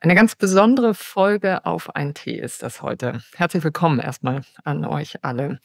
Eine 0.00 0.14
ganz 0.14 0.36
besondere 0.36 0.94
Folge 0.94 1.66
auf 1.66 1.96
ein 1.96 2.14
Tee 2.14 2.38
ist 2.38 2.62
das 2.62 2.82
heute. 2.82 3.20
Herzlich 3.34 3.64
willkommen 3.64 3.98
erstmal 3.98 4.42
an 4.62 4.84
euch 4.84 5.24
alle. 5.24 5.58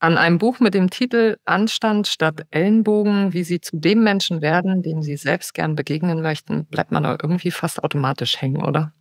An 0.00 0.18
einem 0.18 0.38
Buch 0.38 0.58
mit 0.58 0.74
dem 0.74 0.90
Titel 0.90 1.36
Anstand 1.44 2.08
statt 2.08 2.44
Ellenbogen, 2.50 3.32
wie 3.32 3.44
Sie 3.44 3.60
zu 3.60 3.76
dem 3.76 4.02
Menschen 4.02 4.40
werden, 4.42 4.82
dem 4.82 5.00
Sie 5.00 5.16
selbst 5.16 5.54
gern 5.54 5.76
begegnen 5.76 6.22
möchten, 6.22 6.66
bleibt 6.66 6.90
man 6.90 7.04
irgendwie 7.04 7.52
fast 7.52 7.84
automatisch 7.84 8.42
hängen, 8.42 8.64
oder? 8.64 8.92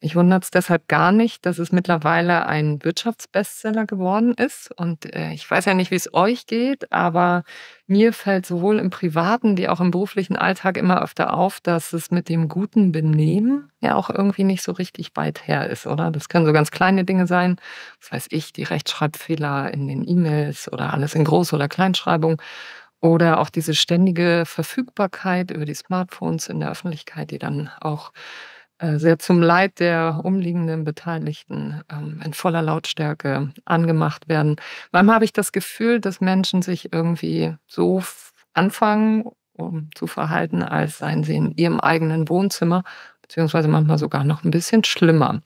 Mich 0.00 0.16
wundert 0.16 0.44
es 0.44 0.50
deshalb 0.50 0.88
gar 0.88 1.12
nicht, 1.12 1.44
dass 1.44 1.58
es 1.58 1.72
mittlerweile 1.72 2.46
ein 2.46 2.82
Wirtschaftsbestseller 2.82 3.86
geworden 3.86 4.34
ist. 4.34 4.70
Und 4.76 5.14
äh, 5.14 5.32
ich 5.32 5.50
weiß 5.50 5.64
ja 5.66 5.74
nicht, 5.74 5.90
wie 5.90 5.96
es 5.96 6.12
euch 6.14 6.46
geht, 6.46 6.90
aber 6.92 7.44
mir 7.86 8.12
fällt 8.12 8.46
sowohl 8.46 8.78
im 8.78 8.90
privaten 8.90 9.58
wie 9.58 9.68
auch 9.68 9.80
im 9.80 9.90
beruflichen 9.90 10.36
Alltag 10.36 10.76
immer 10.76 11.02
öfter 11.02 11.34
auf, 11.34 11.60
dass 11.60 11.92
es 11.92 12.10
mit 12.10 12.28
dem 12.28 12.48
guten 12.48 12.92
Benehmen 12.92 13.70
ja 13.80 13.94
auch 13.94 14.10
irgendwie 14.10 14.44
nicht 14.44 14.62
so 14.62 14.72
richtig 14.72 15.10
weit 15.14 15.46
her 15.46 15.68
ist, 15.68 15.86
oder? 15.86 16.10
Das 16.10 16.28
können 16.28 16.46
so 16.46 16.52
ganz 16.52 16.70
kleine 16.70 17.04
Dinge 17.04 17.26
sein. 17.26 17.56
Was 18.00 18.12
weiß 18.12 18.26
ich, 18.30 18.52
die 18.52 18.62
Rechtschreibfehler 18.62 19.72
in 19.72 19.88
den 19.88 20.06
E-Mails 20.06 20.72
oder 20.72 20.92
alles 20.92 21.14
in 21.14 21.26
Groß- 21.26 21.54
oder 21.54 21.68
Kleinschreibung. 21.68 22.40
Oder 23.00 23.40
auch 23.40 23.48
diese 23.48 23.74
ständige 23.74 24.44
Verfügbarkeit 24.44 25.50
über 25.50 25.64
die 25.64 25.74
Smartphones 25.74 26.48
in 26.48 26.60
der 26.60 26.70
Öffentlichkeit, 26.70 27.30
die 27.30 27.38
dann 27.38 27.70
auch 27.80 28.12
sehr 28.98 29.18
zum 29.18 29.42
Leid 29.42 29.80
der 29.80 30.20
umliegenden 30.24 30.84
Beteiligten 30.84 31.82
ähm, 31.90 32.20
in 32.24 32.32
voller 32.32 32.62
Lautstärke 32.62 33.52
angemacht 33.64 34.28
werden. 34.28 34.56
Manchmal 34.92 35.16
habe 35.16 35.24
ich 35.24 35.32
das 35.32 35.52
Gefühl, 35.52 36.00
dass 36.00 36.20
Menschen 36.20 36.62
sich 36.62 36.92
irgendwie 36.92 37.54
so 37.66 38.02
anfangen 38.54 39.24
um 39.60 39.90
zu 39.94 40.06
verhalten, 40.06 40.62
als 40.62 40.98
seien 40.98 41.24
sie 41.24 41.36
in 41.36 41.52
ihrem 41.52 41.80
eigenen 41.80 42.28
Wohnzimmer, 42.28 42.82
beziehungsweise 43.22 43.68
manchmal 43.68 43.98
sogar 43.98 44.24
noch 44.24 44.42
ein 44.44 44.50
bisschen 44.50 44.84
schlimmer. 44.84 45.42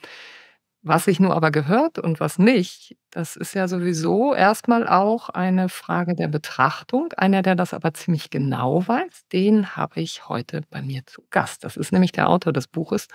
Was 0.86 1.06
sich 1.06 1.18
nur 1.18 1.34
aber 1.34 1.50
gehört 1.50 1.98
und 1.98 2.20
was 2.20 2.38
nicht, 2.38 2.94
das 3.10 3.36
ist 3.36 3.54
ja 3.54 3.68
sowieso 3.68 4.34
erstmal 4.34 4.86
auch 4.86 5.30
eine 5.30 5.70
Frage 5.70 6.14
der 6.14 6.28
Betrachtung. 6.28 7.10
Einer, 7.16 7.41
der 7.41 7.54
das 7.54 7.72
aber 7.72 7.94
ziemlich 7.94 8.28
genau 8.28 8.86
weiß, 8.86 9.26
den 9.32 9.76
habe 9.76 10.02
ich 10.02 10.28
heute 10.28 10.60
bei 10.68 10.82
mir 10.82 11.00
zu 11.06 11.22
Gast. 11.30 11.64
Das 11.64 11.78
ist 11.78 11.91
nämlich 11.91 12.12
der 12.12 12.28
Autor 12.28 12.52
des 12.52 12.66
Buches, 12.66 13.08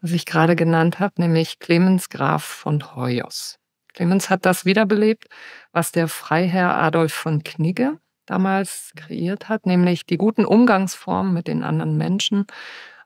das 0.00 0.12
ich 0.12 0.26
gerade 0.26 0.54
genannt 0.54 1.00
habe, 1.00 1.14
nämlich 1.20 1.58
Clemens 1.58 2.08
Graf 2.08 2.44
von 2.44 2.94
Hoyos. 2.94 3.58
Clemens 3.94 4.30
hat 4.30 4.46
das 4.46 4.64
wiederbelebt, 4.64 5.26
was 5.72 5.90
der 5.90 6.06
Freiherr 6.06 6.76
Adolf 6.76 7.12
von 7.12 7.42
Knigge 7.42 7.98
damals 8.26 8.92
kreiert 8.94 9.48
hat, 9.48 9.66
nämlich 9.66 10.06
die 10.06 10.18
guten 10.18 10.44
Umgangsformen 10.44 11.34
mit 11.34 11.48
den 11.48 11.64
anderen 11.64 11.96
Menschen 11.96 12.46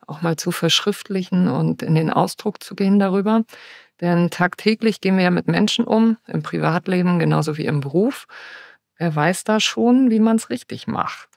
auch 0.07 0.23
mal 0.23 0.37
zu 0.37 0.51
verschriftlichen 0.51 1.49
und 1.49 1.83
in 1.83 1.95
den 1.95 2.11
Ausdruck 2.11 2.63
zu 2.63 2.75
gehen 2.75 2.99
darüber. 2.99 3.45
Denn 4.01 4.31
tagtäglich 4.31 5.01
gehen 5.01 5.17
wir 5.17 5.25
ja 5.25 5.31
mit 5.31 5.49
Menschen 5.49 5.85
um, 5.85 6.19
im 6.27 6.43
Privatleben 6.43 7.19
genauso 7.19 7.57
wie 7.57 7.67
im 7.67 7.81
Beruf. 7.81 8.27
Wer 8.99 9.15
weiß 9.15 9.45
da 9.45 9.61
schon, 9.61 10.11
wie 10.11 10.21
man 10.21 10.37
es 10.37 10.51
richtig 10.51 10.87
macht? 10.87 11.29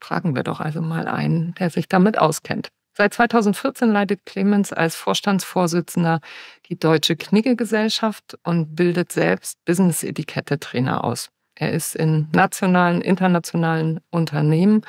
Fragen 0.00 0.34
wir 0.34 0.42
doch 0.42 0.60
also 0.60 0.80
mal 0.80 1.08
einen, 1.08 1.54
der 1.54 1.70
sich 1.70 1.88
damit 1.88 2.18
auskennt. 2.18 2.68
Seit 2.94 3.14
2014 3.14 3.90
leitet 3.90 4.26
Clemens 4.26 4.72
als 4.72 4.96
Vorstandsvorsitzender 4.96 6.20
die 6.66 6.78
Deutsche 6.78 7.14
Knigge-Gesellschaft 7.14 8.36
und 8.42 8.74
bildet 8.74 9.12
selbst 9.12 9.64
Business-Etikette-Trainer 9.64 11.04
aus. 11.04 11.30
Er 11.60 11.72
ist 11.72 11.96
in 11.96 12.28
nationalen, 12.32 13.00
internationalen 13.00 13.98
Unternehmen 14.10 14.82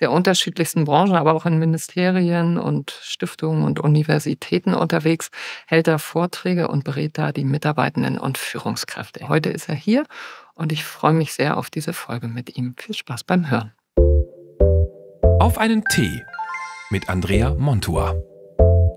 der 0.00 0.10
unterschiedlichsten 0.10 0.84
Branchen, 0.84 1.14
aber 1.14 1.34
auch 1.34 1.46
in 1.46 1.60
Ministerien 1.60 2.58
und 2.58 2.98
Stiftungen 3.00 3.62
und 3.62 3.78
Universitäten 3.78 4.74
unterwegs, 4.74 5.30
hält 5.68 5.86
er 5.86 6.00
Vorträge 6.00 6.66
und 6.66 6.82
berät 6.82 7.16
da 7.16 7.30
die 7.30 7.44
Mitarbeitenden 7.44 8.18
und 8.18 8.38
Führungskräfte. 8.38 9.28
Heute 9.28 9.50
ist 9.50 9.68
er 9.68 9.76
hier 9.76 10.02
und 10.54 10.72
ich 10.72 10.84
freue 10.84 11.12
mich 11.12 11.32
sehr 11.32 11.56
auf 11.56 11.70
diese 11.70 11.92
Folge 11.92 12.26
mit 12.26 12.56
ihm. 12.56 12.74
Viel 12.76 12.96
Spaß 12.96 13.22
beim 13.22 13.48
Hören. 13.48 13.72
Auf 15.38 15.58
einen 15.58 15.84
Tee 15.84 16.24
mit 16.90 17.08
Andrea 17.08 17.54
Montua. 17.54 18.16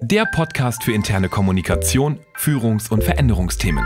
Der 0.01 0.25
Podcast 0.25 0.83
für 0.83 0.93
interne 0.93 1.29
Kommunikation, 1.29 2.19
Führungs- 2.35 2.89
und 2.89 3.03
Veränderungsthemen. 3.03 3.85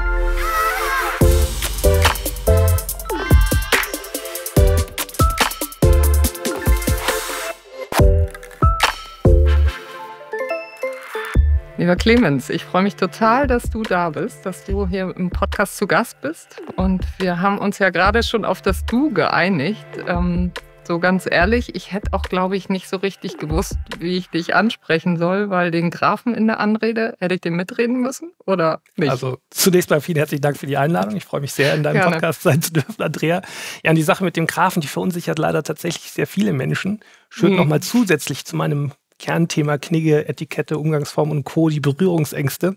Lieber 11.84 11.98
Clemens, 11.98 12.50
ich 12.50 12.64
freue 12.64 12.82
mich 12.82 12.96
total, 12.96 13.46
dass 13.46 13.70
du 13.70 13.84
da 13.84 14.10
bist, 14.10 14.46
dass 14.46 14.64
du 14.64 14.88
hier 14.88 15.14
im 15.18 15.30
Podcast 15.30 15.76
zu 15.76 15.86
Gast 15.86 16.22
bist. 16.22 16.62
Und 16.78 17.06
wir 17.20 17.42
haben 17.42 17.58
uns 17.58 17.78
ja 17.78 17.90
gerade 17.90 18.24
schon 18.24 18.46
auf 18.46 18.62
das 18.62 18.86
Du 18.86 19.14
geeinigt. 19.14 19.86
Ähm, 20.08 20.54
so 20.86 21.00
ganz 21.00 21.28
ehrlich, 21.30 21.76
ich 21.76 21.92
hätte 21.92 22.14
auch, 22.14 22.24
glaube 22.24 22.56
ich, 22.56 22.70
nicht 22.70 22.88
so 22.88 22.96
richtig 22.96 23.38
gewusst, 23.38 23.76
wie 24.00 24.16
ich 24.16 24.30
dich 24.30 24.56
ansprechen 24.56 25.18
soll, 25.18 25.50
weil 25.50 25.72
den 25.72 25.90
Grafen 25.90 26.34
in 26.34 26.48
der 26.48 26.62
Anrede, 26.62 27.18
hätte 27.20 27.36
ich 27.36 27.42
den 27.42 27.56
mitreden 27.56 28.00
müssen 28.00 28.32
oder 28.46 28.82
nicht? 28.96 29.10
Also 29.10 29.40
zunächst 29.50 29.90
mal 29.90 30.00
vielen 30.00 30.20
herzlichen 30.20 30.42
Dank 30.42 30.56
für 30.56 30.68
die 30.68 30.78
Einladung. 30.78 31.18
Ich 31.18 31.26
freue 31.26 31.42
mich 31.42 31.52
sehr, 31.52 31.74
in 31.74 31.84
deinem 31.84 31.96
Gerne. 31.96 32.12
Podcast 32.12 32.44
sein 32.44 32.62
zu 32.62 32.72
dürfen, 32.72 33.02
Andrea. 33.02 33.42
Ja, 33.84 33.92
und 33.92 33.98
die 33.98 34.04
Sache 34.04 34.24
mit 34.24 34.38
dem 34.38 34.48
Grafen, 34.48 34.80
die 34.80 34.88
verunsichert 34.88 35.38
leider 35.38 35.64
tatsächlich 35.64 36.12
sehr 36.12 36.28
viele 36.28 36.54
Menschen. 36.54 37.02
Schön 37.30 37.50
hm. 37.50 37.58
nochmal 37.58 37.82
zusätzlich 37.82 38.46
zu 38.46 38.56
meinem 38.56 38.94
Kernthema 39.24 39.78
Knigge, 39.78 40.28
Etikette, 40.28 40.78
Umgangsform 40.78 41.32
und 41.32 41.46
Co., 41.46 41.70
die 41.70 41.80
Berührungsängste. 41.80 42.76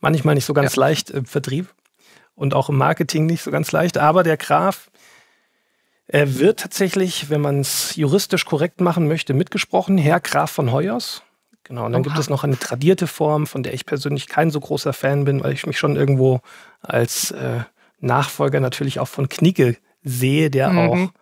Manchmal 0.00 0.34
nicht 0.34 0.46
so 0.46 0.54
ganz 0.54 0.76
ja. 0.76 0.80
leicht 0.80 1.10
im 1.10 1.26
Vertrieb 1.26 1.68
und 2.34 2.54
auch 2.54 2.70
im 2.70 2.78
Marketing 2.78 3.26
nicht 3.26 3.42
so 3.42 3.50
ganz 3.50 3.72
leicht. 3.72 3.98
Aber 3.98 4.22
der 4.22 4.38
Graf 4.38 4.90
er 6.06 6.38
wird 6.38 6.60
tatsächlich, 6.60 7.28
wenn 7.28 7.42
man 7.42 7.60
es 7.60 7.94
juristisch 7.94 8.46
korrekt 8.46 8.80
machen 8.80 9.06
möchte, 9.06 9.34
mitgesprochen, 9.34 9.98
Herr 9.98 10.20
Graf 10.20 10.50
von 10.50 10.72
Hoyers. 10.72 11.22
Genau, 11.64 11.84
und 11.84 11.92
dann 11.92 12.00
Oha. 12.00 12.08
gibt 12.08 12.18
es 12.18 12.30
noch 12.30 12.42
eine 12.42 12.58
tradierte 12.58 13.06
Form, 13.06 13.46
von 13.46 13.62
der 13.62 13.74
ich 13.74 13.84
persönlich 13.84 14.28
kein 14.28 14.50
so 14.50 14.60
großer 14.60 14.94
Fan 14.94 15.24
bin, 15.24 15.44
weil 15.44 15.52
ich 15.52 15.66
mich 15.66 15.78
schon 15.78 15.96
irgendwo 15.96 16.40
als 16.80 17.32
äh, 17.32 17.60
Nachfolger 18.00 18.60
natürlich 18.60 18.98
auch 18.98 19.08
von 19.08 19.28
Knigge 19.28 19.76
sehe, 20.02 20.50
der 20.50 20.70
mhm. 20.70 20.78
auch 20.78 21.12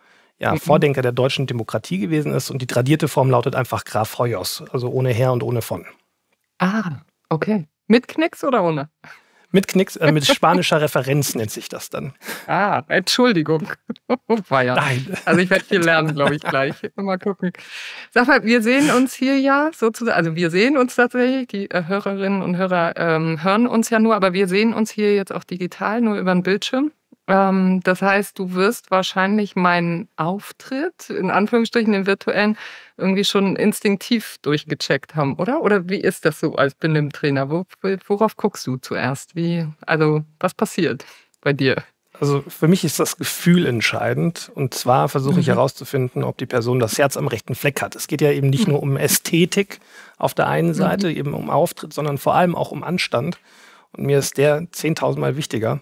ja, 0.40 0.52
mhm. 0.52 0.58
Vordenker 0.58 1.02
der 1.02 1.12
deutschen 1.12 1.46
Demokratie 1.46 1.98
gewesen 1.98 2.32
ist. 2.32 2.50
Und 2.50 2.62
die 2.62 2.66
tradierte 2.66 3.08
Form 3.08 3.30
lautet 3.30 3.54
einfach 3.54 3.84
Graf 3.84 4.18
Hoyos, 4.18 4.64
also 4.72 4.88
ohne 4.88 5.10
Herr 5.12 5.32
und 5.32 5.42
ohne 5.42 5.62
von. 5.62 5.86
Ah, 6.58 7.02
okay. 7.28 7.68
Mit 7.86 8.08
Knicks 8.08 8.42
oder 8.44 8.64
ohne? 8.64 8.88
Mit 9.52 9.66
Knicks, 9.66 9.96
äh, 9.96 10.12
mit 10.12 10.26
spanischer 10.34 10.80
Referenz 10.80 11.34
nennt 11.34 11.50
sich 11.50 11.68
das 11.68 11.90
dann. 11.90 12.14
Ah, 12.46 12.82
Entschuldigung. 12.88 13.68
Ja. 14.50 14.74
Nein. 14.76 15.16
Also 15.24 15.40
ich 15.40 15.50
werde 15.50 15.64
viel 15.64 15.80
lernen, 15.80 16.14
glaube 16.14 16.36
ich, 16.36 16.42
gleich. 16.42 16.76
Mal 16.96 17.18
gucken. 17.18 17.52
Sag 18.12 18.28
mal, 18.28 18.44
wir 18.44 18.62
sehen 18.62 18.90
uns 18.90 19.14
hier 19.14 19.38
ja 19.38 19.70
sozusagen, 19.74 20.16
also 20.16 20.36
wir 20.36 20.50
sehen 20.50 20.76
uns 20.76 20.94
tatsächlich, 20.94 21.48
die 21.48 21.70
äh, 21.70 21.84
Hörerinnen 21.86 22.42
und 22.42 22.56
Hörer 22.56 22.94
ähm, 22.96 23.42
hören 23.42 23.66
uns 23.66 23.90
ja 23.90 23.98
nur, 23.98 24.14
aber 24.14 24.32
wir 24.32 24.46
sehen 24.46 24.72
uns 24.72 24.90
hier 24.90 25.14
jetzt 25.14 25.32
auch 25.32 25.44
digital, 25.44 26.00
nur 26.00 26.16
über 26.16 26.32
den 26.32 26.42
Bildschirm. 26.42 26.92
Ähm, 27.30 27.80
das 27.84 28.02
heißt, 28.02 28.38
du 28.38 28.54
wirst 28.54 28.90
wahrscheinlich 28.90 29.54
meinen 29.54 30.08
Auftritt, 30.16 31.10
in 31.10 31.30
Anführungsstrichen 31.30 31.92
den 31.92 32.06
virtuellen, 32.06 32.58
irgendwie 32.96 33.24
schon 33.24 33.54
instinktiv 33.54 34.38
durchgecheckt 34.42 35.14
haben, 35.14 35.36
oder? 35.36 35.62
Oder 35.62 35.88
wie 35.88 36.00
ist 36.00 36.24
das 36.24 36.40
so 36.40 36.56
als 36.56 36.74
Benimmtrainer? 36.74 37.48
worauf 37.48 38.36
guckst 38.36 38.66
du 38.66 38.76
zuerst? 38.76 39.36
Wie, 39.36 39.66
also, 39.86 40.24
was 40.40 40.54
passiert 40.54 41.06
bei 41.40 41.52
dir? 41.52 41.76
Also 42.18 42.42
für 42.46 42.68
mich 42.68 42.84
ist 42.84 42.98
das 42.98 43.16
Gefühl 43.16 43.64
entscheidend. 43.64 44.50
Und 44.54 44.74
zwar 44.74 45.08
versuche 45.08 45.40
ich 45.40 45.46
mhm. 45.46 45.52
herauszufinden, 45.52 46.24
ob 46.24 46.36
die 46.36 46.46
Person 46.46 46.80
das 46.80 46.98
Herz 46.98 47.16
am 47.16 47.28
rechten 47.28 47.54
Fleck 47.54 47.80
hat. 47.80 47.94
Es 47.94 48.08
geht 48.08 48.20
ja 48.20 48.32
eben 48.32 48.50
nicht 48.50 48.66
mhm. 48.66 48.74
nur 48.74 48.82
um 48.82 48.96
Ästhetik 48.96 49.78
auf 50.18 50.34
der 50.34 50.48
einen 50.48 50.74
Seite, 50.74 51.08
mhm. 51.08 51.16
eben 51.16 51.34
um 51.34 51.48
Auftritt, 51.48 51.94
sondern 51.94 52.18
vor 52.18 52.34
allem 52.34 52.56
auch 52.56 52.72
um 52.72 52.82
Anstand. 52.82 53.38
Und 53.92 54.04
mir 54.04 54.18
ist 54.18 54.36
der 54.36 54.62
10.000 54.62 55.18
Mal 55.18 55.36
wichtiger 55.36 55.80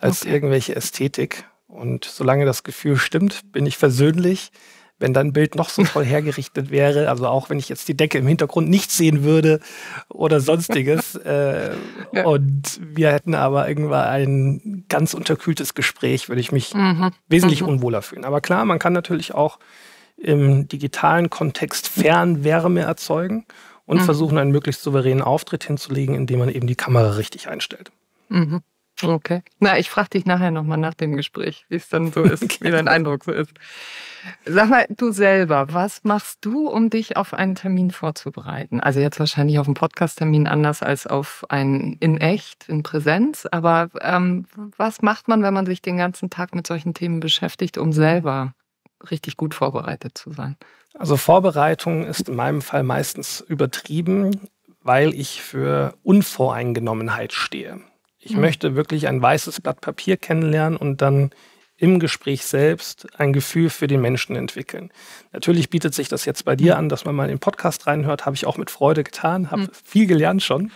als 0.00 0.22
okay. 0.22 0.32
irgendwelche 0.32 0.74
Ästhetik. 0.76 1.44
Und 1.68 2.04
solange 2.04 2.44
das 2.44 2.64
Gefühl 2.64 2.96
stimmt, 2.96 3.52
bin 3.52 3.66
ich 3.66 3.76
versöhnlich. 3.76 4.50
Wenn 4.98 5.14
dein 5.14 5.32
Bild 5.32 5.54
noch 5.54 5.70
so 5.70 5.84
voll 5.84 6.04
hergerichtet 6.16 6.70
wäre, 6.70 7.08
also 7.08 7.26
auch 7.26 7.48
wenn 7.48 7.58
ich 7.58 7.68
jetzt 7.68 7.88
die 7.88 7.96
Decke 7.96 8.18
im 8.18 8.26
Hintergrund 8.26 8.68
nicht 8.68 8.90
sehen 8.90 9.22
würde 9.22 9.60
oder 10.08 10.40
sonstiges, 10.40 11.14
äh, 11.24 11.74
ja. 12.12 12.24
und 12.26 12.80
wir 12.82 13.10
hätten 13.12 13.34
aber 13.34 13.68
irgendwann 13.68 14.06
ein 14.08 14.84
ganz 14.88 15.14
unterkühltes 15.14 15.74
Gespräch, 15.74 16.28
würde 16.28 16.40
ich 16.40 16.52
mich 16.52 16.74
mhm. 16.74 17.12
wesentlich 17.28 17.62
mhm. 17.62 17.68
unwohler 17.68 18.02
fühlen. 18.02 18.24
Aber 18.24 18.40
klar, 18.40 18.64
man 18.66 18.78
kann 18.78 18.92
natürlich 18.92 19.32
auch 19.34 19.58
im 20.18 20.68
digitalen 20.68 21.30
Kontext 21.30 21.88
Fernwärme 21.88 22.82
erzeugen 22.82 23.46
und 23.86 23.98
mhm. 23.98 24.04
versuchen, 24.04 24.38
einen 24.38 24.52
möglichst 24.52 24.82
souveränen 24.82 25.22
Auftritt 25.22 25.64
hinzulegen, 25.64 26.14
indem 26.14 26.40
man 26.40 26.50
eben 26.50 26.66
die 26.66 26.76
Kamera 26.76 27.12
richtig 27.12 27.48
einstellt. 27.48 27.90
Mhm. 28.28 28.60
Okay. 29.02 29.42
Na, 29.58 29.78
ich 29.78 29.90
frage 29.90 30.10
dich 30.10 30.26
nachher 30.26 30.50
nochmal 30.50 30.78
nach 30.78 30.94
dem 30.94 31.16
Gespräch, 31.16 31.64
wie 31.68 31.76
es 31.76 31.88
dann 31.88 32.12
so 32.12 32.22
ist, 32.22 32.42
okay. 32.42 32.58
wie 32.60 32.70
dein 32.70 32.88
Eindruck 32.88 33.24
so 33.24 33.32
ist. 33.32 33.52
Sag 34.44 34.68
mal, 34.68 34.86
du 34.90 35.12
selber, 35.12 35.72
was 35.72 36.04
machst 36.04 36.44
du, 36.44 36.68
um 36.68 36.90
dich 36.90 37.16
auf 37.16 37.32
einen 37.32 37.54
Termin 37.54 37.90
vorzubereiten? 37.90 38.80
Also 38.80 39.00
jetzt 39.00 39.18
wahrscheinlich 39.18 39.58
auf 39.58 39.66
einen 39.66 39.74
Podcast-Termin 39.74 40.46
anders 40.46 40.82
als 40.82 41.06
auf 41.06 41.44
einen 41.48 41.94
in 42.00 42.18
echt, 42.18 42.68
in 42.68 42.82
Präsenz. 42.82 43.46
Aber 43.50 43.88
ähm, 44.00 44.46
was 44.76 45.02
macht 45.02 45.28
man, 45.28 45.42
wenn 45.42 45.54
man 45.54 45.66
sich 45.66 45.80
den 45.80 45.96
ganzen 45.96 46.30
Tag 46.30 46.54
mit 46.54 46.66
solchen 46.66 46.94
Themen 46.94 47.20
beschäftigt, 47.20 47.78
um 47.78 47.92
selber 47.92 48.54
richtig 49.10 49.36
gut 49.36 49.54
vorbereitet 49.54 50.18
zu 50.18 50.32
sein? 50.32 50.56
Also 50.94 51.16
Vorbereitung 51.16 52.04
ist 52.04 52.28
in 52.28 52.36
meinem 52.36 52.62
Fall 52.62 52.82
meistens 52.82 53.40
übertrieben, 53.40 54.48
weil 54.82 55.14
ich 55.14 55.40
für 55.42 55.94
Unvoreingenommenheit 56.02 57.32
stehe. 57.32 57.80
Ich 58.20 58.34
mhm. 58.34 58.42
möchte 58.42 58.76
wirklich 58.76 59.08
ein 59.08 59.20
weißes 59.20 59.60
Blatt 59.60 59.80
Papier 59.80 60.16
kennenlernen 60.16 60.76
und 60.76 61.02
dann 61.02 61.30
im 61.76 61.98
Gespräch 61.98 62.44
selbst 62.44 63.06
ein 63.18 63.32
Gefühl 63.32 63.70
für 63.70 63.86
den 63.86 64.02
Menschen 64.02 64.36
entwickeln. 64.36 64.92
Natürlich 65.32 65.70
bietet 65.70 65.94
sich 65.94 66.08
das 66.08 66.26
jetzt 66.26 66.44
bei 66.44 66.54
dir 66.54 66.76
an, 66.76 66.90
dass 66.90 67.06
man 67.06 67.14
mal 67.14 67.24
in 67.24 67.30
den 67.30 67.38
Podcast 67.38 67.86
reinhört, 67.86 68.26
habe 68.26 68.36
ich 68.36 68.44
auch 68.44 68.58
mit 68.58 68.70
Freude 68.70 69.02
getan, 69.02 69.50
habe 69.50 69.62
mhm. 69.62 69.70
viel 69.84 70.06
gelernt 70.06 70.42
schon. 70.42 70.70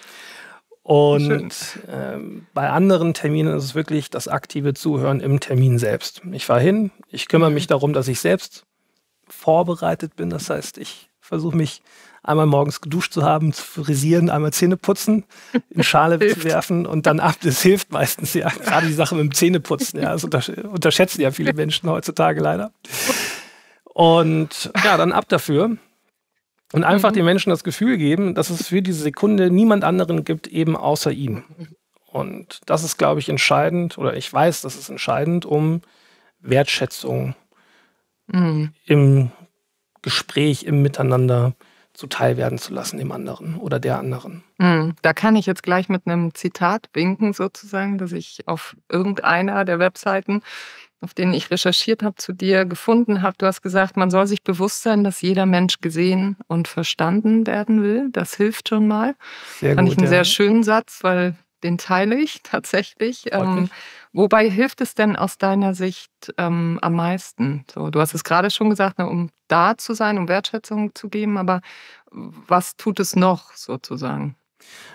Und 0.83 1.79
ähm, 1.89 2.47
bei 2.53 2.69
anderen 2.69 3.15
Terminen 3.15 3.57
ist 3.57 3.65
es 3.65 3.75
wirklich 3.75 4.11
das 4.11 4.29
aktive 4.29 4.75
Zuhören 4.75 5.21
im 5.21 5.41
Termin 5.41 5.79
selbst. 5.79 6.23
Ich 6.33 6.47
fahre 6.47 6.61
hin, 6.61 6.91
ich 7.09 7.29
kümmere 7.29 7.51
mich 7.51 7.67
darum, 7.67 7.93
dass 7.93 8.09
ich 8.09 8.21
selbst 8.21 8.65
vorbereitet 9.27 10.17
bin. 10.17 10.31
Das 10.31 10.51
heißt, 10.51 10.79
ich 10.79 11.11
versuche 11.21 11.57
mich 11.57 11.83
einmal 12.25 12.47
morgens 12.47 12.81
geduscht 12.81 13.13
zu 13.13 13.23
haben, 13.23 13.53
zu 13.53 13.63
frisieren, 13.63 14.31
einmal 14.31 14.53
Zähne 14.53 14.77
putzen, 14.77 15.25
in 15.71 15.85
Schale 15.85 16.19
zu 16.35 16.43
werfen 16.43 16.87
und 16.87 17.07
dann 17.07 17.21
ab. 17.21 17.37
Das 17.43 17.63
hilft 17.63 17.93
meistens, 17.93 18.35
ja. 18.35 18.49
Gerade 18.49 18.87
die 18.87 18.93
Sache 18.93 19.15
mit 19.15 19.25
dem 19.25 19.35
Zähneputzen, 19.35 20.01
ja. 20.01 20.17
Das 20.17 20.49
unterschätzen 20.49 21.21
ja 21.21 21.31
viele 21.31 21.53
Menschen 21.53 21.89
heutzutage 21.89 22.41
leider. 22.41 22.73
Und 23.85 24.73
ja, 24.83 24.97
dann 24.97 25.13
ab 25.13 25.29
dafür. 25.29 25.77
Und 26.73 26.83
einfach 26.83 27.11
mhm. 27.11 27.15
den 27.15 27.25
Menschen 27.27 27.51
das 27.51 27.63
Gefühl 27.63 27.99
geben, 27.99 28.35
dass 28.35 28.51
es 28.51 28.69
für 28.69 28.83
diese 28.83 29.03
Sekunde 29.03 29.51
niemand 29.51 29.85
anderen 29.85 30.25
gibt, 30.25 30.49
eben 30.49 30.77
außer 30.77 31.13
ihm. 31.13 31.45
Und 32.07 32.61
das 32.67 32.83
ist, 32.83 32.97
glaube 32.97 33.21
ich, 33.21 33.29
entscheidend, 33.29 33.99
oder 33.99 34.17
ich 34.17 34.33
weiß, 34.33 34.63
das 34.63 34.77
ist 34.77 34.89
entscheidend, 34.89 35.47
um 35.47 35.83
Wertschätzung 36.41 37.35
mhm. 38.27 38.73
im 38.87 39.31
Gespräch, 40.03 40.65
im 40.65 40.83
Miteinander 40.83 41.55
zuteilwerden 41.95 42.59
zu 42.59 42.75
lassen, 42.75 42.99
dem 42.99 43.13
anderen 43.13 43.57
oder 43.57 43.81
der 43.81 43.99
anderen. 43.99 44.43
Mhm. 44.59 44.95
Da 45.03 45.13
kann 45.13 45.37
ich 45.37 45.47
jetzt 45.47 45.63
gleich 45.63 45.89
mit 45.89 46.07
einem 46.07 46.35
Zitat 46.35 46.91
winken, 46.93 47.33
sozusagen, 47.33 47.99
dass 47.99 48.13
ich 48.13 48.41
auf 48.47 48.77
irgendeiner 48.91 49.65
der 49.65 49.79
Webseiten, 49.79 50.43
auf 51.01 51.15
denen 51.15 51.35
ich 51.35 51.51
recherchiert 51.51 52.03
habe, 52.03 52.17
zu 52.17 52.33
dir 52.33 52.65
gefunden 52.65 53.23
habe. 53.23 53.37
Du 53.39 53.47
hast 53.47 53.63
gesagt, 53.63 53.97
man 53.97 54.11
soll 54.11 54.27
sich 54.27 54.43
bewusst 54.43 54.83
sein, 54.83 55.05
dass 55.05 55.23
jeder 55.23 55.47
Mensch 55.47 55.81
gesehen 55.81 56.37
und 56.49 56.67
verstanden 56.67 57.47
werden 57.47 57.83
will. 57.83 58.09
Das 58.11 58.35
hilft 58.35 58.69
schon 58.71 58.89
mal. 58.89 59.15
Sehr 59.61 59.77
Fand 59.77 59.89
gut, 59.89 59.93
ich 59.93 59.99
einen 59.99 60.07
ja. 60.07 60.11
sehr 60.11 60.25
schönen 60.25 60.65
Satz, 60.65 60.99
weil 61.03 61.37
den 61.65 61.79
teile 61.79 62.17
ich 62.17 62.43
tatsächlich. 62.43 63.25
Ähm, 63.33 63.71
wobei 64.13 64.49
hilft 64.49 64.81
es 64.81 64.95
denn 64.95 65.17
aus 65.17 65.39
deiner 65.39 65.75
Sicht 65.75 66.13
ähm, 66.39 66.79
am 66.83 66.95
meisten? 66.95 67.65
So, 67.73 67.91
du 67.91 68.01
hast 68.01 68.15
es 68.15 68.23
gerade 68.23 68.51
schon 68.51 68.71
gesagt, 68.71 68.99
ne, 68.99 69.09
um 69.09 69.31
da 69.49 69.77
zu 69.77 69.95
sein, 69.95 70.19
um 70.19 70.29
Wertschätzung 70.29 70.95
zu 70.95 71.09
geben, 71.09 71.39
aber 71.39 71.61
was 72.13 72.77
tut 72.77 73.01
es 73.01 73.17
noch 73.17 73.53
sozusagen? 73.55 74.37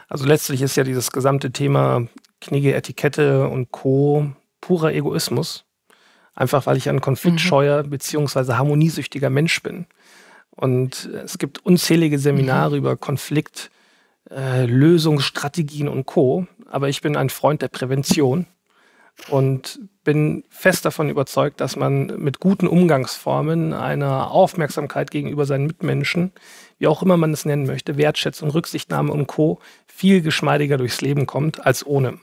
Also 0.07 0.25
letztlich 0.25 0.62
ist 0.62 0.77
ja 0.77 0.83
dieses 0.83 1.12
gesamte 1.12 1.51
Thema 1.51 2.07
Knigge, 2.42 2.74
Etikette 2.74 3.48
und 3.48 3.72
Co. 3.72 4.31
purer 4.62 4.94
Egoismus. 4.94 5.65
Einfach 6.36 6.65
weil 6.65 6.77
ich 6.77 6.88
ein 6.88 7.01
konfliktscheuer 7.01 7.83
mhm. 7.83 7.89
bzw. 7.89 8.54
harmoniesüchtiger 8.54 9.30
Mensch 9.30 9.62
bin. 9.62 9.88
Und 10.51 11.10
es 11.13 11.38
gibt 11.38 11.65
unzählige 11.65 12.19
Seminare 12.19 12.72
mhm. 12.72 12.77
über 12.77 12.98
Konflikt, 12.98 13.72
äh, 14.31 14.66
Lösungsstrategien 14.66 15.88
und 15.88 16.06
Co. 16.06 16.48
Aber 16.66 16.90
ich 16.90 17.02
bin 17.02 17.16
ein 17.16 17.30
Freund 17.30 17.62
der 17.62 17.68
Prävention 17.68 18.46
und 19.30 19.80
bin 20.04 20.44
fest 20.50 20.86
davon 20.86 21.10
überzeugt, 21.10 21.60
dass 21.62 21.76
man 21.76 22.08
mit 22.18 22.40
guten 22.40 22.68
Umgangsformen, 22.68 23.74
einer 23.74 24.31
Aufmerksamkeit 24.31 25.12
gegenüber 25.12 25.46
seinen 25.46 25.68
Mitmenschen, 25.68 26.31
wie 26.78 26.88
auch 26.88 27.04
immer 27.04 27.18
man 27.18 27.34
es 27.34 27.46
nennen 27.46 27.66
möchte, 27.66 27.98
Wertschätzung, 27.98 28.50
Rücksichtnahme 28.50 29.12
und 29.12 29.28
Co. 29.28 29.60
viel 29.88 30.22
geschmeidiger 30.22 30.78
durchs 30.78 31.02
Leben 31.02 31.25
kommt 31.25 31.66
als 31.66 31.86
ohne. 31.86 32.20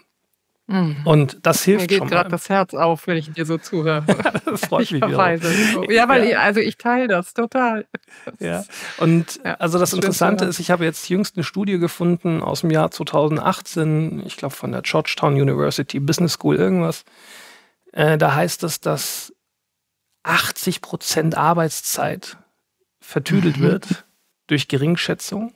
Mhm. 0.68 0.96
Und 1.04 1.38
das 1.42 1.62
hilft 1.62 1.82
Mir 1.82 1.86
geht 2.00 2.08
gerade 2.08 2.28
das 2.28 2.48
Herz 2.48 2.74
auf, 2.74 3.06
wenn 3.06 3.16
ich 3.16 3.30
dir 3.32 3.46
so 3.46 3.56
zuhöre. 3.56 4.04
das 4.44 4.62
freut 4.62 4.82
ich 4.82 4.92
mich 4.92 5.00
verweise. 5.00 5.52
Ja, 5.88 6.08
weil 6.08 6.24
ja. 6.24 6.30
Ich, 6.30 6.38
also 6.38 6.60
ich 6.60 6.76
teile 6.76 7.06
das 7.06 7.34
total. 7.34 7.86
ja. 8.40 8.64
Und 8.98 9.40
ja, 9.44 9.54
also 9.54 9.78
das 9.78 9.92
Interessante 9.92 10.44
ist, 10.44 10.58
ich 10.58 10.72
habe 10.72 10.84
jetzt 10.84 11.08
jüngst 11.08 11.36
eine 11.36 11.44
Studie 11.44 11.78
gefunden 11.78 12.42
aus 12.42 12.62
dem 12.62 12.70
Jahr 12.70 12.90
2018, 12.90 14.24
ich 14.26 14.36
glaube 14.36 14.54
von 14.54 14.72
der 14.72 14.82
Georgetown 14.82 15.34
University 15.34 16.00
Business 16.00 16.32
School 16.32 16.56
irgendwas. 16.56 17.04
Äh, 17.92 18.18
da 18.18 18.34
heißt 18.34 18.64
es, 18.64 18.80
dass 18.80 19.32
80 20.24 20.80
Prozent 20.80 21.36
Arbeitszeit 21.36 22.38
vertüdelt 23.00 23.58
mhm. 23.58 23.62
wird 23.62 24.04
durch 24.48 24.66
Geringschätzung, 24.66 25.54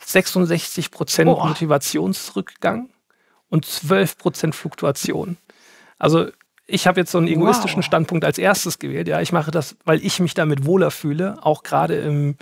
66 0.00 0.90
Prozent 0.90 1.30
Motivationsrückgang 1.30 2.90
und 3.48 3.66
12% 3.66 4.52
Fluktuation. 4.52 5.36
Also 5.98 6.28
ich 6.66 6.86
habe 6.86 7.00
jetzt 7.00 7.12
so 7.12 7.18
einen 7.18 7.28
egoistischen 7.28 7.78
wow. 7.78 7.84
Standpunkt 7.84 8.24
als 8.24 8.38
erstes 8.38 8.78
gewählt. 8.78 9.08
Ja, 9.08 9.20
ich 9.20 9.32
mache 9.32 9.50
das, 9.50 9.76
weil 9.84 10.04
ich 10.04 10.20
mich 10.20 10.34
damit 10.34 10.64
wohler 10.64 10.90
fühle, 10.90 11.36
auch 11.42 11.62
gerade 11.62 11.96
im 11.96 12.36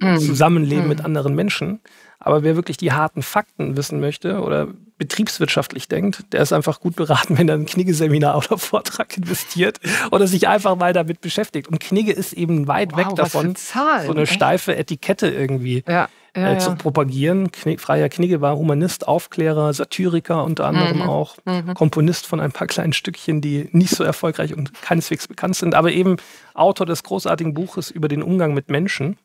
mm. 0.00 0.16
Zusammenleben 0.18 0.86
mm. 0.86 0.88
mit 0.88 1.04
anderen 1.04 1.34
Menschen. 1.34 1.80
Aber 2.18 2.42
wer 2.42 2.56
wirklich 2.56 2.78
die 2.78 2.92
harten 2.92 3.22
Fakten 3.22 3.76
wissen 3.76 4.00
möchte 4.00 4.40
oder 4.40 4.68
betriebswirtschaftlich 4.98 5.88
denkt, 5.88 6.32
der 6.32 6.40
ist 6.40 6.54
einfach 6.54 6.80
gut 6.80 6.96
beraten, 6.96 7.36
wenn 7.38 7.48
er 7.48 7.56
ein 7.56 7.66
Knigge-Seminar 7.66 8.38
oder 8.38 8.56
Vortrag 8.56 9.14
investiert 9.16 9.78
oder 10.10 10.26
sich 10.26 10.48
einfach 10.48 10.74
mal 10.76 10.94
damit 10.94 11.20
beschäftigt. 11.20 11.68
Und 11.68 11.80
Knigge 11.80 12.12
ist 12.12 12.32
eben 12.32 12.66
weit 12.66 12.92
wow, 12.92 12.98
weg 12.98 13.16
davon, 13.16 13.54
so 13.56 13.80
eine 14.10 14.22
echt? 14.22 14.32
steife 14.32 14.74
Etikette 14.74 15.28
irgendwie 15.28 15.84
ja 15.86 16.08
ja, 16.36 16.52
äh, 16.52 16.58
zu 16.58 16.70
ja. 16.70 16.76
propagieren. 16.76 17.50
Knie, 17.50 17.78
Freier 17.78 18.08
Knigge 18.08 18.40
war 18.40 18.56
Humanist, 18.56 19.08
Aufklärer, 19.08 19.72
Satiriker 19.72 20.44
unter 20.44 20.66
anderem 20.66 20.98
mhm. 20.98 21.02
auch, 21.02 21.36
mhm. 21.44 21.74
Komponist 21.74 22.26
von 22.26 22.40
ein 22.40 22.52
paar 22.52 22.66
kleinen 22.66 22.92
Stückchen, 22.92 23.40
die 23.40 23.68
nicht 23.72 23.94
so 23.94 24.04
erfolgreich 24.04 24.54
und 24.54 24.74
keineswegs 24.82 25.26
bekannt 25.26 25.56
sind, 25.56 25.74
aber 25.74 25.92
eben 25.92 26.16
Autor 26.54 26.86
des 26.86 27.02
großartigen 27.02 27.54
Buches 27.54 27.90
über 27.90 28.08
den 28.08 28.22
Umgang 28.22 28.54
mit 28.54 28.70
Menschen. 28.70 29.18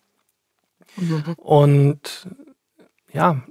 Mhm. 0.95 1.35
Und 1.37 2.27
ja, 3.11 3.41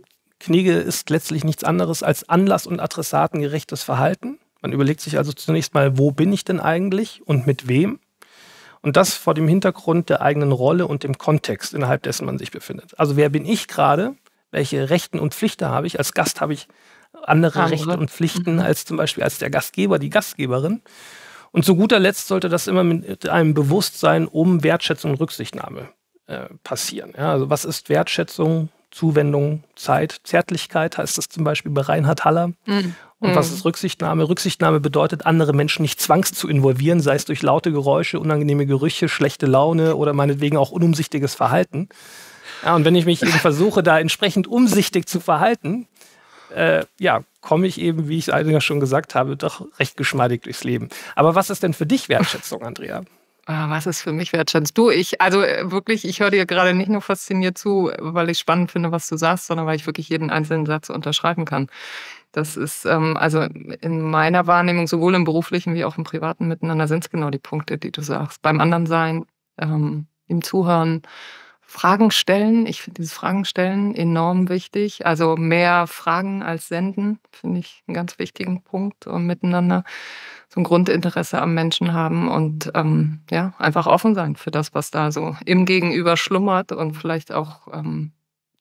Knigge 0.41 0.73
ist 0.73 1.11
letztlich 1.11 1.45
nichts 1.45 1.65
anderes 1.65 2.03
als 2.03 2.29
Anlass- 2.29 2.67
und 2.67 2.81
Adressatengerechtes 2.81 3.83
Verhalten. 3.83 4.39
Man 4.63 4.73
überlegt 4.73 5.01
sich 5.01 5.19
also 5.19 5.33
zunächst 5.33 5.75
mal, 5.75 5.99
wo 5.99 6.11
bin 6.11 6.33
ich 6.33 6.45
denn 6.45 6.61
eigentlich 6.61 7.23
und 7.27 7.47
mit 7.47 7.69
wem? 7.69 8.01
Und 8.83 8.97
das 8.97 9.15
vor 9.15 9.35
dem 9.35 9.47
Hintergrund 9.47 10.09
der 10.09 10.23
eigenen 10.23 10.53
Rolle 10.53 10.87
und 10.87 11.03
dem 11.03 11.19
Kontext, 11.19 11.75
innerhalb 11.75 12.03
dessen 12.03 12.25
man 12.25 12.39
sich 12.39 12.51
befindet. 12.51 12.99
Also 12.99 13.17
wer 13.17 13.29
bin 13.29 13.45
ich 13.45 13.69
gerade? 13.69 14.15
Welche 14.51 14.91
Rechten 14.91 15.19
und 15.19 15.35
Pflichten 15.35 15.69
habe 15.69 15.87
ich? 15.87 15.99
Als 15.99 16.13
Gast 16.13 16.41
habe 16.41 16.55
ich 16.55 16.67
andere 17.23 17.61
Andere. 17.61 17.73
Rechte 17.73 17.99
und 17.99 18.11
Pflichten 18.11 18.55
mhm. 18.55 18.61
als 18.61 18.85
zum 18.85 18.97
Beispiel 18.97 19.23
als 19.23 19.39
der 19.39 19.51
Gastgeber, 19.51 19.99
die 19.99 20.11
Gastgeberin. 20.11 20.83
Und 21.53 21.65
zu 21.65 21.77
guter 21.77 21.99
Letzt 21.99 22.29
sollte 22.29 22.49
das 22.49 22.69
immer 22.69 22.85
mit 22.85 23.29
einem 23.29 23.55
Bewusstsein 23.55 24.27
um 24.27 24.63
Wertschätzung 24.63 25.13
und 25.13 25.21
Rücksichtnahme 25.21 25.89
äh, 26.27 26.47
passieren. 26.63 27.13
Ja, 27.17 27.33
also 27.33 27.51
was 27.51 27.65
ist 27.65 27.89
Wertschätzung, 27.89 28.69
Zuwendung, 28.91 29.65
Zeit, 29.77 30.21
Zärtlichkeit 30.25 30.99
heißt 30.99 31.19
das 31.19 31.29
zum 31.29 31.45
Beispiel 31.45 31.73
bei 31.73 31.83
Reinhard 31.83 32.25
Haller. 32.25 32.53
Mhm. 32.67 32.95
Und 33.21 33.37
was 33.37 33.51
mhm. 33.51 33.57
ist 33.57 33.65
Rücksichtnahme? 33.67 34.29
Rücksichtnahme 34.29 34.81
bedeutet, 34.81 35.27
andere 35.27 35.53
Menschen 35.53 35.83
nicht 35.83 36.01
zwangs 36.01 36.33
zu 36.33 36.49
involvieren, 36.49 37.01
sei 37.01 37.15
es 37.15 37.27
durch 37.27 37.43
laute 37.43 37.71
Geräusche, 37.71 38.19
unangenehme 38.19 38.65
Gerüche, 38.65 39.11
schlechte 39.11 39.45
Laune 39.45 39.97
oder 39.97 40.15
meinetwegen 40.15 40.57
auch 40.57 40.71
unumsichtiges 40.71 41.35
Verhalten. 41.35 41.91
Ja, 42.65 42.75
und 42.75 42.87
wenn 42.87 42.95
ich 42.95 43.05
mich 43.05 43.23
eben 43.23 43.31
versuche, 43.33 43.83
da 43.83 44.01
entsprechend 44.01 44.47
umsichtig 44.47 45.07
zu 45.07 45.21
verhalten, 45.21 45.87
äh, 46.55 46.85
ja, 46.99 47.23
komme 47.43 47.67
ich 47.67 47.79
eben, 47.79 48.09
wie 48.09 48.17
ich 48.17 48.29
es 48.29 48.35
eigentlich 48.35 48.65
schon 48.65 48.81
gesagt 48.81 49.15
habe, 49.15 49.37
doch 49.37 49.67
recht 49.79 49.99
geschmeidig 49.99 50.43
durchs 50.43 50.65
Leben. 50.65 50.89
Aber 51.15 51.35
was 51.35 51.51
ist 51.51 51.63
denn 51.63 51.75
für 51.75 51.87
dich 51.87 52.09
Wertschätzung, 52.09 52.63
Andrea? 52.63 53.03
Ah, 53.47 53.69
was 53.71 53.87
ist 53.87 54.03
für 54.03 54.13
mich 54.13 54.33
Wertschätzung? 54.33 54.75
Du, 54.75 54.91
ich, 54.91 55.21
also 55.21 55.43
äh, 55.43 55.71
wirklich, 55.71 56.07
ich 56.07 56.21
höre 56.21 56.31
dir 56.31 56.47
gerade 56.47 56.75
nicht 56.75 56.91
nur 56.91 57.01
fasziniert 57.01 57.59
zu, 57.59 57.91
weil 57.99 58.31
ich 58.31 58.39
spannend 58.39 58.71
finde, 58.71 58.93
was 58.93 59.09
du 59.09 59.17
sagst, 59.17 59.47
sondern 59.47 59.67
weil 59.67 59.77
ich 59.77 59.87
wirklich 59.87 60.09
jeden 60.09 60.31
einzelnen 60.31 60.67
Satz 60.67 60.89
unterschreiben 60.89 61.45
kann. 61.45 61.69
Das 62.33 62.57
ist, 62.57 62.85
ähm, 62.85 63.17
also 63.17 63.43
in 63.43 64.03
meiner 64.03 64.47
Wahrnehmung, 64.47 64.87
sowohl 64.87 65.15
im 65.15 65.25
beruflichen 65.25 65.75
wie 65.75 65.85
auch 65.85 65.99
im 65.99 66.05
privaten 66.05 66.49
Miteinander, 66.49 66.87
sind 66.87 67.05
es 67.05 67.11
genau 67.11 67.31
die 67.31 67.39
Punkte, 67.39 67.79
die 67.79 67.91
du 67.91 68.03
sagst. 68.03 68.43
Beim 68.43 68.61
anderen 68.61 68.87
sein, 68.87 69.27
ähm, 69.59 70.07
ihm 70.29 70.43
zuhören, 70.43 71.03
Fragen 71.71 72.11
stellen. 72.11 72.67
Ich 72.67 72.83
finde 72.83 73.01
dieses 73.01 73.13
Fragen 73.13 73.45
stellen 73.45 73.95
enorm 73.95 74.49
wichtig. 74.49 75.07
Also 75.07 75.37
mehr 75.37 75.87
Fragen 75.87 76.43
als 76.43 76.67
senden, 76.67 77.21
finde 77.31 77.61
ich 77.61 77.85
einen 77.87 77.95
ganz 77.95 78.19
wichtigen 78.19 78.63
Punkt 78.65 79.07
und 79.07 79.25
miteinander 79.25 79.85
so 80.49 80.61
ein 80.61 80.65
Grundinteresse 80.65 81.41
am 81.41 81.55
Menschen 81.55 81.93
haben 81.93 82.29
und 82.29 82.73
ähm, 82.75 83.21
ja, 83.31 83.55
einfach 83.59 83.87
offen 83.87 84.17
sein 84.17 84.35
für 84.35 84.51
das, 84.51 84.75
was 84.75 84.91
da 84.91 85.13
so 85.13 85.37
im 85.47 85.65
Gegenüber 85.65 86.17
schlummert 86.17 86.73
und 86.73 86.95
vielleicht 86.95 87.31
auch 87.31 87.69
ähm, 87.73 88.13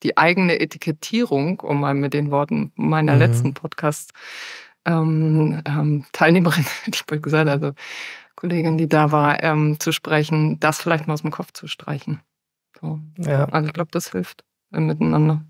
die 0.03 0.17
eigene 0.17 0.59
Etikettierung, 0.59 1.59
um 1.59 1.79
mal 1.81 1.93
mit 1.93 2.13
den 2.13 2.31
Worten 2.31 2.71
meiner 2.75 3.13
mhm. 3.13 3.19
letzten 3.19 3.53
Podcast 3.53 4.11
ähm, 4.85 5.61
ähm, 5.65 6.05
Teilnehmerin, 6.11 6.65
ich 6.87 7.03
wollte 7.07 7.21
gesagt, 7.21 7.49
also 7.49 7.73
Kollegin, 8.35 8.77
die 8.77 8.87
da 8.87 9.11
war, 9.11 9.43
ähm, 9.43 9.79
zu 9.79 9.91
sprechen, 9.91 10.59
das 10.59 10.81
vielleicht 10.81 11.07
mal 11.07 11.13
aus 11.13 11.21
dem 11.21 11.31
Kopf 11.31 11.51
zu 11.51 11.67
streichen. 11.67 12.21
So. 12.79 12.99
Ja. 13.17 13.45
Also 13.45 13.67
ich 13.67 13.73
glaube, 13.73 13.91
das 13.91 14.11
hilft 14.11 14.43
im 14.71 14.87
Miteinander. 14.87 15.43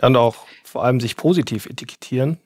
Ja, 0.00 0.06
und 0.06 0.16
auch 0.16 0.46
vor 0.64 0.84
allem 0.84 1.00
sich 1.00 1.16
positiv 1.16 1.66
etikettieren. 1.66 2.38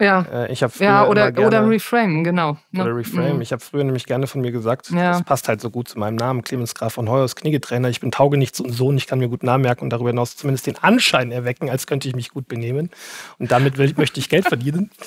Ja. 0.00 0.26
Äh, 0.32 0.52
ich 0.52 0.60
ja, 0.60 1.06
oder, 1.06 1.30
gerne, 1.30 1.46
oder 1.46 1.68
reframe, 1.68 2.24
genau. 2.24 2.56
Ne? 2.72 2.82
Oder 2.82 2.96
reframe. 2.96 3.34
Mhm. 3.34 3.42
Ich 3.42 3.52
habe 3.52 3.62
früher 3.62 3.84
nämlich 3.84 4.06
gerne 4.06 4.26
von 4.26 4.40
mir 4.40 4.50
gesagt, 4.50 4.90
ja. 4.90 5.12
das 5.12 5.22
passt 5.22 5.46
halt 5.46 5.60
so 5.60 5.70
gut 5.70 5.88
zu 5.88 5.98
meinem 5.98 6.16
Namen, 6.16 6.42
Clemens 6.42 6.74
Graf 6.74 6.94
von 6.94 7.08
Heuers, 7.08 7.36
Kniggetrainer. 7.36 7.88
Ich 7.90 8.00
bin 8.00 8.10
taugenichts 8.10 8.60
und 8.60 8.72
Sohn, 8.72 8.96
ich 8.96 9.06
kann 9.06 9.18
mir 9.18 9.28
gut 9.28 9.42
Namen 9.42 9.62
merken 9.62 9.84
und 9.84 9.90
darüber 9.90 10.08
hinaus 10.08 10.36
zumindest 10.36 10.66
den 10.66 10.78
Anschein 10.78 11.30
erwecken, 11.30 11.68
als 11.68 11.86
könnte 11.86 12.08
ich 12.08 12.16
mich 12.16 12.30
gut 12.30 12.48
benehmen. 12.48 12.90
Und 13.38 13.52
damit 13.52 13.76
will, 13.76 13.92
möchte 13.96 14.20
ich 14.20 14.28
Geld 14.30 14.48
verdienen. 14.48 14.90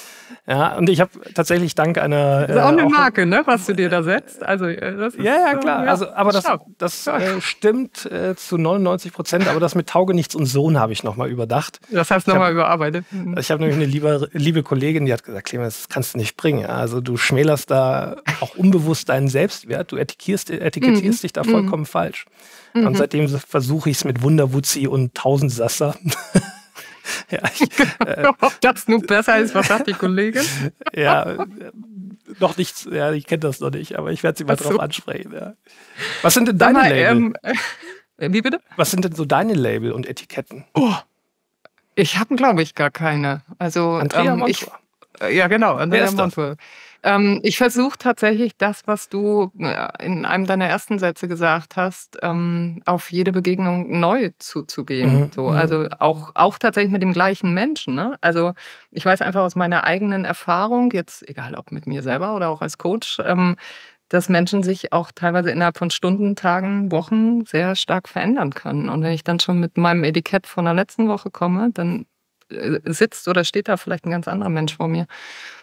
Ja, 0.46 0.76
und 0.76 0.90
ich 0.90 1.00
habe 1.00 1.12
tatsächlich 1.34 1.74
dank 1.74 1.98
einer. 1.98 2.48
Das 2.48 2.58
ist 2.58 2.62
auch 2.62 2.68
eine 2.68 2.82
äh, 2.82 2.90
Marke, 2.90 3.26
ne, 3.26 3.44
was 3.46 3.66
du 3.66 3.74
dir 3.74 3.88
da 3.90 4.04
setzt. 4.04 4.44
Also, 4.44 4.66
äh, 4.66 5.08
ist, 5.08 5.18
ja, 5.18 5.36
ja, 5.36 5.58
klar. 5.58 5.86
Ja. 5.86 5.92
Also, 5.92 6.12
aber 6.12 6.34
das, 6.34 6.44
das 6.78 7.08
äh, 7.08 7.40
stimmt 7.40 8.06
äh, 8.12 8.36
zu 8.36 8.58
99 8.58 9.14
Prozent. 9.14 9.48
Aber 9.48 9.62
das 9.62 9.74
mit 9.74 9.88
Taugenichts 9.88 10.36
und 10.36 10.46
Sohn 10.46 10.78
habe 10.78 10.92
ich 10.92 11.02
nochmal 11.04 11.30
überdacht. 11.30 11.80
Das 11.92 12.12
heißt 12.12 12.28
nochmal 12.28 12.52
überarbeitet. 12.52 13.06
Mhm. 13.12 13.38
Ich 13.38 13.52
habe 13.52 13.62
nämlich 13.62 13.78
eine 13.78 13.86
liebe, 13.86 14.30
liebe 14.34 14.64
Kollegin, 14.64 14.83
die 14.92 15.14
hat 15.14 15.24
gesagt: 15.24 15.48
Clemens, 15.48 15.78
das 15.78 15.90
kannst 15.90 16.14
du 16.14 16.18
nicht 16.18 16.36
bringen. 16.36 16.66
Also, 16.66 17.02
du 17.02 17.18
schmälerst 17.18 17.72
da 17.72 18.18
auch 18.42 18.56
unbewusst 18.56 19.10
deinen 19.10 19.28
Selbstwert. 19.28 19.92
Du 19.92 19.98
etikettierst, 19.98 20.50
etikettierst 20.50 21.20
mhm. 21.20 21.22
dich 21.22 21.34
da 21.34 21.44
vollkommen 21.44 21.84
mhm. 21.84 21.88
falsch. 21.88 22.26
Und 22.74 22.84
mhm. 22.84 22.96
seitdem 22.96 23.28
versuche 23.28 23.90
ich 23.90 23.98
es 23.98 24.04
mit 24.04 24.22
Wunderwutzi 24.22 24.88
und 24.88 25.14
Tausendsasser. 25.16 25.96
Ja, 27.30 27.40
ich, 27.54 27.80
äh, 28.06 28.28
Ob 28.42 28.62
das 28.62 28.88
nun 28.88 29.02
besser 29.02 29.38
ist, 29.38 29.54
was 29.56 29.68
sagt 29.68 29.88
die 29.88 29.94
Kollegin? 29.94 30.46
ja, 30.96 31.46
noch 32.40 32.58
nichts, 32.58 32.88
ja, 32.90 33.12
ich 33.12 33.26
kenne 33.26 33.40
das 33.40 33.60
noch 33.60 33.72
nicht, 33.72 33.98
aber 33.98 34.12
ich 34.12 34.24
werde 34.24 34.38
sie 34.38 34.46
mal 34.46 34.58
so. 34.58 34.70
drauf 34.70 34.80
ansprechen. 34.80 35.34
Ja. 35.34 35.54
Was 36.22 36.34
sind 36.34 36.48
denn 36.48 36.58
deine 36.58 36.80
mal, 36.80 36.90
Label? 36.90 37.12
Ähm, 37.12 37.36
äh, 38.18 38.32
wie 38.32 38.42
bitte? 38.42 38.62
Was 38.76 38.92
sind 38.92 39.06
denn 39.06 39.16
so 39.16 39.26
deine 39.26 39.54
Label 39.54 39.92
und 39.92 40.08
Etiketten? 40.08 40.66
Oh, 40.74 40.94
ich 41.96 42.18
habe, 42.18 42.36
glaube 42.36 42.62
ich, 42.62 42.76
gar 42.76 42.92
keine. 42.92 43.42
Also, 43.60 43.94
Andrea 43.94 44.34
ähm, 44.34 44.46
ich, 44.48 44.68
äh, 45.22 45.36
Ja, 45.36 45.48
genau, 45.48 45.76
Andrea 45.76 46.12
Montour. 46.12 46.58
Ähm, 47.06 47.42
ich 47.44 47.58
versuche 47.58 47.98
tatsächlich 47.98 48.56
das, 48.58 48.88
was 48.88 49.10
du 49.10 49.52
äh, 49.60 50.06
in 50.06 50.24
einem 50.24 50.46
deiner 50.46 50.68
ersten 50.68 51.00
Sätze 51.00 51.28
gesagt 51.28 51.76
hast, 51.76 52.18
ähm, 52.22 52.82
auf 52.86 53.12
jede 53.12 53.34
Begegnung 53.34 54.00
neu 54.00 54.30
zuzugehen. 54.40 55.20
Mhm. 55.20 55.32
So, 55.36 55.50
mhm. 55.50 55.58
also 55.58 55.88
auch, 56.00 56.32
auch 56.34 56.58
tatsächlich 56.58 56.94
mit 56.94 57.02
dem 57.02 57.12
gleichen 57.12 57.54
Menschen. 57.54 57.94
Ne? 57.94 58.18
Also 58.22 58.54
ich 58.90 59.06
weiß 59.06 59.22
einfach 59.22 59.42
aus 59.42 59.56
meiner 59.56 59.84
eigenen 59.84 60.24
Erfahrung, 60.24 60.92
jetzt 60.92 61.28
egal 61.28 61.56
ob 61.56 61.74
mit 61.74 61.88
mir 61.88 62.04
selber 62.04 62.36
oder 62.36 62.48
auch 62.48 62.62
als 62.62 62.78
Coach, 62.78 63.20
ähm, 63.26 63.58
dass 64.14 64.30
Menschen 64.30 64.62
sich 64.62 64.94
auch 64.94 65.12
teilweise 65.12 65.50
innerhalb 65.50 65.80
von 65.80 65.90
Stunden, 65.90 66.36
Tagen, 66.36 66.92
Wochen 66.92 67.46
sehr 67.46 67.76
stark 67.76 68.08
verändern 68.08 68.54
können. 68.54 68.88
Und 68.88 69.02
wenn 69.02 69.12
ich 69.12 69.24
dann 69.24 69.40
schon 69.40 69.60
mit 69.60 69.76
meinem 69.76 70.04
Etikett 70.04 70.46
von 70.46 70.66
der 70.66 70.76
letzten 70.76 71.08
Woche 71.08 71.32
komme, 71.32 71.72
dann 71.74 72.06
äh, 72.50 72.80
sitzt 72.86 73.28
oder 73.28 73.44
steht 73.44 73.70
da 73.70 73.76
vielleicht 73.76 74.06
ein 74.06 74.12
ganz 74.12 74.28
anderer 74.28 74.52
Mensch 74.52 74.76
vor 74.76 74.88
mir. 74.88 75.08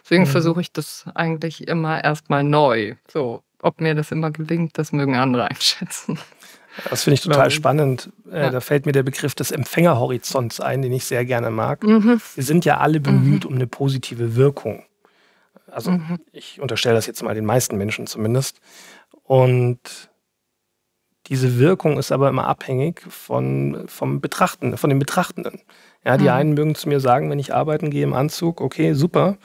Deswegen 0.03 0.23
mhm. 0.23 0.27
versuche 0.27 0.59
ich 0.59 0.73
das 0.73 1.05
eigentlich 1.15 1.69
immer 1.69 2.03
erstmal 2.03 2.43
neu. 2.43 2.95
So, 3.09 3.41
ob 3.61 3.79
mir 3.79 3.95
das 3.95 4.11
immer 4.11 4.31
gelingt, 4.31 4.77
das 4.77 4.91
mögen 4.91 5.15
andere 5.15 5.45
einschätzen. 5.49 6.19
Das 6.89 7.03
finde 7.03 7.15
ich 7.15 7.21
total 7.21 7.51
spannend. 7.51 8.11
Äh, 8.29 8.41
ja. 8.41 8.49
Da 8.49 8.59
fällt 8.59 8.85
mir 8.85 8.91
der 8.91 9.03
Begriff 9.03 9.33
des 9.33 9.51
Empfängerhorizonts 9.51 10.59
ein, 10.59 10.81
den 10.81 10.91
ich 10.91 11.05
sehr 11.05 11.23
gerne 11.23 11.51
mag. 11.51 11.83
Mhm. 11.83 12.19
Wir 12.35 12.43
sind 12.43 12.65
ja 12.65 12.79
alle 12.79 12.99
bemüht 12.99 13.45
mhm. 13.45 13.49
um 13.49 13.55
eine 13.55 13.67
positive 13.67 14.35
Wirkung. 14.35 14.83
Also 15.71 15.91
mhm. 15.91 16.19
ich 16.31 16.61
unterstelle 16.61 16.95
das 16.95 17.07
jetzt 17.07 17.23
mal 17.23 17.35
den 17.35 17.45
meisten 17.45 17.77
Menschen 17.77 18.07
zumindest. 18.07 18.59
Und 19.23 20.09
diese 21.27 21.59
Wirkung 21.59 21.97
ist 21.97 22.11
aber 22.11 22.29
immer 22.29 22.47
abhängig 22.47 23.01
von, 23.07 23.83
vom 23.87 24.21
Betrachten, 24.21 24.77
von 24.77 24.89
den 24.89 24.99
Betrachtenden. 24.99 25.61
Ja, 26.03 26.17
die 26.17 26.25
mhm. 26.25 26.29
einen 26.31 26.53
mögen 26.53 26.75
zu 26.75 26.89
mir 26.89 26.99
sagen, 26.99 27.29
wenn 27.29 27.39
ich 27.39 27.53
arbeiten 27.53 27.89
gehe 27.89 28.03
im 28.03 28.13
Anzug, 28.13 28.59
okay, 28.59 28.93
super, 28.93 29.37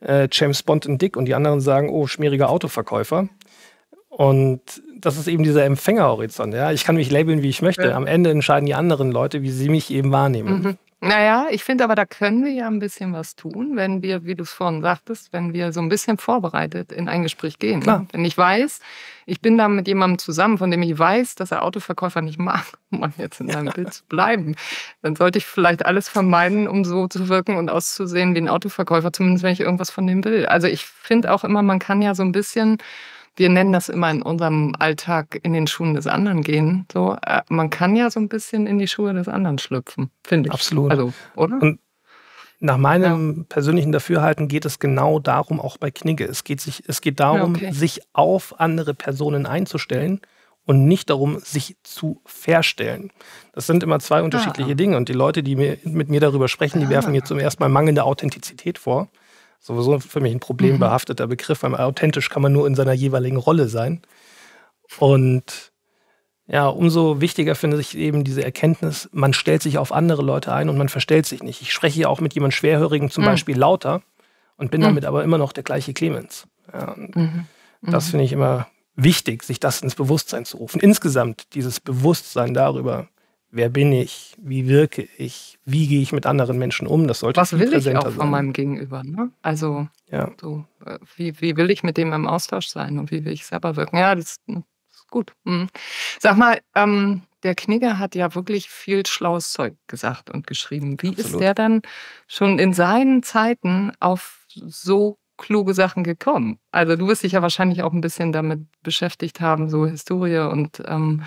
äh, 0.00 0.28
James 0.30 0.62
Bond 0.62 0.86
in 0.86 0.98
Dick 0.98 1.16
und 1.16 1.26
die 1.26 1.34
anderen 1.34 1.60
sagen, 1.60 1.88
oh, 1.88 2.06
schmieriger 2.06 2.50
Autoverkäufer. 2.50 3.28
Und 4.08 4.82
das 4.98 5.16
ist 5.16 5.28
eben 5.28 5.44
dieser 5.44 5.64
Empfängerhorizont. 5.64 6.52
Ja? 6.52 6.72
Ich 6.72 6.84
kann 6.84 6.96
mich 6.96 7.10
labeln, 7.10 7.42
wie 7.42 7.48
ich 7.48 7.62
möchte. 7.62 7.94
Am 7.94 8.06
Ende 8.06 8.30
entscheiden 8.30 8.66
die 8.66 8.74
anderen 8.74 9.12
Leute, 9.12 9.42
wie 9.42 9.50
sie 9.50 9.68
mich 9.68 9.90
eben 9.90 10.10
wahrnehmen. 10.10 10.62
Mhm. 10.62 10.78
Naja, 11.02 11.46
ich 11.50 11.64
finde 11.64 11.84
aber, 11.84 11.94
da 11.94 12.04
können 12.04 12.44
wir 12.44 12.52
ja 12.52 12.66
ein 12.66 12.78
bisschen 12.78 13.14
was 13.14 13.34
tun, 13.34 13.74
wenn 13.74 14.02
wir, 14.02 14.26
wie 14.26 14.34
du 14.34 14.42
es 14.42 14.52
vorhin 14.52 14.82
sagtest, 14.82 15.32
wenn 15.32 15.54
wir 15.54 15.72
so 15.72 15.80
ein 15.80 15.88
bisschen 15.88 16.18
vorbereitet 16.18 16.92
in 16.92 17.08
ein 17.08 17.22
Gespräch 17.22 17.58
gehen. 17.58 17.80
Klar. 17.80 18.06
Wenn 18.12 18.22
ich 18.22 18.36
weiß, 18.36 18.80
ich 19.24 19.40
bin 19.40 19.56
da 19.56 19.68
mit 19.68 19.88
jemandem 19.88 20.18
zusammen, 20.18 20.58
von 20.58 20.70
dem 20.70 20.82
ich 20.82 20.98
weiß, 20.98 21.36
dass 21.36 21.52
er 21.52 21.62
Autoverkäufer 21.62 22.20
nicht 22.20 22.38
mag, 22.38 22.64
um 22.90 23.12
jetzt 23.16 23.40
in 23.40 23.48
deinem 23.48 23.68
ja. 23.68 23.72
Bild 23.72 23.94
zu 23.94 24.04
bleiben, 24.10 24.56
dann 25.00 25.16
sollte 25.16 25.38
ich 25.38 25.46
vielleicht 25.46 25.86
alles 25.86 26.06
vermeiden, 26.06 26.68
um 26.68 26.84
so 26.84 27.08
zu 27.08 27.30
wirken 27.30 27.56
und 27.56 27.70
auszusehen 27.70 28.34
wie 28.34 28.40
ein 28.42 28.48
Autoverkäufer, 28.50 29.10
zumindest 29.10 29.42
wenn 29.42 29.54
ich 29.54 29.60
irgendwas 29.60 29.90
von 29.90 30.06
dem 30.06 30.22
will. 30.24 30.44
Also 30.44 30.66
ich 30.66 30.84
finde 30.84 31.32
auch 31.32 31.44
immer, 31.44 31.62
man 31.62 31.78
kann 31.78 32.02
ja 32.02 32.14
so 32.14 32.22
ein 32.22 32.32
bisschen 32.32 32.76
wir 33.36 33.48
nennen 33.48 33.72
das 33.72 33.88
immer 33.88 34.10
in 34.10 34.22
unserem 34.22 34.74
Alltag 34.78 35.40
in 35.42 35.52
den 35.52 35.66
Schuhen 35.66 35.94
des 35.94 36.06
anderen 36.06 36.42
gehen. 36.42 36.86
So, 36.92 37.16
äh, 37.24 37.42
man 37.48 37.70
kann 37.70 37.96
ja 37.96 38.10
so 38.10 38.20
ein 38.20 38.28
bisschen 38.28 38.66
in 38.66 38.78
die 38.78 38.88
Schuhe 38.88 39.14
des 39.14 39.28
anderen 39.28 39.58
schlüpfen, 39.58 40.10
finde 40.24 40.48
ich. 40.48 40.52
Absolut. 40.52 40.90
Also, 40.90 41.12
oder? 41.36 41.60
Und 41.60 41.80
nach 42.58 42.76
meinem 42.76 43.38
ja. 43.38 43.44
persönlichen 43.48 43.90
Dafürhalten 43.92 44.46
geht 44.46 44.66
es 44.66 44.78
genau 44.78 45.18
darum, 45.18 45.60
auch 45.60 45.78
bei 45.78 45.90
Knigge. 45.90 46.26
Es 46.26 46.44
geht, 46.44 46.60
sich, 46.60 46.82
es 46.86 47.00
geht 47.00 47.18
darum, 47.18 47.54
okay. 47.54 47.72
sich 47.72 48.02
auf 48.12 48.60
andere 48.60 48.92
Personen 48.92 49.46
einzustellen 49.46 50.20
und 50.66 50.86
nicht 50.86 51.08
darum, 51.08 51.38
sich 51.38 51.76
zu 51.82 52.20
verstellen. 52.26 53.10
Das 53.54 53.66
sind 53.66 53.82
immer 53.82 53.98
zwei 53.98 54.22
unterschiedliche 54.22 54.72
ah. 54.72 54.74
Dinge. 54.74 54.96
Und 54.98 55.08
die 55.08 55.14
Leute, 55.14 55.42
die 55.42 55.56
mir, 55.56 55.78
mit 55.84 56.10
mir 56.10 56.20
darüber 56.20 56.48
sprechen, 56.48 56.80
die 56.80 56.86
ah. 56.86 56.90
werfen 56.90 57.12
mir 57.12 57.24
zum 57.24 57.38
ersten 57.38 57.62
Mal 57.62 57.70
mangelnde 57.70 58.04
Authentizität 58.04 58.78
vor 58.78 59.08
sowieso 59.60 60.00
für 60.00 60.20
mich 60.20 60.32
ein 60.32 60.40
problembehafteter 60.40 61.26
mhm. 61.26 61.30
Begriff, 61.30 61.62
weil 61.62 61.74
authentisch 61.76 62.30
kann 62.30 62.42
man 62.42 62.52
nur 62.52 62.66
in 62.66 62.74
seiner 62.74 62.94
jeweiligen 62.94 63.36
Rolle 63.36 63.68
sein. 63.68 64.02
Und 64.98 65.72
ja, 66.46 66.66
umso 66.66 67.20
wichtiger 67.20 67.54
finde 67.54 67.78
ich 67.78 67.96
eben 67.96 68.24
diese 68.24 68.42
Erkenntnis, 68.42 69.08
man 69.12 69.32
stellt 69.32 69.62
sich 69.62 69.78
auf 69.78 69.92
andere 69.92 70.22
Leute 70.22 70.52
ein 70.52 70.68
und 70.68 70.76
man 70.76 70.88
verstellt 70.88 71.26
sich 71.26 71.44
nicht. 71.44 71.62
Ich 71.62 71.72
spreche 71.72 72.00
ja 72.00 72.08
auch 72.08 72.20
mit 72.20 72.34
jemandem 72.34 72.56
Schwerhörigen 72.56 73.10
zum 73.10 73.22
mhm. 73.22 73.28
Beispiel 73.28 73.56
lauter 73.56 74.02
und 74.56 74.72
bin 74.72 74.80
mhm. 74.80 74.86
damit 74.86 75.04
aber 75.04 75.22
immer 75.22 75.38
noch 75.38 75.52
der 75.52 75.62
gleiche 75.62 75.92
Clemens. 75.92 76.48
Ja, 76.72 76.94
mhm. 76.96 77.46
Das 77.82 78.06
mhm. 78.06 78.10
finde 78.10 78.24
ich 78.24 78.32
immer 78.32 78.66
wichtig, 78.96 79.44
sich 79.44 79.60
das 79.60 79.80
ins 79.80 79.94
Bewusstsein 79.94 80.44
zu 80.44 80.56
rufen. 80.56 80.80
Insgesamt 80.80 81.54
dieses 81.54 81.78
Bewusstsein 81.78 82.52
darüber, 82.52 83.08
wer 83.50 83.68
bin 83.68 83.92
ich, 83.92 84.34
wie 84.38 84.68
wirke 84.68 85.08
ich, 85.16 85.58
wie 85.64 85.88
gehe 85.88 86.00
ich 86.00 86.12
mit 86.12 86.26
anderen 86.26 86.58
Menschen 86.58 86.86
um, 86.86 87.06
das 87.06 87.20
sollte 87.20 87.40
Was 87.40 87.58
will 87.58 87.72
ich 87.74 87.96
auch 87.96 88.04
von 88.04 88.12
sein. 88.12 88.30
meinem 88.30 88.52
Gegenüber, 88.52 89.02
ne? 89.02 89.30
Also, 89.42 89.88
ja. 90.10 90.30
so, 90.40 90.64
äh, 90.84 90.98
wie, 91.16 91.40
wie 91.40 91.56
will 91.56 91.70
ich 91.70 91.82
mit 91.82 91.96
dem 91.96 92.12
im 92.12 92.26
Austausch 92.26 92.68
sein 92.68 92.98
und 92.98 93.10
wie 93.10 93.24
will 93.24 93.32
ich 93.32 93.46
selber 93.46 93.76
wirken? 93.76 93.96
Ja, 93.96 94.14
das, 94.14 94.36
das 94.46 94.62
ist 94.94 95.08
gut. 95.10 95.32
Mhm. 95.44 95.68
Sag 96.18 96.36
mal, 96.36 96.60
ähm, 96.74 97.22
der 97.42 97.54
Knigger 97.54 97.98
hat 97.98 98.14
ja 98.14 98.34
wirklich 98.34 98.68
viel 98.68 99.06
schlaues 99.06 99.52
Zeug 99.52 99.74
gesagt 99.86 100.30
und 100.30 100.46
geschrieben. 100.46 100.96
Wie 101.00 101.10
Absolut. 101.10 101.30
ist 101.30 101.40
der 101.40 101.54
dann 101.54 101.82
schon 102.26 102.58
in 102.58 102.74
seinen 102.74 103.22
Zeiten 103.22 103.92
auf 103.98 104.44
so 104.48 105.18
kluge 105.38 105.74
Sachen 105.74 106.04
gekommen? 106.04 106.58
Also 106.70 106.96
du 106.96 107.08
wirst 107.08 107.22
dich 107.22 107.32
ja 107.32 107.42
wahrscheinlich 107.42 107.82
auch 107.82 107.92
ein 107.92 108.02
bisschen 108.02 108.32
damit 108.32 108.60
beschäftigt 108.82 109.40
haben, 109.40 109.70
so 109.70 109.86
Historie 109.86 110.50
und 110.50 110.82
ähm, 110.86 111.22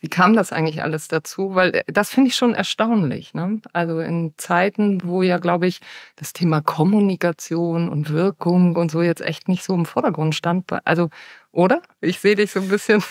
wie 0.00 0.08
kam 0.08 0.34
das 0.34 0.52
eigentlich 0.52 0.82
alles 0.82 1.08
dazu? 1.08 1.54
Weil 1.54 1.74
äh, 1.74 1.84
das 1.86 2.10
finde 2.10 2.28
ich 2.28 2.36
schon 2.36 2.54
erstaunlich. 2.54 3.34
Ne? 3.34 3.60
Also 3.72 4.00
in 4.00 4.34
Zeiten, 4.36 5.00
wo 5.04 5.22
ja, 5.22 5.38
glaube 5.38 5.66
ich, 5.66 5.80
das 6.16 6.32
Thema 6.32 6.60
Kommunikation 6.60 7.88
und 7.88 8.10
Wirkung 8.10 8.76
und 8.76 8.90
so 8.90 9.02
jetzt 9.02 9.22
echt 9.22 9.48
nicht 9.48 9.64
so 9.64 9.74
im 9.74 9.86
Vordergrund 9.86 10.34
stand. 10.34 10.66
Also, 10.84 11.10
oder? 11.52 11.82
Ich 12.00 12.20
sehe 12.20 12.36
dich 12.36 12.52
so 12.52 12.60
ein 12.60 12.68
bisschen 12.68 13.02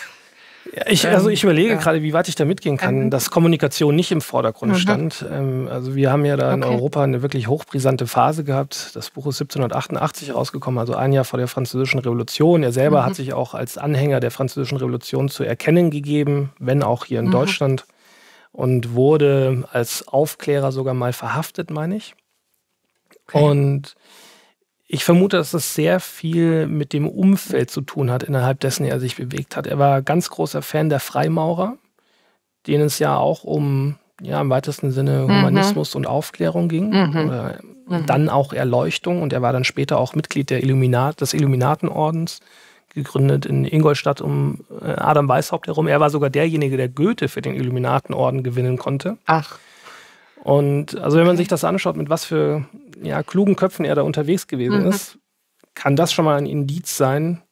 ich, 0.86 1.06
also 1.08 1.28
ich 1.28 1.44
überlege 1.44 1.70
ja. 1.70 1.76
gerade, 1.76 2.02
wie 2.02 2.12
weit 2.12 2.28
ich 2.28 2.34
da 2.34 2.44
mitgehen 2.44 2.76
kann, 2.76 3.04
mhm. 3.04 3.10
dass 3.10 3.30
Kommunikation 3.30 3.94
nicht 3.94 4.12
im 4.12 4.20
Vordergrund 4.20 4.72
mhm. 4.72 4.76
stand. 4.76 5.24
Ähm, 5.30 5.68
also 5.70 5.94
wir 5.94 6.12
haben 6.12 6.24
ja 6.24 6.36
da 6.36 6.52
in 6.52 6.64
Europa 6.64 7.02
eine 7.02 7.22
wirklich 7.22 7.48
hochbrisante 7.48 8.06
Phase 8.06 8.44
gehabt. 8.44 8.94
Das 8.94 9.10
Buch 9.10 9.26
ist 9.26 9.40
1788 9.40 10.34
rausgekommen, 10.34 10.78
also 10.78 10.94
ein 10.94 11.12
Jahr 11.12 11.24
vor 11.24 11.38
der 11.38 11.48
Französischen 11.48 11.98
Revolution. 12.00 12.62
Er 12.62 12.72
selber 12.72 13.02
mhm. 13.02 13.06
hat 13.06 13.14
sich 13.14 13.32
auch 13.32 13.54
als 13.54 13.78
Anhänger 13.78 14.20
der 14.20 14.30
Französischen 14.30 14.78
Revolution 14.78 15.28
zu 15.28 15.44
erkennen 15.44 15.90
gegeben, 15.90 16.52
wenn 16.58 16.82
auch 16.82 17.04
hier 17.04 17.20
in 17.20 17.26
mhm. 17.26 17.32
Deutschland. 17.32 17.86
und 18.52 18.94
wurde 18.94 19.64
als 19.72 20.08
Aufklärer 20.08 20.72
sogar 20.72 20.94
mal 20.94 21.12
verhaftet, 21.12 21.70
meine 21.70 21.96
ich. 21.96 22.14
Okay. 23.28 23.44
Und 23.44 23.94
ich 24.90 25.04
vermute, 25.04 25.36
dass 25.36 25.50
das 25.50 25.74
sehr 25.74 26.00
viel 26.00 26.66
mit 26.66 26.94
dem 26.94 27.06
Umfeld 27.06 27.70
zu 27.70 27.82
tun 27.82 28.10
hat, 28.10 28.22
innerhalb 28.22 28.58
dessen 28.60 28.86
er 28.86 28.98
sich 28.98 29.16
bewegt 29.16 29.54
hat. 29.54 29.66
Er 29.66 29.78
war 29.78 30.00
ganz 30.00 30.30
großer 30.30 30.62
Fan 30.62 30.88
der 30.88 30.98
Freimaurer, 30.98 31.76
denen 32.66 32.84
es 32.84 32.98
ja 32.98 33.16
auch 33.16 33.44
um 33.44 33.96
ja, 34.22 34.40
im 34.40 34.48
weitesten 34.48 34.90
Sinne 34.90 35.26
mhm. 35.28 35.36
Humanismus 35.36 35.94
mhm. 35.94 35.98
und 35.98 36.06
Aufklärung 36.06 36.68
ging. 36.68 36.88
Mhm. 36.88 37.52
Mhm. 37.86 38.06
Dann 38.06 38.28
auch 38.30 38.54
Erleuchtung 38.54 39.22
und 39.22 39.32
er 39.34 39.42
war 39.42 39.52
dann 39.52 39.64
später 39.64 39.98
auch 39.98 40.14
Mitglied 40.14 40.50
der 40.50 40.62
Illuminat, 40.62 41.20
des 41.20 41.34
Illuminatenordens, 41.34 42.40
gegründet 42.94 43.44
in 43.44 43.66
Ingolstadt 43.66 44.22
um 44.22 44.64
äh, 44.82 44.92
Adam 44.92 45.28
Weishaupt 45.28 45.66
herum. 45.66 45.86
Er 45.86 46.00
war 46.00 46.08
sogar 46.08 46.30
derjenige, 46.30 46.78
der 46.78 46.88
Goethe 46.88 47.28
für 47.28 47.42
den 47.42 47.54
Illuminatenorden 47.54 48.42
gewinnen 48.42 48.78
konnte. 48.78 49.18
Ach. 49.26 49.58
Und 50.42 50.98
also 50.98 51.18
wenn 51.18 51.26
man 51.26 51.36
sich 51.36 51.48
das 51.48 51.64
anschaut, 51.64 51.96
mit 51.96 52.08
was 52.08 52.24
für 52.24 52.64
ja, 53.02 53.22
klugen 53.22 53.56
Köpfen 53.56 53.84
er 53.84 53.94
da 53.94 54.02
unterwegs 54.02 54.46
gewesen 54.46 54.82
mhm. 54.82 54.88
ist, 54.88 55.18
kann 55.74 55.96
das 55.96 56.12
schon 56.12 56.24
mal 56.24 56.36
ein 56.36 56.46
Indiz 56.46 56.96
sein 56.96 57.42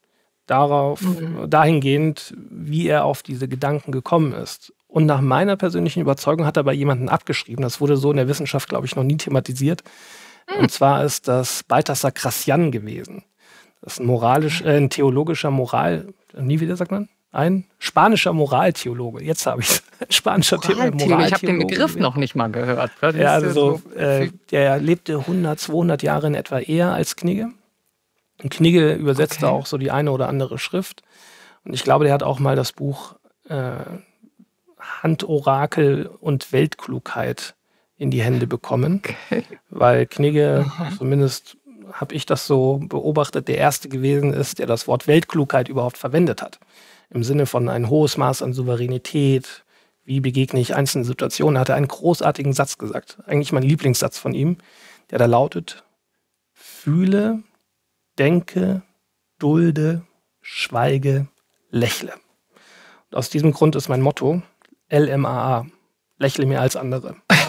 darauf, 0.47 1.03
mhm. 1.03 1.51
dahingehend, 1.51 2.35
wie 2.51 2.87
er 2.87 3.05
auf 3.05 3.23
diese 3.23 3.49
Gedanken 3.49 3.93
gekommen 3.93 4.33
ist. 4.33 4.73
Und 4.87 5.07
nach 5.07 5.21
meiner 5.21 5.57
persönlichen 5.57 6.01
Überzeugung 6.01 6.47
hat 6.47 6.57
er 6.57 6.65
bei 6.65 6.73
jemandem 6.73 7.09
abgeschrieben. 7.09 7.63
Das 7.63 7.81
wurde 7.81 7.97
so 7.97 8.11
in 8.11 8.17
der 8.17 8.29
Wissenschaft, 8.29 8.69
glaube 8.69 8.87
ich, 8.87 8.97
noch 8.97 9.03
nie 9.03 9.17
thematisiert. 9.17 9.83
Mhm. 10.49 10.63
Und 10.63 10.71
zwar 10.71 11.05
ist 11.05 11.29
das 11.29 11.65
Balthasar 11.65 12.13
Gracian 12.13 12.71
gewesen. 12.71 13.25
Das 13.83 13.95
ist 13.95 14.01
ein 14.01 14.07
moralisch, 14.07 14.63
äh, 14.63 14.77
ein 14.77 14.91
theologischer 14.91 15.51
Moral, 15.51 16.15
nie 16.39 16.61
wieder 16.61 16.77
sagt 16.77 16.93
man? 16.93 17.09
Ein 17.33 17.67
spanischer 17.79 18.33
Moraltheologe. 18.33 19.23
Jetzt 19.23 19.47
habe 19.47 19.61
ich 19.61 19.69
es. 20.09 20.17
Spanischer 20.17 20.57
Moraltheologe. 20.57 21.27
Ich 21.27 21.33
habe 21.35 21.47
den 21.47 21.59
Begriff 21.59 21.97
noch 21.97 22.17
nicht 22.17 22.35
mal 22.35 22.51
gehört. 22.51 22.93
ja, 23.15 23.33
also 23.33 23.81
so 23.81 23.95
äh, 23.95 24.31
der 24.51 24.79
lebte 24.79 25.19
100, 25.19 25.59
200 25.59 26.03
Jahre 26.03 26.29
in 26.29 26.35
etwa 26.35 26.59
eher 26.59 26.93
als 26.93 27.17
Knigge. 27.17 27.49
Und 28.43 28.51
Knigge 28.51 28.95
übersetzte 28.95 29.47
okay. 29.47 29.55
auch 29.55 29.67
so 29.67 29.79
die 29.79 29.91
eine 29.91 30.13
oder 30.13 30.29
andere 30.29 30.59
Schrift. 30.59 31.03
Und 31.65 31.75
ich 31.75 31.85
glaube, 31.85 32.05
der 32.05 32.15
hat 32.15 32.23
auch 32.23 32.39
mal 32.39 32.55
das 32.55 32.73
Buch 32.73 33.17
äh, 33.49 33.77
Handorakel 34.79 36.07
und 36.21 36.53
Weltklugheit 36.53 37.55
in 37.97 38.11
die 38.11 38.23
Hände 38.23 38.47
bekommen, 38.47 39.03
okay. 39.05 39.45
weil 39.71 40.07
Knigge, 40.07 40.71
zumindest 40.99 41.57
habe 41.93 42.15
ich 42.15 42.27
das 42.27 42.47
so 42.47 42.79
beobachtet, 42.83 43.49
der 43.49 43.59
erste 43.59 43.89
gewesen 43.89 44.35
ist, 44.35 44.59
der 44.59 44.67
das 44.67 44.87
Wort 44.87 45.07
Weltklugheit 45.07 45.69
überhaupt 45.69 45.97
verwendet 45.97 46.43
hat. 46.43 46.59
Im 47.11 47.23
Sinne 47.23 47.47
von 47.47 47.69
ein 47.69 47.89
hohes 47.89 48.17
Maß 48.17 48.43
an 48.43 48.53
Souveränität, 48.53 49.65
wie 50.05 50.21
begegne 50.21 50.61
ich 50.61 50.75
einzelnen 50.75 51.05
Situationen, 51.05 51.59
hat 51.59 51.69
er 51.69 51.75
einen 51.75 51.89
großartigen 51.89 52.53
Satz 52.53 52.79
gesagt. 52.79 53.19
Eigentlich 53.27 53.53
mein 53.53 53.63
Lieblingssatz 53.63 54.19
von 54.19 54.35
ihm, 54.35 54.59
der 55.11 55.19
da 55.19 55.27
lautet, 55.27 55.85
fühle, 56.53 57.43
denke, 58.19 58.83
dulde, 59.39 60.03
schweige, 60.41 61.29
lächle. 61.71 62.15
Und 63.11 63.17
aus 63.17 63.31
diesem 63.31 63.53
Grund 63.53 63.77
ist 63.77 63.89
mein 63.89 64.01
Motto 64.01 64.43
LMAA, 64.91 65.67
lächle 66.19 66.47
mehr 66.47 66.61
als 66.61 66.77
andere. 66.77 67.17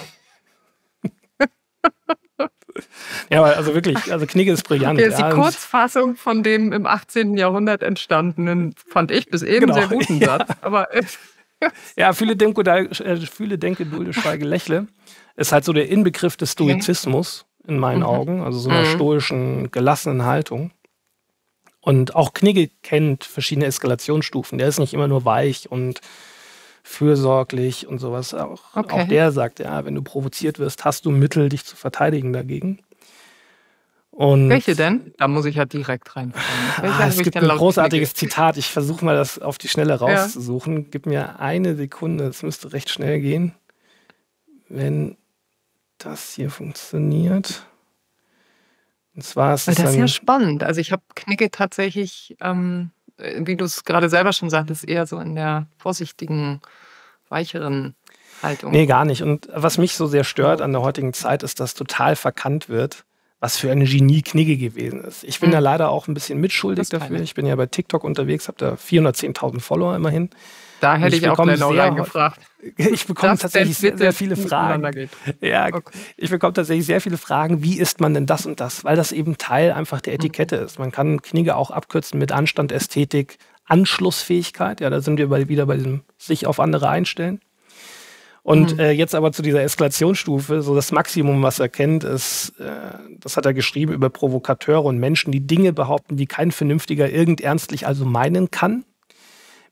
ja, 3.45 3.55
also 3.55 3.73
wirklich, 3.73 4.11
also 4.11 4.25
Knigge 4.25 4.51
ist 4.51 4.63
brillant. 4.63 4.99
Ja, 4.99 5.09
die 5.09 5.35
Kurzfassung 5.35 6.15
von 6.15 6.43
dem 6.43 6.71
im 6.73 6.85
18. 6.85 7.37
Jahrhundert 7.37 7.83
entstandenen, 7.83 8.73
fand 8.87 9.11
ich 9.11 9.27
bis 9.27 9.41
eben 9.41 9.67
genau. 9.67 9.73
sehr 9.75 9.87
guten 9.87 10.19
Satz. 10.23 10.49
Aber 10.61 10.87
ja, 11.95 12.13
fühle, 12.13 12.35
denke, 12.35 12.61
äh, 12.61 13.17
fühle, 13.17 13.57
denke, 13.57 13.85
dulde, 13.85 14.13
schweige, 14.13 14.45
lächle. 14.45 14.87
Ist 15.35 15.51
halt 15.51 15.65
so 15.65 15.73
der 15.73 15.89
Inbegriff 15.89 16.37
des 16.37 16.51
Stoizismus 16.53 17.45
in 17.67 17.79
meinen 17.79 17.99
mhm. 17.99 18.05
Augen, 18.05 18.41
also 18.41 18.59
so 18.59 18.69
einer 18.69 18.87
mhm. 18.87 18.95
stoischen, 18.95 19.71
gelassenen 19.71 20.25
Haltung. 20.25 20.71
Und 21.81 22.15
auch 22.15 22.33
Knigge 22.33 22.69
kennt 22.83 23.23
verschiedene 23.23 23.65
Eskalationsstufen. 23.65 24.57
Der 24.57 24.67
ist 24.67 24.79
nicht 24.79 24.93
immer 24.93 25.07
nur 25.07 25.25
weich 25.25 25.71
und 25.71 26.01
fürsorglich 26.83 27.87
und 27.87 27.99
sowas. 27.99 28.33
Auch, 28.33 28.75
okay. 28.75 29.03
auch 29.03 29.07
der 29.07 29.31
sagt, 29.31 29.59
ja, 29.59 29.85
wenn 29.85 29.95
du 29.95 30.01
provoziert 30.01 30.59
wirst, 30.59 30.85
hast 30.85 31.05
du 31.05 31.11
Mittel, 31.11 31.49
dich 31.49 31.65
zu 31.65 31.75
verteidigen 31.75 32.33
dagegen. 32.33 32.79
Und 34.17 34.49
Welche 34.49 34.73
denn? 34.73 35.13
Da 35.19 35.27
muss 35.27 35.45
ich 35.45 35.57
ja 35.57 35.65
direkt 35.65 36.15
reinfallen. 36.15 36.91
Ah, 36.91 37.07
es 37.07 37.19
gibt 37.21 37.37
ein 37.37 37.47
großartiges 37.47 38.15
Zitat. 38.15 38.57
Ich 38.57 38.65
versuche 38.65 39.05
mal 39.05 39.15
das 39.15 39.37
auf 39.37 39.59
die 39.59 39.67
Schnelle 39.67 39.93
rauszusuchen. 39.93 40.77
Ja. 40.77 40.85
Gib 40.89 41.05
mir 41.05 41.39
eine 41.39 41.75
Sekunde, 41.75 42.23
es 42.25 42.41
müsste 42.41 42.73
recht 42.73 42.89
schnell 42.89 43.19
gehen. 43.19 43.53
Wenn 44.69 45.17
das 45.99 46.33
hier 46.33 46.49
funktioniert. 46.49 47.67
Und 49.13 49.23
zwar 49.23 49.53
ist 49.53 49.67
es. 49.67 49.75
Das 49.75 49.91
ist 49.91 49.97
ja 49.97 50.07
spannend. 50.07 50.63
Also 50.63 50.81
ich 50.81 50.91
habe 50.91 51.03
Knicke 51.13 51.51
tatsächlich, 51.51 52.35
ähm, 52.41 52.89
wie 53.19 53.55
du 53.55 53.65
es 53.65 53.83
gerade 53.83 54.09
selber 54.09 54.33
schon 54.33 54.49
sagtest, 54.49 54.89
eher 54.89 55.05
so 55.05 55.19
in 55.19 55.35
der 55.35 55.67
vorsichtigen, 55.77 56.61
weicheren 57.29 57.93
Haltung. 58.41 58.71
Nee, 58.71 58.87
gar 58.87 59.05
nicht. 59.05 59.21
Und 59.21 59.47
was 59.53 59.77
mich 59.77 59.95
so 59.95 60.07
sehr 60.07 60.23
stört 60.23 60.61
an 60.61 60.71
der 60.71 60.81
heutigen 60.81 61.13
Zeit, 61.13 61.43
ist, 61.43 61.59
dass 61.59 61.75
total 61.75 62.15
verkannt 62.15 62.67
wird, 62.67 63.05
was 63.39 63.57
für 63.57 63.71
eine 63.71 63.85
Genie-Knigge 63.85 64.57
gewesen 64.57 65.03
ist. 65.03 65.23
Ich 65.23 65.39
bin 65.39 65.49
mhm. 65.49 65.53
da 65.53 65.59
leider 65.59 65.89
auch 65.89 66.07
ein 66.07 66.13
bisschen 66.13 66.39
mitschuldig 66.39 66.89
dafür. 66.89 67.19
Ich 67.21 67.35
bin 67.35 67.45
ja 67.45 67.55
bei 67.55 67.67
TikTok 67.67 68.03
unterwegs, 68.03 68.47
habe 68.47 68.57
da 68.57 68.73
410.000 68.73 69.59
Follower 69.59 69.95
immerhin. 69.95 70.29
Da 70.79 70.95
hätte 70.95 71.15
ich, 71.15 71.23
ich 71.23 71.29
auch 71.29 71.37
noch 71.37 71.77
reingefragt. 71.77 72.39
Ich 72.75 73.05
bekomme 73.05 73.33
das 73.33 73.41
tatsächlich 73.41 73.77
sehr, 73.77 73.97
sehr 73.97 74.11
viele 74.11 74.35
Fragen. 74.35 75.09
Ja, 75.41 75.67
okay. 75.67 75.97
ich 76.17 76.29
bekomme 76.31 76.53
tatsächlich 76.53 76.85
sehr 76.85 76.99
viele 76.99 77.17
Fragen, 77.17 77.63
wie 77.63 77.79
isst 77.79 78.01
man 78.01 78.13
denn 78.13 78.25
das 78.25 78.45
und 78.45 78.59
das? 78.59 78.83
Weil 78.83 78.95
das 78.95 79.11
eben 79.11 79.37
Teil 79.37 79.71
einfach 79.71 80.01
der 80.01 80.15
Etikette 80.15 80.57
mhm. 80.57 80.65
ist. 80.65 80.79
Man 80.79 80.91
kann 80.91 81.21
Knigge 81.21 81.55
auch 81.55 81.71
abkürzen 81.71 82.19
mit 82.19 82.31
Anstand, 82.31 82.71
Ästhetik, 82.71 83.37
Anschlussfähigkeit. 83.65 84.81
Ja, 84.81 84.89
da 84.89 85.01
sind 85.01 85.17
wir 85.17 85.29
bei, 85.29 85.47
wieder 85.47 85.67
bei 85.67 85.77
diesem 85.77 86.01
sich 86.17 86.47
auf 86.47 86.59
andere 86.59 86.89
einstellen. 86.89 87.39
Und 88.47 88.75
mhm. 88.75 88.79
äh, 88.79 88.91
jetzt 88.91 89.13
aber 89.13 89.33
zu 89.33 89.41
dieser 89.41 89.61
Eskalationsstufe, 89.61 90.61
so 90.61 90.73
das 90.73 90.93
Maximum, 90.93 91.43
was 91.43 91.59
er 91.59 91.67
kennt, 91.67 92.05
ist, 92.05 92.53
äh, 92.61 92.97
das 93.19 93.35
hat 93.35 93.45
er 93.45 93.53
geschrieben 93.53 93.91
über 93.91 94.09
Provokateure 94.09 94.85
und 94.85 94.99
Menschen, 94.99 95.33
die 95.33 95.45
Dinge 95.45 95.73
behaupten, 95.73 96.15
die 96.15 96.27
kein 96.27 96.53
Vernünftiger 96.53 97.09
irgend 97.09 97.41
ernstlich 97.41 97.85
also 97.85 98.05
meinen 98.05 98.49
kann. 98.49 98.85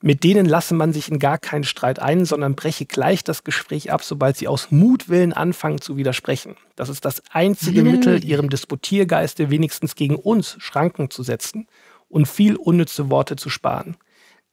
Mit 0.01 0.25
denen 0.25 0.45
lasse 0.45 0.73
man 0.73 0.91
sich 0.91 1.09
in 1.09 1.19
gar 1.19 1.37
keinen 1.37 1.63
Streit 1.63 1.99
ein, 1.99 2.25
sondern 2.25 2.55
breche 2.55 2.85
gleich 2.85 3.23
das 3.23 3.45
Gespräch 3.45 3.93
ab, 3.93 4.03
sobald 4.03 4.35
sie 4.35 4.49
aus 4.49 4.71
Mutwillen 4.71 5.31
anfangen 5.31 5.79
zu 5.79 5.95
widersprechen. 5.95 6.57
Das 6.75 6.89
ist 6.89 7.05
das 7.05 7.23
einzige 7.31 7.81
mhm. 7.81 7.91
Mittel, 7.91 8.25
ihrem 8.25 8.49
Disputiergeiste 8.49 9.49
wenigstens 9.51 9.95
gegen 9.95 10.17
uns 10.17 10.57
Schranken 10.59 11.09
zu 11.09 11.23
setzen 11.23 11.69
und 12.09 12.27
viel 12.27 12.57
unnütze 12.57 13.09
Worte 13.09 13.37
zu 13.37 13.49
sparen. 13.49 13.95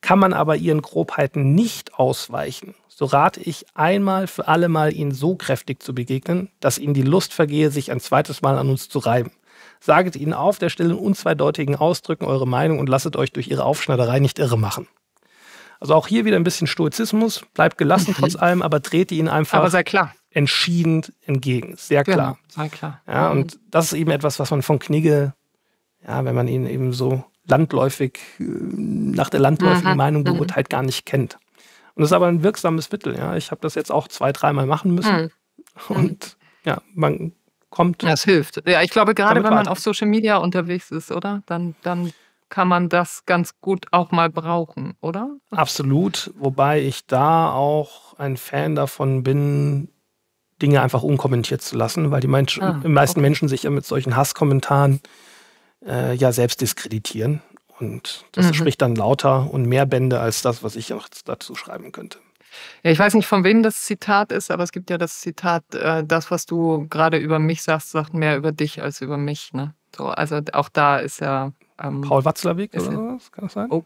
Kann 0.01 0.21
man 0.21 0.33
aber 0.33 0.55
ihren 0.55 0.81
Grobheiten 0.81 1.57
nicht 1.57 1.95
ausweichen, 1.95 2.77
so 2.95 3.07
rate 3.07 3.41
ich 3.41 3.65
einmal 3.75 4.27
für 4.27 4.49
alle 4.49 4.69
Mal 4.69 4.93
ihnen 4.93 5.13
so 5.13 5.35
kräftig 5.35 5.83
zu 5.83 5.95
begegnen, 5.95 6.51
dass 6.61 6.79
ihnen 6.79 6.95
die 6.95 7.03
Lust 7.03 7.33
vergehe, 7.33 7.71
sich 7.71 7.91
ein 7.91 8.01
zweites 8.01 8.43
Mal 8.43 8.59
an 8.59 8.69
uns 8.69 8.89
zu 8.89 8.99
reiben. 8.99 9.33
Saget 9.81 10.15
ihnen 10.15 10.35
auf 10.35 10.59
der 10.59 10.69
Stelle 10.69 10.93
in 10.93 10.99
unzweideutigen 10.99 11.75
Ausdrücken 11.75 12.27
eure 12.27 12.47
Meinung 12.47 12.79
und 12.79 12.89
lasset 12.89 13.17
euch 13.17 13.33
durch 13.33 13.49
ihre 13.49 13.65
Aufschneiderei 13.65 14.21
nicht 14.21 14.39
irre 14.39 14.59
machen. 14.59 14.87
Also 15.81 15.95
auch 15.95 16.07
hier 16.07 16.25
wieder 16.25 16.37
ein 16.37 16.45
bisschen 16.45 16.69
Stoizismus, 16.69 17.45
bleibt 17.55 17.79
gelassen 17.79 18.15
trotz 18.17 18.37
allem, 18.37 18.63
aber 18.63 18.83
trete 18.83 19.15
ihnen 19.15 19.29
einfach 19.29 19.59
aber 19.59 19.71
sei 19.71 19.83
klar. 19.83 20.15
entschieden 20.31 21.03
entgegen. 21.23 21.75
Sehr 21.77 22.05
genau, 22.05 22.17
klar. 22.17 22.33
Genau, 22.35 22.63
sei 22.63 22.69
klar. 22.69 23.01
Ja, 23.09 23.31
und 23.31 23.59
das 23.71 23.87
ist 23.87 23.95
eben 23.95 24.13
etwas, 24.13 24.39
was 24.39 24.51
man 24.51 24.63
von 24.63 24.79
Knigge, 24.79 25.35
ja, 26.07 26.25
wenn 26.25 26.35
man 26.35 26.47
ihn 26.47 26.67
eben 26.67 26.93
so 26.93 27.25
landläufig, 27.49 28.21
äh, 28.39 28.45
nach 28.45 29.31
der 29.31 29.41
landläufigen 29.41 29.93
mhm. 29.93 29.97
Meinung 29.97 30.23
mhm. 30.23 30.37
beurteilt, 30.37 30.71
gar 30.71 30.83
nicht 30.83 31.07
kennt. 31.07 31.39
Und 31.95 32.03
das 32.03 32.11
ist 32.11 32.15
aber 32.15 32.29
ein 32.29 32.43
wirksames 32.43 32.91
Mittel. 32.91 33.17
Ja. 33.17 33.37
Ich 33.37 33.51
habe 33.51 33.61
das 33.61 33.75
jetzt 33.75 33.91
auch 33.91 34.09
zwei, 34.09 34.33
dreimal 34.33 34.67
machen 34.67 34.95
müssen. 34.95 35.15
Mhm. 35.15 35.31
Und 35.89 36.37
ja, 36.65 36.81
man 36.95 37.33
kommt. 37.71 38.03
Das 38.03 38.25
hilft. 38.25 38.63
Ja, 38.67 38.83
ich 38.83 38.91
glaube, 38.91 39.15
gerade 39.15 39.43
wenn 39.43 39.55
man 39.55 39.69
auf 39.69 39.79
Social 39.79 40.09
Media 40.09 40.37
unterwegs 40.37 40.91
ist, 40.91 41.11
oder? 41.11 41.43
Dann, 41.47 41.75
dann 41.83 42.13
kann 42.49 42.69
man 42.69 42.89
das 42.89 43.25
ganz 43.25 43.61
gut 43.61 43.87
auch 43.93 44.13
mal 44.13 44.31
brauchen, 44.31 44.95
oder? 45.01 45.37
Absolut. 45.51 46.31
Wobei 46.37 46.83
ich 46.83 47.07
da 47.07 47.51
auch 47.51 48.19
ein 48.19 48.37
Fan 48.37 48.75
davon 48.75 49.23
bin, 49.23 49.89
Dinge 50.61 50.83
einfach 50.83 51.03
unkommentiert 51.03 51.63
zu 51.63 51.77
lassen, 51.77 52.11
weil 52.11 52.21
die 52.21 52.29
Menschen, 52.29 52.63
ah, 52.63 52.81
meisten 52.85 53.21
okay. 53.21 53.23
Menschen 53.23 53.49
sich 53.49 53.65
ja 53.65 53.71
mit 53.71 53.85
solchen 53.85 54.17
Hasskommentaren 54.17 55.01
äh, 55.85 56.15
ja 56.15 56.31
selbst 56.31 56.61
diskreditieren. 56.61 57.41
Und 57.83 58.27
das 58.31 58.47
mhm. 58.47 58.55
spricht 58.55 58.81
dann 58.81 58.95
lauter 58.95 59.53
und 59.53 59.67
mehr 59.67 59.87
Bände 59.87 60.21
als 60.21 60.41
das, 60.43 60.63
was 60.63 60.77
ich 60.77 60.91
noch 60.91 61.09
dazu 61.25 61.57
schreiben 61.57 61.91
könnte. 61.91 62.19
Ja, 62.85 62.93
ich 62.93 62.99
weiß 62.99 63.15
nicht, 63.15 63.27
von 63.27 63.43
wem 63.43 63.65
das 63.65 63.83
Zitat 63.83 64.31
ist, 64.31 64.53
aber 64.53 64.63
es 64.63 64.71
gibt 64.71 64.89
ja 64.89 64.99
das 64.99 65.21
Zitat, 65.21 65.75
äh, 65.75 66.05
das, 66.05 66.31
was 66.31 66.47
du 66.47 66.87
gerade 66.89 67.17
über 67.17 67.41
mich 67.41 67.63
sagst, 67.63 67.91
sagt 67.91 68.15
mehr 68.15 68.37
über 68.37 68.53
dich 68.53 68.81
als 68.81 69.01
über 69.01 69.17
mich. 69.17 69.53
Ne? 69.53 69.75
So, 69.97 70.07
also 70.07 70.41
auch 70.53 70.69
da 70.69 70.99
ist 70.99 71.21
ja. 71.21 71.53
Ähm, 71.83 72.03
Paul 72.03 72.25
Watzlawick 72.25 72.73
oder 72.75 73.15
was? 73.15 73.33
Kann 73.33 73.45
das 73.47 73.55
sein? 73.55 73.67
Oh, 73.71 73.85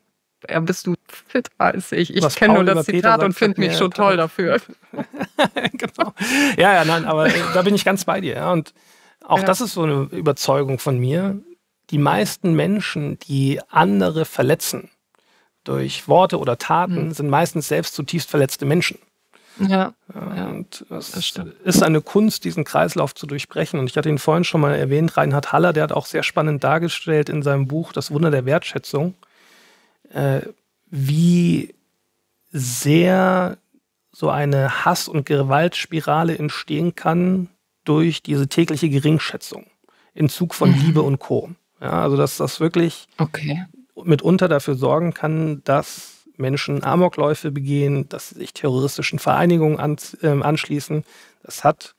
ja, 0.51 0.61
bist 0.61 0.87
du 0.87 0.95
fitter 1.09 1.51
als 1.57 1.93
ich. 1.93 2.15
Ich 2.15 2.37
kenne 2.37 2.55
nur 2.55 2.65
das 2.65 2.85
Zitat 2.85 3.23
und 3.23 3.33
finde 3.33 3.61
mich 3.61 3.77
schon 3.79 3.93
toll 3.93 4.19
dafür. 4.19 4.61
genau. 5.73 6.13
Ja, 6.59 6.75
ja, 6.75 6.85
nein, 6.85 7.07
aber 7.07 7.29
äh, 7.29 7.33
da 7.55 7.63
bin 7.63 7.75
ich 7.75 7.85
ganz 7.85 8.05
bei 8.05 8.21
dir. 8.21 8.35
Ja. 8.35 8.53
Und 8.53 8.75
auch 9.25 9.39
ja. 9.39 9.45
das 9.45 9.63
ist 9.63 9.73
so 9.73 9.85
eine 9.85 10.09
Überzeugung 10.13 10.79
von 10.79 10.99
mir. 10.99 11.41
Die 11.91 11.99
meisten 11.99 12.55
Menschen, 12.55 13.19
die 13.21 13.61
andere 13.69 14.25
verletzen 14.25 14.91
durch 15.65 16.09
Worte 16.09 16.39
oder 16.39 16.59
Taten, 16.59 17.07
mhm. 17.07 17.13
sind 17.13 17.29
meistens 17.29 17.69
selbst 17.69 17.95
zutiefst 17.95 18.31
verletzte 18.31 18.65
Menschen. 18.65 18.99
Ja. 19.59 19.95
ja 20.15 20.47
und 20.47 20.85
es 20.91 21.39
ist 21.65 21.83
eine 21.83 22.01
Kunst, 22.03 22.45
diesen 22.45 22.65
Kreislauf 22.65 23.15
zu 23.15 23.27
durchbrechen. 23.27 23.81
Und 23.81 23.89
ich 23.89 23.97
hatte 23.97 24.09
ihn 24.09 24.19
vorhin 24.19 24.45
schon 24.45 24.61
mal 24.61 24.75
erwähnt, 24.75 25.17
Reinhard 25.17 25.53
Haller, 25.53 25.73
der 25.73 25.85
hat 25.85 25.93
auch 25.93 26.07
sehr 26.07 26.23
spannend 26.23 26.63
dargestellt 26.63 27.29
in 27.29 27.43
seinem 27.43 27.67
Buch 27.67 27.93
Das 27.93 28.11
Wunder 28.11 28.31
der 28.31 28.45
Wertschätzung, 28.45 29.15
äh, 30.13 30.43
wie 30.87 31.75
sehr 32.51 33.59
so 34.13 34.31
eine 34.31 34.85
Hass- 34.85 35.09
und 35.09 35.27
Gewaltspirale 35.27 36.39
entstehen 36.39 36.95
kann 36.95 37.49
durch 37.85 38.23
diese 38.23 38.49
tägliche 38.49 38.89
Geringschätzung, 38.89 39.67
Entzug 40.15 40.55
von 40.55 40.71
mhm. 40.71 40.81
Liebe 40.81 41.03
und 41.03 41.19
Co. 41.19 41.51
Ja, 41.81 42.03
also 42.03 42.17
dass 42.17 42.37
das 42.39 42.61
wirklich 42.61 43.07
okay. 43.19 43.65
mitunter 44.03 44.49
dafür 44.49 44.75
sorgen 44.75 45.13
kann, 45.15 45.63
dass 45.65 46.25
Menschen 46.37 46.85
Amokläufe 46.85 47.51
begehen, 47.51 48.09
dass 48.09 48.31
sie 48.31 48.37
sich 48.37 48.53
terroristischen 48.53 49.19
Vereinigungen 49.19 49.79
an, 49.79 49.97
äh, 50.23 50.29
anschließen. 50.29 51.05
Das 51.43 51.65
hat 51.65 51.95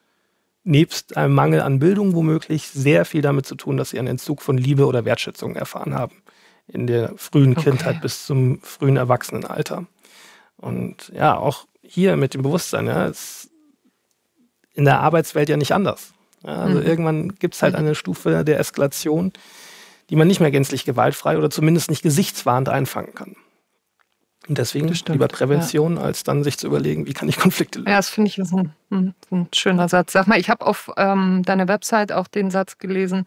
nebst 0.63 1.15
einem 1.15 1.33
Mangel 1.33 1.61
an 1.61 1.79
Bildung 1.79 2.13
womöglich 2.13 2.67
sehr 2.67 3.05
viel 3.05 3.21
damit 3.21 3.45
zu 3.45 3.55
tun, 3.55 3.77
dass 3.77 3.91
sie 3.91 3.99
einen 3.99 4.09
Entzug 4.09 4.41
von 4.41 4.57
Liebe 4.57 4.85
oder 4.85 5.05
Wertschätzung 5.05 5.55
erfahren 5.55 5.95
haben. 5.95 6.21
In 6.67 6.87
der 6.87 7.13
frühen 7.15 7.53
okay. 7.57 7.69
Kindheit 7.69 8.01
bis 8.01 8.25
zum 8.25 8.61
frühen 8.61 8.97
Erwachsenenalter. 8.97 9.85
Und 10.57 11.11
ja, 11.15 11.37
auch 11.37 11.65
hier 11.81 12.17
mit 12.17 12.33
dem 12.33 12.41
Bewusstsein, 12.41 12.87
ja, 12.87 13.05
ist 13.05 13.49
in 14.73 14.83
der 14.83 14.99
Arbeitswelt 14.99 15.47
ja 15.47 15.55
nicht 15.55 15.71
anders. 15.71 16.13
Ja, 16.43 16.57
also 16.57 16.79
mhm. 16.79 16.85
irgendwann 16.85 17.35
gibt 17.35 17.55
es 17.55 17.63
halt 17.63 17.73
mhm. 17.73 17.79
eine 17.79 17.95
Stufe 17.95 18.43
der 18.43 18.59
Eskalation, 18.59 19.31
die 20.09 20.15
man 20.15 20.27
nicht 20.27 20.39
mehr 20.39 20.51
gänzlich 20.51 20.85
gewaltfrei 20.85 21.37
oder 21.37 21.49
zumindest 21.49 21.89
nicht 21.89 22.01
gesichtswahrend 22.01 22.69
einfangen 22.69 23.13
kann. 23.13 23.35
Und 24.47 24.57
deswegen 24.57 24.87
Bestimmt, 24.87 25.15
lieber 25.15 25.27
Prävention, 25.27 25.97
ja. 25.97 26.03
als 26.03 26.23
dann 26.23 26.43
sich 26.43 26.57
zu 26.57 26.67
überlegen, 26.67 27.05
wie 27.05 27.13
kann 27.13 27.27
ich 27.27 27.37
Konflikte 27.37 27.79
lösen. 27.79 27.89
Ja, 27.89 27.97
das 27.97 28.09
finde 28.09 28.29
ich 28.29 28.37
ist 28.37 28.53
ein, 28.53 28.73
ein, 28.89 29.47
schöner 29.53 29.89
Satz. 29.89 30.13
Sag 30.13 30.27
mal, 30.27 30.39
ich 30.39 30.49
habe 30.49 30.65
auf 30.65 30.89
ähm, 30.95 31.43
deiner 31.43 31.67
Website 31.67 32.13
auch 32.13 32.27
den 32.27 32.49
Satz 32.49 32.77
gelesen, 32.77 33.25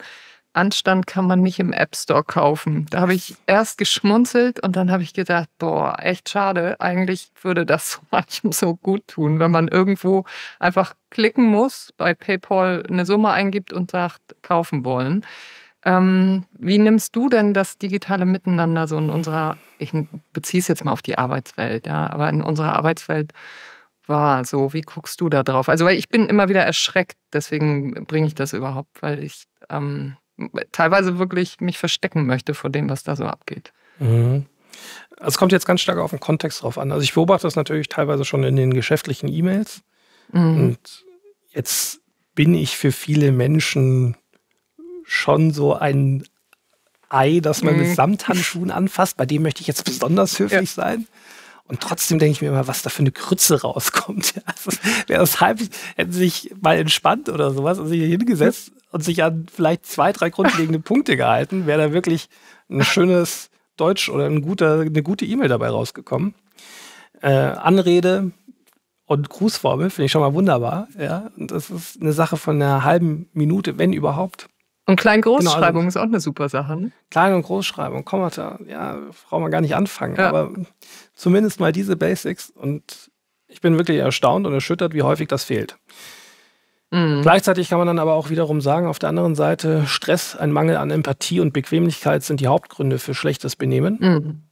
Anstand 0.53 1.07
kann 1.07 1.27
man 1.27 1.43
nicht 1.43 1.61
im 1.61 1.73
App 1.73 1.95
Store 1.95 2.25
kaufen. 2.25 2.87
Da 2.91 3.01
habe 3.01 3.15
ich 3.15 3.37
erst 3.47 3.79
geschmunzelt 3.79 4.61
und 4.61 4.75
dann 4.75 4.91
habe 4.91 5.03
ich 5.03 5.15
gedacht, 5.15 5.49
boah, 5.59 5.97
echt 6.01 6.29
schade. 6.29 6.81
Eigentlich 6.81 7.31
würde 7.43 7.65
das 7.65 7.93
so 7.93 8.01
manchem 8.11 8.51
so 8.51 8.75
gut 8.75 9.07
tun, 9.07 9.39
wenn 9.39 9.51
man 9.51 9.69
irgendwo 9.69 10.25
einfach 10.59 10.95
klicken 11.11 11.45
muss, 11.45 11.93
bei 11.97 12.15
PayPal 12.15 12.85
eine 12.89 13.07
Summe 13.07 13.31
eingibt 13.31 13.73
und 13.73 13.91
sagt, 13.91 14.21
kaufen 14.43 14.85
wollen. 14.85 15.25
Ähm, 15.85 16.45
wie 16.59 16.79
nimmst 16.79 17.17
du 17.17 17.29
denn 17.29 17.55
das 17.55 17.79
digitale 17.79 18.27
Miteinander 18.27 18.87
so 18.87 18.99
in 18.99 19.09
unserer, 19.09 19.57
ich 19.79 19.93
beziehe 20.33 20.61
es 20.61 20.69
jetzt 20.69 20.85
mal 20.85 20.93
auf 20.93 21.03
die 21.03 21.17
Arbeitswelt, 21.17 21.87
ja, 21.87 22.11
aber 22.11 22.29
in 22.29 22.43
unserer 22.43 22.75
Arbeitswelt 22.75 23.33
wahr? 24.07 24.45
So, 24.45 24.73
wie 24.75 24.83
guckst 24.83 25.21
du 25.21 25.31
da 25.31 25.43
drauf? 25.43 25.69
Also, 25.69 25.87
weil 25.87 25.97
ich 25.97 26.09
bin 26.11 26.27
immer 26.27 26.49
wieder 26.49 26.63
erschreckt, 26.63 27.17
deswegen 27.33 28.05
bringe 28.07 28.27
ich 28.27 28.35
das 28.35 28.53
überhaupt, 28.53 29.01
weil 29.01 29.23
ich 29.25 29.45
ähm, 29.71 30.17
teilweise 30.73 31.19
wirklich 31.19 31.61
mich 31.61 31.79
verstecken 31.79 32.27
möchte 32.27 32.55
vor 32.55 32.71
dem, 32.71 32.91
was 32.91 33.03
da 33.03 33.17
so 33.17 33.25
abgeht. 33.25 33.73
Mhm. 33.99 34.47
Es 35.19 35.37
kommt 35.37 35.53
jetzt 35.53 35.67
ganz 35.67 35.81
stark 35.81 35.99
auf 35.99 36.11
den 36.11 36.21
Kontext 36.21 36.63
drauf 36.63 36.79
an. 36.79 36.93
Also 36.93 37.03
ich 37.03 37.15
beobachte 37.15 37.47
das 37.47 37.57
natürlich 37.57 37.89
teilweise 37.89 38.25
schon 38.25 38.45
in 38.45 38.57
den 38.57 38.73
geschäftlichen 38.73 39.29
E-Mails. 39.29 39.83
Mhm. 40.33 40.61
Und 40.61 41.05
jetzt 41.51 42.01
bin 42.35 42.55
ich 42.55 42.77
für 42.77 42.93
viele 42.93 43.33
Menschen 43.33 44.17
schon 45.11 45.53
so 45.53 45.75
ein 45.75 46.23
Ei, 47.09 47.41
das 47.41 47.65
man 47.65 47.75
mhm. 47.75 47.81
mit 47.81 47.97
Samthandschuhen 47.97 48.71
anfasst. 48.71 49.17
Bei 49.17 49.27
dem 49.27 49.43
möchte 49.43 49.61
ich 49.61 49.67
jetzt 49.67 49.85
besonders 49.85 50.39
höflich 50.39 50.77
ja. 50.77 50.85
sein. 50.85 51.09
Und 51.65 51.81
trotzdem 51.81 52.21
denke 52.21 52.33
ich 52.33 52.41
mir 52.41 52.49
immer, 52.49 52.69
was 52.69 52.83
da 52.83 52.91
für 52.91 53.01
eine 53.01 53.11
Krütze 53.11 53.61
rauskommt. 53.63 54.35
Also, 54.47 54.71
wäre 55.09 55.21
das 55.21 55.41
halb, 55.41 55.61
hätten 55.97 56.13
sich 56.13 56.55
mal 56.61 56.79
entspannt 56.79 57.29
oder 57.29 57.51
sowas 57.51 57.81
und 57.81 57.89
sich 57.89 57.99
hier 57.99 58.09
hingesetzt 58.09 58.71
und 58.93 59.03
sich 59.03 59.25
an 59.25 59.47
vielleicht 59.53 59.87
zwei, 59.87 60.13
drei 60.13 60.31
grundlegende 60.31 60.79
Punkte 60.81 61.17
gehalten, 61.17 61.67
wäre 61.67 61.89
da 61.89 61.93
wirklich 61.93 62.29
ein 62.69 62.85
schönes 62.85 63.51
Deutsch 63.77 64.09
oder 64.09 64.27
ein 64.27 64.43
guter, 64.43 64.81
eine 64.81 65.03
gute 65.03 65.25
E-Mail 65.25 65.49
dabei 65.49 65.71
rausgekommen. 65.71 66.35
Äh, 67.21 67.31
Anrede 67.31 68.31
und 69.07 69.29
Grußformel 69.29 69.91
finde 69.91 70.07
ich 70.07 70.13
schon 70.13 70.23
mal 70.23 70.35
wunderbar. 70.35 70.87
Ja? 70.97 71.31
Und 71.37 71.51
das 71.51 71.71
ist 71.71 72.01
eine 72.01 72.13
Sache 72.13 72.37
von 72.37 72.63
einer 72.63 72.85
halben 72.85 73.29
Minute, 73.33 73.77
wenn 73.79 73.93
überhaupt. 73.93 74.49
Und 74.91 74.97
Klein-Großschreibung 74.97 75.83
genau, 75.83 75.87
also, 75.87 75.89
ist 75.89 75.97
auch 75.97 76.03
eine 76.03 76.21
super 76.21 76.49
Sache. 76.49 76.77
Ne? 76.77 76.93
Klein- 77.11 77.35
und 77.35 77.43
Großschreibung, 77.43 78.05
Kommata, 78.05 78.59
ja, 78.67 78.99
brauchen 79.29 79.45
wir 79.45 79.51
gar 79.51 79.61
nicht 79.61 79.77
anfangen. 79.77 80.17
Ja. 80.17 80.29
Aber 80.29 80.53
zumindest 81.15 81.61
mal 81.61 81.71
diese 81.71 81.97
Basics. 81.97 82.51
Und 82.51 83.11
ich 83.47 83.61
bin 83.61 83.79
wirklich 83.79 83.99
erstaunt 83.99 84.47
und 84.47 84.53
erschüttert, 84.53 84.93
wie 84.93 85.03
häufig 85.03 85.29
das 85.29 85.45
fehlt. 85.45 85.79
Mhm. 86.91 87.23
Gleichzeitig 87.23 87.69
kann 87.69 87.79
man 87.79 87.87
dann 87.87 88.01
aber 88.01 88.15
auch 88.15 88.31
wiederum 88.31 88.61
sagen, 88.61 88.89
auf 88.89 88.99
der 88.99 89.11
anderen 89.11 89.37
Seite, 89.37 89.87
Stress, 89.87 90.35
ein 90.35 90.51
Mangel 90.51 90.77
an 90.77 90.91
Empathie 90.91 91.39
und 91.39 91.53
Bequemlichkeit 91.53 92.25
sind 92.25 92.41
die 92.41 92.49
Hauptgründe 92.49 92.99
für 92.99 93.15
schlechtes 93.15 93.55
Benehmen. 93.55 93.99
Mhm. 94.01 94.43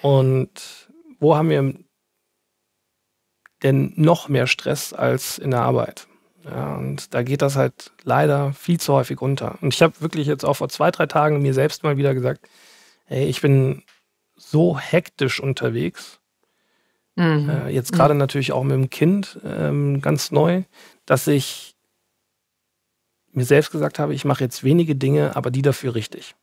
Und 0.00 0.88
wo 1.20 1.36
haben 1.36 1.50
wir 1.50 1.74
denn 3.62 3.92
noch 3.96 4.30
mehr 4.30 4.46
Stress 4.46 4.94
als 4.94 5.36
in 5.36 5.50
der 5.50 5.60
Arbeit? 5.60 6.07
Ja, 6.50 6.76
und 6.76 7.14
da 7.14 7.22
geht 7.22 7.42
das 7.42 7.56
halt 7.56 7.92
leider 8.04 8.52
viel 8.52 8.80
zu 8.80 8.94
häufig 8.94 9.20
unter. 9.20 9.58
Und 9.60 9.74
ich 9.74 9.82
habe 9.82 10.00
wirklich 10.00 10.26
jetzt 10.26 10.44
auch 10.44 10.54
vor 10.54 10.68
zwei, 10.68 10.90
drei 10.90 11.06
Tagen 11.06 11.42
mir 11.42 11.54
selbst 11.54 11.82
mal 11.82 11.96
wieder 11.96 12.14
gesagt, 12.14 12.48
hey, 13.06 13.26
ich 13.26 13.40
bin 13.40 13.82
so 14.36 14.78
hektisch 14.78 15.40
unterwegs. 15.40 16.20
Mhm. 17.16 17.50
Äh, 17.50 17.68
jetzt 17.70 17.92
gerade 17.92 18.14
mhm. 18.14 18.20
natürlich 18.20 18.52
auch 18.52 18.62
mit 18.62 18.72
dem 18.72 18.90
Kind 18.90 19.40
ähm, 19.44 20.00
ganz 20.00 20.30
neu, 20.30 20.62
dass 21.04 21.26
ich 21.26 21.74
mir 23.32 23.44
selbst 23.44 23.70
gesagt 23.70 23.98
habe, 23.98 24.14
ich 24.14 24.24
mache 24.24 24.44
jetzt 24.44 24.64
wenige 24.64 24.94
Dinge, 24.94 25.36
aber 25.36 25.50
die 25.50 25.62
dafür 25.62 25.94
richtig. 25.94 26.34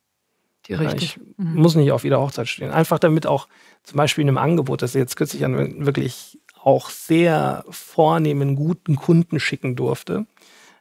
Die 0.68 0.74
richtig. 0.74 1.18
Ich 1.18 1.38
mhm. 1.38 1.56
muss 1.56 1.76
nicht 1.76 1.92
auf 1.92 2.04
jeder 2.04 2.20
Hochzeit 2.20 2.48
stehen. 2.48 2.72
Einfach 2.72 3.00
damit 3.00 3.28
auch 3.28 3.48
zum 3.84 3.98
Beispiel 3.98 4.24
in 4.24 4.30
einem 4.30 4.38
Angebot, 4.38 4.82
das 4.82 4.94
jetzt 4.94 5.16
kürzlich 5.16 5.46
an 5.46 5.86
wirklich 5.86 6.40
auch 6.66 6.90
sehr 6.90 7.64
vornehmen, 7.70 8.56
guten 8.56 8.96
Kunden 8.96 9.40
schicken 9.40 9.76
durfte, 9.76 10.26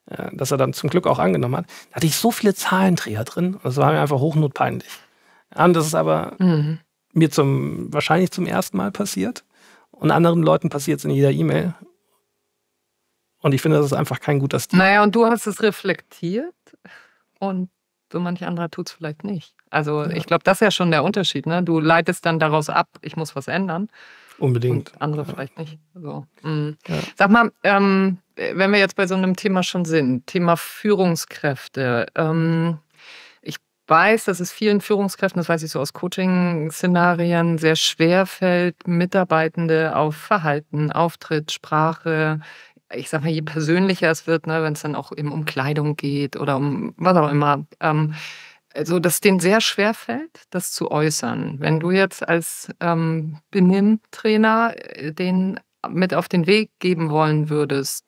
äh, 0.06 0.34
dass 0.34 0.50
er 0.50 0.56
dann 0.56 0.72
zum 0.72 0.88
Glück 0.88 1.06
auch 1.06 1.18
angenommen 1.18 1.56
hat, 1.56 1.66
da 1.90 1.96
hatte 1.96 2.06
ich 2.06 2.16
so 2.16 2.30
viele 2.30 2.54
Zahlendreher 2.54 3.22
drin. 3.24 3.58
Das 3.62 3.76
war 3.76 3.92
mir 3.92 4.00
einfach 4.00 4.18
hochnotpeinlich. 4.18 4.88
und 5.54 5.74
das 5.74 5.86
ist 5.86 5.94
aber 5.94 6.36
mhm. 6.38 6.80
mir 7.12 7.30
zum, 7.30 7.92
wahrscheinlich 7.92 8.30
zum 8.30 8.46
ersten 8.46 8.78
Mal 8.78 8.90
passiert. 8.90 9.44
Und 9.90 10.10
anderen 10.10 10.42
Leuten 10.42 10.70
passiert 10.70 10.98
es 10.98 11.04
in 11.04 11.10
jeder 11.10 11.30
E-Mail. 11.30 11.74
Und 13.42 13.52
ich 13.52 13.60
finde, 13.60 13.76
das 13.76 13.86
ist 13.86 13.92
einfach 13.92 14.20
kein 14.20 14.38
guter 14.38 14.58
Stil. 14.58 14.78
Naja, 14.78 15.02
und 15.02 15.14
du 15.14 15.26
hast 15.26 15.46
es 15.46 15.62
reflektiert 15.62 16.54
und 17.38 17.68
so 18.10 18.20
manch 18.20 18.44
anderer 18.44 18.70
tut 18.70 18.88
es 18.88 18.94
vielleicht 18.94 19.22
nicht. 19.22 19.54
Also 19.68 20.02
ja. 20.02 20.10
ich 20.10 20.24
glaube, 20.24 20.44
das 20.44 20.56
ist 20.56 20.60
ja 20.60 20.70
schon 20.70 20.90
der 20.90 21.04
Unterschied. 21.04 21.46
Ne? 21.46 21.62
Du 21.62 21.78
leitest 21.78 22.24
dann 22.24 22.38
daraus 22.38 22.70
ab, 22.70 22.88
ich 23.02 23.16
muss 23.16 23.36
was 23.36 23.48
ändern. 23.48 23.88
Unbedingt. 24.38 24.92
Und 24.92 25.02
andere 25.02 25.24
vielleicht 25.24 25.58
nicht. 25.58 25.78
So. 25.94 26.26
Mhm. 26.42 26.76
Ja. 26.86 26.96
Sag 27.16 27.30
mal, 27.30 27.52
ähm, 27.62 28.18
wenn 28.36 28.72
wir 28.72 28.78
jetzt 28.78 28.96
bei 28.96 29.06
so 29.06 29.14
einem 29.14 29.36
Thema 29.36 29.62
schon 29.62 29.84
sind, 29.84 30.26
Thema 30.26 30.56
Führungskräfte. 30.56 32.06
Ähm, 32.14 32.78
ich 33.42 33.56
weiß, 33.86 34.24
dass 34.24 34.40
es 34.40 34.52
vielen 34.52 34.80
Führungskräften, 34.80 35.38
das 35.38 35.48
weiß 35.48 35.62
ich 35.62 35.70
so 35.70 35.80
aus 35.80 35.92
Coaching-Szenarien, 35.92 37.58
sehr 37.58 37.76
schwer 37.76 38.26
fällt, 38.26 38.88
Mitarbeitende 38.88 39.94
auf 39.94 40.16
Verhalten, 40.16 40.90
Auftritt, 40.90 41.52
Sprache, 41.52 42.40
ich 42.92 43.08
sag 43.08 43.22
mal, 43.22 43.30
je 43.30 43.42
persönlicher 43.42 44.10
es 44.10 44.26
wird, 44.26 44.46
ne, 44.46 44.62
wenn 44.62 44.74
es 44.74 44.82
dann 44.82 44.94
auch 44.94 45.12
eben 45.16 45.32
um 45.32 45.44
Kleidung 45.44 45.96
geht 45.96 46.36
oder 46.36 46.56
um 46.56 46.94
was 46.96 47.16
auch 47.16 47.30
immer, 47.30 47.64
ähm, 47.80 48.14
also 48.74 48.98
dass 48.98 49.20
denen 49.20 49.40
sehr 49.40 49.60
schwer 49.60 49.94
fällt, 49.94 50.42
das 50.50 50.72
zu 50.72 50.90
äußern. 50.90 51.56
Wenn 51.60 51.80
du 51.80 51.90
jetzt 51.90 52.26
als 52.26 52.68
ähm, 52.80 53.38
Benimmtrainer 53.50 54.74
äh, 54.76 55.12
den 55.12 55.60
mit 55.88 56.14
auf 56.14 56.28
den 56.28 56.46
Weg 56.46 56.70
geben 56.78 57.10
wollen 57.10 57.50
würdest, 57.50 58.04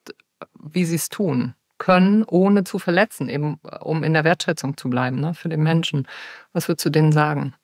wie 0.59 0.85
sie 0.85 0.96
es 0.96 1.09
tun 1.09 1.55
können, 1.79 2.24
ohne 2.24 2.64
zu 2.64 2.79
verletzen, 2.79 3.29
eben 3.29 3.61
um 3.81 4.02
in 4.02 4.14
der 4.14 4.24
Wertschätzung 4.24 4.76
zu 4.76 4.88
bleiben 4.88 5.20
ne, 5.20 5.35
für 5.35 5.48
den 5.48 5.62
Menschen, 5.62 6.09
was 6.52 6.68
würdest 6.68 6.87
du 6.87 6.90
denen 6.90 7.12
sagen? 7.12 7.55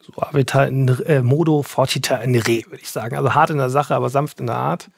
So 0.00 0.12
Avita 0.22 0.64
in 0.64 0.88
äh, 1.06 1.22
Modo 1.22 1.62
fortita 1.62 2.16
in 2.16 2.34
re, 2.36 2.62
würde 2.66 2.82
ich 2.82 2.90
sagen. 2.90 3.16
Also 3.16 3.34
hart 3.34 3.50
in 3.50 3.58
der 3.58 3.70
Sache, 3.70 3.94
aber 3.94 4.08
sanft 4.08 4.40
in 4.40 4.46
der 4.46 4.56
Art. 4.56 4.88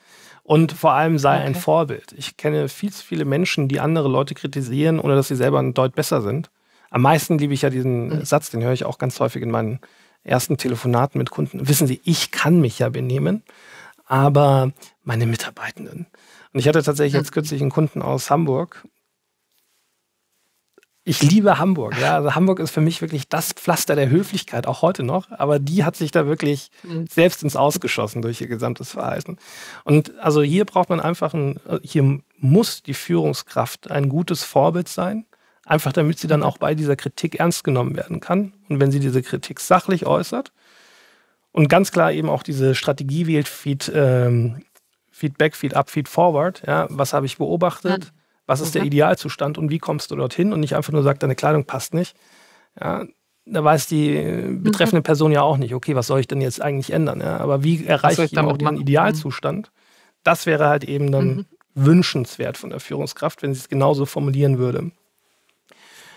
Und 0.43 0.73
vor 0.73 0.93
allem 0.93 1.19
sei 1.19 1.37
okay. 1.37 1.47
ein 1.47 1.55
Vorbild. 1.55 2.13
Ich 2.17 2.37
kenne 2.37 2.69
viel 2.69 2.93
zu 2.93 3.05
viele 3.05 3.25
Menschen, 3.25 3.69
die 3.69 3.81
andere 3.81 4.09
Leute 4.09 4.35
kritisieren, 4.35 4.99
ohne 4.99 5.15
dass 5.15 5.29
sie 5.29 5.37
selber 5.37 5.59
ein 5.59 5.75
Deut 5.75 5.95
besser 5.95 6.23
sind. 6.23 6.51
Am 6.91 7.03
meisten 7.03 7.39
liebe 7.39 7.55
ich 7.55 7.63
ja 7.63 7.71
diesen 7.71 8.09
mhm. 8.09 8.25
Satz, 8.25 8.51
den 8.51 8.63
höre 8.63 8.73
ich 8.73 8.85
auch 8.85 8.99
ganz 8.99 9.19
häufig 9.21 9.43
in 9.43 9.51
meinen 9.51 9.81
ersten 10.25 10.57
Telefonaten 10.57 11.19
mit 11.19 11.31
Kunden, 11.31 11.69
wissen 11.69 11.87
Sie, 11.87 12.01
ich 12.05 12.31
kann 12.31 12.61
mich 12.61 12.79
ja 12.79 12.89
benehmen, 12.89 13.43
aber 14.07 14.73
meine 15.05 15.27
Mitarbeitenden. 15.27 16.07
Und 16.53 16.61
ich 16.61 16.69
hatte 16.69 16.83
tatsächlich 16.83 17.15
jetzt 17.15 17.33
kürzlich 17.33 17.61
einen 17.61 17.71
Kunden 17.71 18.03
aus 18.03 18.31
Hamburg, 18.31 18.85
ich 21.09 21.23
liebe 21.23 21.59
Hamburg. 21.59 21.99
Ja, 21.99 22.17
also 22.17 22.35
Hamburg 22.35 22.59
ist 22.59 22.71
für 22.71 22.83
mich 22.83 23.01
wirklich 23.01 23.31
das 23.31 23.55
Pflaster 23.55 23.97
der 23.97 24.11
Höflichkeit, 24.11 24.67
auch 24.67 24.83
heute 24.83 25.03
noch. 25.03 25.31
Aber 25.31 25.59
die 25.59 25.83
hat 25.83 25.97
sich 25.97 26.11
da 26.11 26.27
wirklich 26.27 26.71
selbst 27.09 27.43
ins 27.43 27.57
Ausgeschossen 27.57 28.21
durch 28.21 28.43
ihr 28.43 28.47
gesamtes 28.47 28.91
Verhalten. 28.91 29.39
Und 29.85 30.19
also 30.19 30.43
hier 30.43 30.67
braucht 30.67 30.91
man 30.91 31.01
einfach 31.01 31.33
ein, 31.33 31.59
hier 31.83 32.21
muss 32.37 32.83
die 32.83 32.93
Führungskraft 32.93 33.91
ein 33.91 34.11
gutes 34.11 34.45
Vorbild 34.45 34.87
sein. 34.87 35.25
Einfach 35.69 35.93
damit 35.93 36.19
sie 36.19 36.29
dann 36.29 36.43
auch 36.43 36.57
bei 36.57 36.75
dieser 36.75 36.97
Kritik 36.97 37.39
ernst 37.41 37.63
genommen 37.63 37.95
werden 37.95 38.21
kann. 38.21 38.55
Und 38.71 38.81
wenn 38.81 38.91
sie 38.91 39.01
diese 39.01 39.23
Kritik 39.23 39.61
sachlich 39.61 40.07
äußert 40.07 40.51
und 41.53 41.69
ganz 41.69 41.93
klar 41.93 42.11
eben 42.11 42.31
auch 42.31 42.43
diese 42.43 42.75
Strategie 42.75 43.27
wählt, 43.27 43.49
Feed, 43.49 43.93
ähm, 43.95 44.63
Feedback, 45.11 45.55
Feed 45.55 45.75
up, 45.75 45.91
Feed 45.91 46.09
forward. 46.09 46.63
Ja, 46.67 46.87
was 46.89 47.13
habe 47.13 47.27
ich 47.27 47.37
beobachtet? 47.37 48.15
Was 48.47 48.63
ist 48.63 48.75
der. 48.77 48.85
Idealzustand 48.85 49.59
und 49.59 49.71
wie 49.71 49.79
kommst 49.79 50.11
du 50.11 50.17
dorthin? 50.17 50.55
Und 50.55 50.61
nicht 50.61 50.75
einfach 50.75 50.95
nur 50.95 51.03
sagt, 51.03 51.23
deine 51.23 51.35
Kleidung 51.35 51.67
passt 51.67 51.93
nicht. 51.93 52.17
Ja, 52.81 53.05
da 53.45 53.63
weiß 53.63 53.89
die 53.89 54.17
mhm. 54.17 54.63
betreffende 54.63 55.03
Person 55.03 55.33
ja 55.33 55.43
auch 55.43 55.59
nicht, 55.59 55.75
okay, 55.75 55.95
was 55.95 56.07
soll 56.07 56.21
ich 56.21 56.29
denn 56.29 56.41
jetzt 56.41 56.63
eigentlich 56.63 56.95
ändern? 56.95 57.21
Ja, 57.21 57.37
aber 57.37 57.63
wie 57.63 57.85
erreiche 57.85 58.25
ich, 58.25 58.33
ich 58.33 58.39
auch 58.39 58.57
den 58.57 58.81
Idealzustand? 58.81 59.71
Das 60.25 60.47
wäre 60.47 60.69
halt 60.69 60.85
eben 60.85 61.13
dann 61.13 61.29
mhm. 61.29 61.47
wünschenswert 61.75 62.57
von 62.57 62.71
der 62.71 62.81
Führungskraft, 62.81 63.43
wenn 63.43 63.53
sie 63.53 63.61
es 63.61 63.69
genauso 63.69 64.07
formulieren 64.07 64.57
würde. 64.57 64.93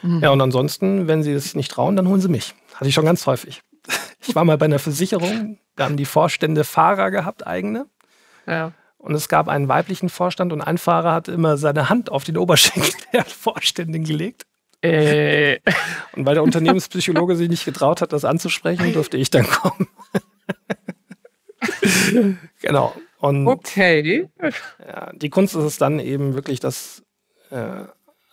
Mhm. 0.01 0.21
Ja, 0.21 0.29
und 0.31 0.41
ansonsten, 0.41 1.07
wenn 1.07 1.23
sie 1.23 1.31
es 1.31 1.55
nicht 1.55 1.71
trauen, 1.71 1.95
dann 1.95 2.07
holen 2.07 2.21
sie 2.21 2.29
mich. 2.29 2.55
Hatte 2.75 2.87
ich 2.87 2.93
schon 2.93 3.05
ganz 3.05 3.25
häufig. 3.25 3.61
Ich 4.23 4.35
war 4.35 4.45
mal 4.45 4.55
bei 4.59 4.65
einer 4.65 4.77
Versicherung, 4.77 5.57
da 5.75 5.85
haben 5.85 5.97
die 5.97 6.05
Vorstände 6.05 6.63
Fahrer 6.63 7.09
gehabt, 7.09 7.47
eigene. 7.47 7.87
Ja. 8.45 8.71
Und 8.99 9.15
es 9.15 9.29
gab 9.29 9.47
einen 9.47 9.67
weiblichen 9.67 10.09
Vorstand 10.09 10.53
und 10.53 10.61
ein 10.61 10.77
Fahrer 10.77 11.11
hat 11.11 11.27
immer 11.27 11.57
seine 11.57 11.89
Hand 11.89 12.11
auf 12.11 12.23
den 12.23 12.37
Oberschenkel 12.37 12.91
der 13.13 13.25
Vorständin 13.25 14.03
gelegt. 14.03 14.45
Äh. 14.83 15.59
Und 16.15 16.25
weil 16.25 16.35
der 16.35 16.43
Unternehmenspsychologe 16.43 17.35
sich 17.35 17.49
nicht 17.49 17.65
getraut 17.65 18.01
hat, 18.01 18.13
das 18.13 18.25
anzusprechen, 18.25 18.93
durfte 18.93 19.17
ich 19.17 19.29
dann 19.29 19.47
kommen. 19.47 19.87
genau. 22.61 22.93
Und 23.19 23.47
okay. 23.47 24.27
Ja, 24.79 25.11
die 25.13 25.29
Kunst 25.29 25.55
ist 25.55 25.63
es 25.63 25.77
dann 25.77 25.99
eben 25.99 26.33
wirklich, 26.33 26.59
das 26.59 27.03
äh, 27.51 27.85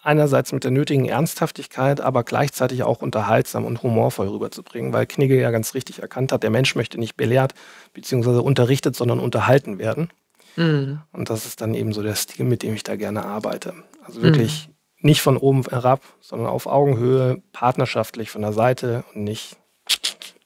einerseits 0.09 0.53
mit 0.53 0.65
der 0.65 0.71
nötigen 0.71 1.05
Ernsthaftigkeit, 1.05 2.01
aber 2.01 2.25
gleichzeitig 2.25 2.83
auch 2.83 3.03
unterhaltsam 3.03 3.67
und 3.67 3.83
humorvoll 3.83 4.29
rüberzubringen, 4.29 4.95
weil 4.95 5.07
Knigge 5.07 5.39
ja 5.39 5.51
ganz 5.51 5.75
richtig 5.75 6.01
erkannt 6.01 6.33
hat, 6.33 6.43
der 6.43 6.51
Mensch 6.51 6.75
möchte 6.75 6.99
nicht 6.99 7.17
belehrt 7.17 7.53
bzw. 7.93 8.41
unterrichtet, 8.41 8.97
sondern 8.97 9.21
unterhalten 9.21 9.79
werden. 9.79 10.09
Mhm. 10.57 11.01
Und 11.13 11.29
das 11.29 11.45
ist 11.45 11.61
dann 11.61 11.75
eben 11.75 11.93
so 11.93 12.03
der 12.03 12.15
Stil, 12.15 12.47
mit 12.47 12.63
dem 12.63 12.75
ich 12.75 12.83
da 12.83 12.97
gerne 12.97 13.27
arbeite. 13.27 13.75
Also 14.03 14.23
wirklich 14.23 14.69
mhm. 14.69 14.75
nicht 15.03 15.21
von 15.21 15.37
oben 15.37 15.63
herab, 15.69 16.01
sondern 16.21 16.49
auf 16.49 16.67
Augenhöhe, 16.67 17.43
partnerschaftlich 17.53 18.31
von 18.31 18.41
der 18.41 18.55
Seite 18.55 19.05
und 19.15 19.25
nicht 19.25 19.59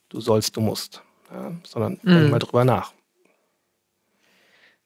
du 0.09 0.21
sollst, 0.21 0.57
du 0.57 0.61
musst, 0.61 1.03
ja, 1.33 1.53
sondern 1.63 2.01
mhm. 2.03 2.11
denk 2.11 2.31
mal 2.33 2.39
drüber 2.41 2.65
nach. 2.65 2.93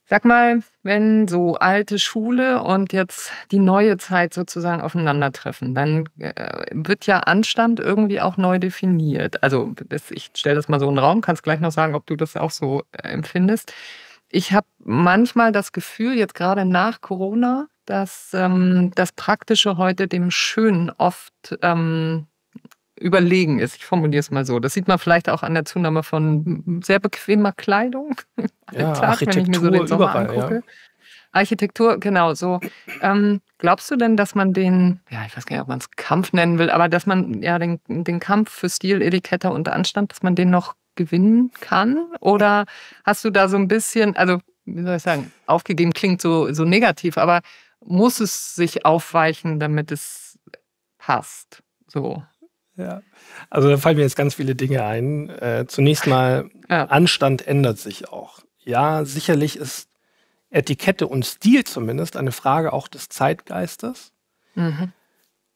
Sag 0.09 0.25
mal, 0.25 0.63
wenn 0.85 1.27
so 1.27 1.57
alte 1.57 1.99
Schule 1.99 2.63
und 2.63 2.93
jetzt 2.93 3.33
die 3.51 3.59
neue 3.59 3.97
Zeit 3.97 4.35
sozusagen 4.35 4.81
aufeinandertreffen, 4.81 5.75
dann 5.75 6.09
äh, 6.21 6.65
wird 6.71 7.07
ja 7.07 7.19
Anstand 7.21 7.81
irgendwie 7.81 8.21
auch 8.21 8.37
neu 8.37 8.61
definiert. 8.61 9.43
Also 9.43 9.75
ich 10.11 10.31
stelle 10.37 10.55
das 10.55 10.69
mal 10.69 10.79
so 10.79 10.89
in 10.89 10.95
den 10.95 11.01
Raum, 11.01 11.23
kannst 11.23 11.43
gleich 11.43 11.59
noch 11.59 11.73
sagen, 11.73 11.97
ob 11.97 12.07
du 12.07 12.15
das 12.15 12.37
auch 12.37 12.53
so 12.53 12.85
äh, 12.93 13.09
empfindest. 13.09 13.73
Ich 14.31 14.53
habe 14.53 14.67
manchmal 14.79 15.51
das 15.51 15.73
Gefühl, 15.73 16.17
jetzt 16.17 16.37
gerade 16.37 16.65
nach 16.65 17.01
Corona, 17.01 17.67
dass 17.85 18.31
ähm, 18.33 18.93
das 18.95 19.11
Praktische 19.11 19.77
heute 19.77 20.07
dem 20.07 20.31
Schönen 20.31 20.91
oft 20.91 21.59
ähm, 21.63 22.29
überlegen 22.99 23.59
ist. 23.59 23.77
Ich 23.77 23.85
formuliere 23.85 24.21
es 24.21 24.31
mal 24.31 24.45
so. 24.45 24.59
Das 24.59 24.75
sieht 24.75 24.89
man 24.89 24.99
vielleicht 24.99 25.29
auch 25.29 25.43
an 25.43 25.55
der 25.55 25.65
Zunahme 25.65 26.03
von 26.03 26.81
sehr 26.83 26.99
bequemer 26.99 27.53
Kleidung. 27.53 28.17
Ja, 28.73 28.95
Tag, 28.95 29.11
Architektur 29.11 29.37
wenn 29.37 29.55
ich 29.55 29.61
mir 29.61 29.65
so 29.65 29.71
den 29.71 29.87
Sommer 29.87 30.11
überall, 30.11 30.29
angucke. 30.29 30.55
Ja. 30.57 30.63
Architektur, 31.31 32.01
genau 32.01 32.35
so. 32.35 32.59
Ähm, 33.01 33.41
glaubst 33.59 33.89
du 33.93 33.97
denn, 33.97 34.17
dass 34.17 34.35
man 34.35 34.53
den, 34.53 35.01
ja, 35.09 35.25
ich 35.25 35.37
weiß 35.37 35.47
gar 35.47 35.55
nicht, 35.55 35.63
ob 35.63 35.69
man 35.69 35.79
es 35.79 35.93
Kampf 35.93 36.33
nennen 36.33 36.59
will, 36.59 36.69
aber 36.71 36.89
dass 36.89 37.07
man 37.07 37.43
ja 37.45 37.61
den, 37.61 37.79
den 37.87 38.19
Kampf 38.19 38.51
für 38.51 38.69
Stil, 38.69 39.03
Etikette 39.03 39.51
und 39.51 39.69
Anstand, 39.69 40.11
dass 40.11 40.25
man 40.25 40.35
den 40.35 40.51
noch 40.51 40.75
gewinnen 40.97 41.53
kann? 41.61 42.09
Oder 42.21 42.65
hast 43.05 43.25
du 43.25 43.31
da 43.31 43.49
so 43.49 43.57
ein 43.57 43.69
bisschen, 43.69 44.17
also 44.17 44.41
wie 44.65 44.83
soll 44.83 44.97
ich 44.97 45.03
sagen, 45.03 45.31
aufgegeben 45.47 45.93
klingt 45.93 46.21
so, 46.21 46.53
so 46.53 46.65
negativ, 46.65 47.19
aber 47.19 47.43
muss 47.85 48.19
es 48.19 48.57
sich 48.57 48.85
aufweichen, 48.85 49.61
damit 49.61 49.93
es 49.93 50.41
passt? 50.99 51.63
So. 51.87 52.25
Ja, 52.77 53.03
also 53.49 53.71
da 53.71 53.79
fallen 53.79 53.97
mir 53.97 54.03
jetzt 54.03 54.17
ganz 54.17 54.35
viele 54.35 54.55
Dinge 54.55 54.85
ein. 54.85 55.31
Äh, 55.31 55.65
zunächst 55.67 56.07
mal, 56.07 56.51
ja. 56.69 56.85
Anstand 56.87 57.47
ändert 57.47 57.79
sich 57.79 58.09
auch. 58.09 58.41
Ja, 58.65 59.05
sicherlich 59.05 59.57
ist 59.57 59.89
Etikette 60.51 61.07
und 61.07 61.25
Stil 61.25 61.65
zumindest 61.65 62.17
eine 62.17 62.33
Frage 62.33 62.73
auch 62.73 62.89
des 62.89 63.09
Zeitgeistes. 63.09 64.13
Mhm. 64.55 64.93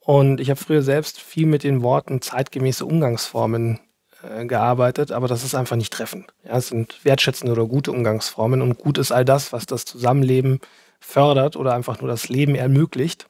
Und 0.01 0.41
ich 0.41 0.51
habe 0.51 0.61
früher 0.61 0.83
selbst 0.83 1.21
viel 1.21 1.47
mit 1.47 1.63
den 1.63 1.83
Worten 1.83 2.23
zeitgemäße 2.23 2.87
Umgangsformen 2.87 3.81
äh, 4.23 4.47
gearbeitet, 4.47 5.13
aber 5.13 5.29
das 5.29 5.45
ist 5.45 5.55
einfach 5.55 5.77
nicht 5.77 5.93
treffend. 5.93 6.33
Ja, 6.45 6.57
es 6.57 6.69
sind 6.69 7.05
wertschätzende 7.05 7.53
oder 7.53 7.67
gute 7.67 7.93
Umgangsformen 7.93 8.63
und 8.63 8.79
gut 8.79 8.99
ist 8.99 9.13
all 9.13 9.25
das, 9.25 9.53
was 9.53 9.67
das 9.67 9.85
Zusammenleben 9.85 10.61
fördert 11.01 11.57
oder 11.57 11.75
einfach 11.75 12.01
nur 12.01 12.09
das 12.09 12.29
Leben 12.29 12.55
ermöglicht. 12.55 13.29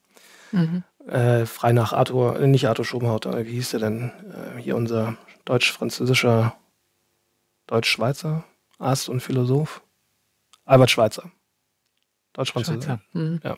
Mhm. 0.52 0.84
Äh, 1.06 1.46
frei 1.46 1.72
nach 1.72 1.92
Arthur, 1.92 2.38
äh, 2.38 2.46
nicht 2.46 2.68
Arthur 2.68 2.84
Schopenhauer, 2.84 3.20
wie 3.44 3.52
hieß 3.52 3.70
der 3.70 3.80
denn? 3.80 4.12
Äh, 4.56 4.60
hier 4.60 4.76
unser 4.76 5.16
deutsch-französischer, 5.44 6.54
deutsch-schweizer 7.66 8.44
Arzt 8.78 9.08
und 9.08 9.20
Philosoph. 9.20 9.82
Albert 10.64 10.90
Schweitzer. 10.90 11.30
Deutsch-Französischer. 12.32 13.00
Mhm. 13.12 13.40
Ja. 13.42 13.56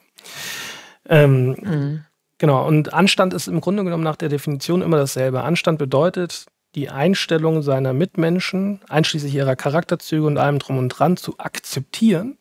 Ähm, 1.09 1.49
mhm. 1.61 2.05
Genau, 2.39 2.67
und 2.67 2.93
Anstand 2.93 3.35
ist 3.35 3.47
im 3.47 3.61
Grunde 3.61 3.85
genommen 3.85 4.03
nach 4.03 4.17
der 4.17 4.29
Definition 4.29 4.83
immer 4.83 4.97
dasselbe. 4.97 5.43
Anstand 5.43 5.79
bedeutet, 5.79 6.47
die 6.75 6.89
Einstellung 6.91 7.63
seiner 7.63 7.93
Mitmenschen, 7.93 8.81
einschließlich 8.89 9.35
ihrer 9.35 9.57
Charakterzüge 9.57 10.27
und 10.27 10.39
allem 10.39 10.59
drum 10.59 10.79
und 10.79 10.89
dran, 10.89 11.17
zu 11.17 11.39
akzeptieren 11.39 12.39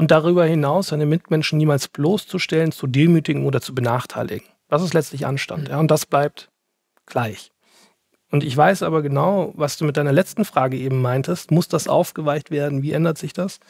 und 0.00 0.10
darüber 0.10 0.46
hinaus 0.46 0.88
seine 0.88 1.04
Mitmenschen 1.04 1.58
niemals 1.58 1.86
bloßzustellen, 1.86 2.72
zu 2.72 2.86
demütigen 2.86 3.44
oder 3.44 3.60
zu 3.60 3.74
benachteiligen. 3.74 4.48
Das 4.70 4.82
ist 4.82 4.94
letztlich 4.94 5.26
Anstand. 5.26 5.68
Ja, 5.68 5.78
und 5.78 5.90
das 5.90 6.06
bleibt 6.06 6.48
gleich. 7.04 7.52
Und 8.30 8.42
ich 8.42 8.56
weiß 8.56 8.82
aber 8.82 9.02
genau, 9.02 9.52
was 9.56 9.76
du 9.76 9.84
mit 9.84 9.98
deiner 9.98 10.12
letzten 10.12 10.46
Frage 10.46 10.78
eben 10.78 11.02
meintest. 11.02 11.50
Muss 11.50 11.68
das 11.68 11.86
aufgeweicht 11.86 12.50
werden? 12.50 12.82
Wie 12.82 12.92
ändert 12.92 13.18
sich 13.18 13.34
das? 13.34 13.60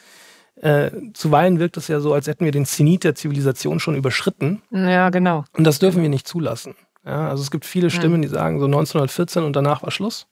Äh, 0.55 0.91
zuweilen 1.13 1.59
wirkt 1.59 1.75
es 1.75 1.89
ja 1.89 1.99
so, 1.99 2.13
als 2.13 2.27
hätten 2.27 2.45
wir 2.45 2.53
den 2.53 2.65
Zenit 2.65 3.03
der 3.03 3.15
Zivilisation 3.15 3.81
schon 3.81 3.95
überschritten. 3.95 4.61
Ja, 4.71 5.09
genau. 5.09 5.43
Und 5.51 5.65
das 5.65 5.79
dürfen 5.79 6.01
wir 6.01 6.07
nicht 6.07 6.29
zulassen. 6.29 6.75
Ja, 7.05 7.27
also 7.27 7.43
es 7.43 7.51
gibt 7.51 7.65
viele 7.65 7.89
Stimmen, 7.89 8.21
die 8.21 8.29
sagen 8.29 8.59
so 8.59 8.67
1914 8.67 9.43
und 9.43 9.53
danach 9.53 9.83
war 9.83 9.91
Schluss. 9.91 10.27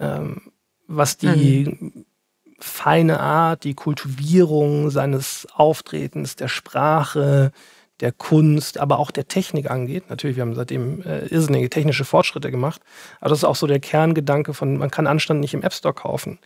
Ähm, 0.00 0.50
was 0.88 1.16
die 1.16 1.76
mhm. 1.78 2.06
Feine 2.64 3.20
Art, 3.20 3.64
die 3.64 3.74
Kultivierung 3.74 4.90
seines 4.90 5.46
Auftretens, 5.54 6.36
der 6.36 6.48
Sprache, 6.48 7.52
der 8.00 8.12
Kunst, 8.12 8.78
aber 8.78 8.98
auch 8.98 9.10
der 9.10 9.28
Technik 9.28 9.70
angeht. 9.70 10.08
Natürlich, 10.08 10.36
wir 10.36 10.42
haben 10.42 10.54
seitdem 10.54 11.02
äh, 11.02 11.26
irrsinnige 11.26 11.70
technische 11.70 12.04
Fortschritte 12.04 12.50
gemacht, 12.50 12.80
aber 13.20 13.30
das 13.30 13.38
ist 13.38 13.44
auch 13.44 13.56
so 13.56 13.66
der 13.66 13.80
Kerngedanke 13.80 14.54
von, 14.54 14.78
man 14.78 14.90
kann 14.90 15.06
Anstand 15.06 15.40
nicht 15.40 15.54
im 15.54 15.62
App 15.62 15.74
Store 15.74 15.94
kaufen. 15.94 16.38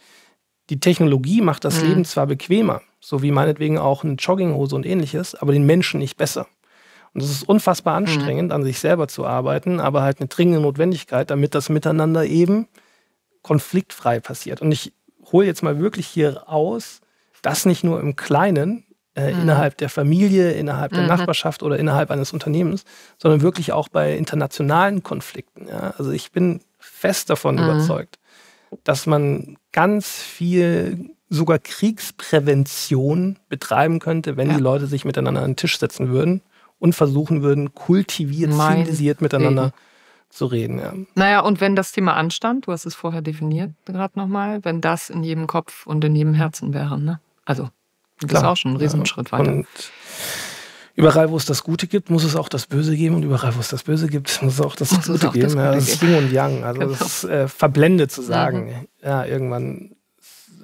Die 0.71 0.81
Technologie 0.81 1.41
macht 1.41 1.65
das 1.65 1.83
mhm. 1.83 1.89
Leben 1.89 2.05
zwar 2.05 2.27
bequemer, 2.27 2.81
so 3.01 3.23
wie 3.23 3.31
meinetwegen 3.31 3.79
auch 3.79 4.03
eine 4.03 4.15
Jogginghose 4.15 4.75
und 4.75 4.87
ähnliches, 4.87 5.35
aber 5.35 5.53
den 5.53 5.67
Menschen 5.67 6.01
nicht 6.01 6.17
besser. 6.17 6.47
Und 7.13 7.23
es 7.23 7.31
ist 7.31 7.49
unfassbar 7.49 8.01
mhm. 8.01 8.07
anstrengend, 8.07 8.49
mhm. 8.49 8.55
an 8.55 8.63
sich 8.65 8.79
selber 8.79 9.07
zu 9.09 9.25
arbeiten, 9.25 9.79
aber 9.79 10.03
halt 10.03 10.21
eine 10.21 10.29
dringende 10.29 10.61
Notwendigkeit, 10.61 11.31
damit 11.31 11.55
das 11.55 11.69
Miteinander 11.69 12.25
eben 12.25 12.67
konfliktfrei 13.43 14.21
passiert. 14.21 14.63
Und 14.63 14.73
ich 14.73 14.93
hole 15.35 15.47
jetzt 15.47 15.63
mal 15.63 15.81
wirklich 15.81 16.07
hier 16.07 16.49
aus, 16.49 17.01
dass 17.43 17.67
nicht 17.67 17.85
nur 17.85 18.01
im 18.01 18.15
Kleinen, 18.15 18.85
äh, 19.17 19.33
mhm. 19.33 19.43
innerhalb 19.43 19.77
der 19.77 19.89
Familie, 19.89 20.53
innerhalb 20.53 20.93
der 20.93 21.03
mhm. 21.03 21.09
Nachbarschaft 21.09 21.63
oder 21.63 21.79
innerhalb 21.79 22.11
eines 22.11 22.33
Unternehmens, 22.33 22.85
sondern 23.19 23.43
wirklich 23.43 23.73
auch 23.73 23.89
bei 23.89 24.17
internationalen 24.17 25.03
Konflikten. 25.03 25.67
Ja? 25.69 25.93
Also 25.99 26.13
ich 26.13 26.31
bin 26.33 26.61
fest 26.79 27.31
davon 27.31 27.57
mhm. 27.57 27.65
überzeugt, 27.65 28.19
dass 28.85 29.07
man 29.07 29.59
ganz 29.73 30.09
viel 30.09 31.11
sogar 31.29 31.59
Kriegsprävention 31.59 33.39
betreiben 33.49 33.99
könnte, 33.99 34.37
wenn 34.37 34.51
ja. 34.51 34.57
die 34.57 34.63
Leute 34.63 34.87
sich 34.87 35.05
miteinander 35.05 35.43
an 35.43 35.51
den 35.51 35.57
Tisch 35.57 35.79
setzen 35.79 36.11
würden 36.11 36.43
und 36.79 36.95
versuchen 36.95 37.43
würden, 37.43 37.75
kultiviert, 37.75 38.53
mein 38.53 38.85
zivilisiert 38.85 39.21
miteinander 39.21 39.65
Leben. 39.65 39.75
Zu 40.35 40.47
reden. 40.47 40.79
Ja. 40.79 40.93
Naja, 41.15 41.41
und 41.41 41.61
wenn 41.61 41.77
das 41.77 41.93
Thema 41.93 42.15
Anstand, 42.15 42.67
du 42.67 42.73
hast 42.73 42.87
es 42.87 42.95
vorher 42.95 43.23
definiert, 43.23 43.73
gerade 43.85 44.19
nochmal, 44.19 44.65
wenn 44.65 44.81
das 44.81 45.11
in 45.11 45.23
jedem 45.23 45.47
Kopf 45.47 45.87
und 45.87 46.05
in 46.05 46.15
jedem 46.15 46.35
Herzen 46.35 46.75
wäre, 46.75 46.99
ne? 46.99 47.21
Also, 47.45 47.71
das 48.21 48.31
Klar. 48.31 48.43
ist 48.43 48.49
auch 48.49 48.57
schon 48.57 48.73
ein 48.73 48.77
Riesenschritt 48.77 49.31
ja. 49.31 49.39
weiter. 49.39 49.53
Und 49.53 49.67
überall, 50.95 51.31
wo 51.31 51.37
es 51.37 51.47
das 51.47 51.63
Gute 51.63 51.87
gibt, 51.87 52.11
muss 52.11 52.25
es 52.25 52.37
auch 52.37 52.49
das 52.49 52.67
Böse 52.67 52.97
geben 52.97 53.17
und 53.17 53.23
überall, 53.23 53.55
wo 53.55 53.61
es 53.61 53.69
das 53.69 53.83
Böse 53.83 54.09
gibt, 54.09 54.43
muss 54.43 54.55
es 54.55 54.61
auch 54.61 54.77
das 54.77 54.93
muss 54.93 55.07
Gute 55.07 55.29
auch 55.29 55.33
geben. 55.33 55.47
Das, 55.47 55.55
ja, 55.55 55.73
das 55.73 55.89
ist 55.89 56.03
Yin 56.03 56.15
und 56.17 56.33
Yang. 56.33 56.65
Also, 56.65 56.81
genau. 56.81 56.93
das 56.93 57.01
ist 57.01 57.25
äh, 57.25 57.49
verblendet 57.49 58.11
zu 58.11 58.23
sagen. 58.23 58.67
Mhm. 58.67 58.89
Ja, 59.03 59.25
irgendwann 59.25 59.97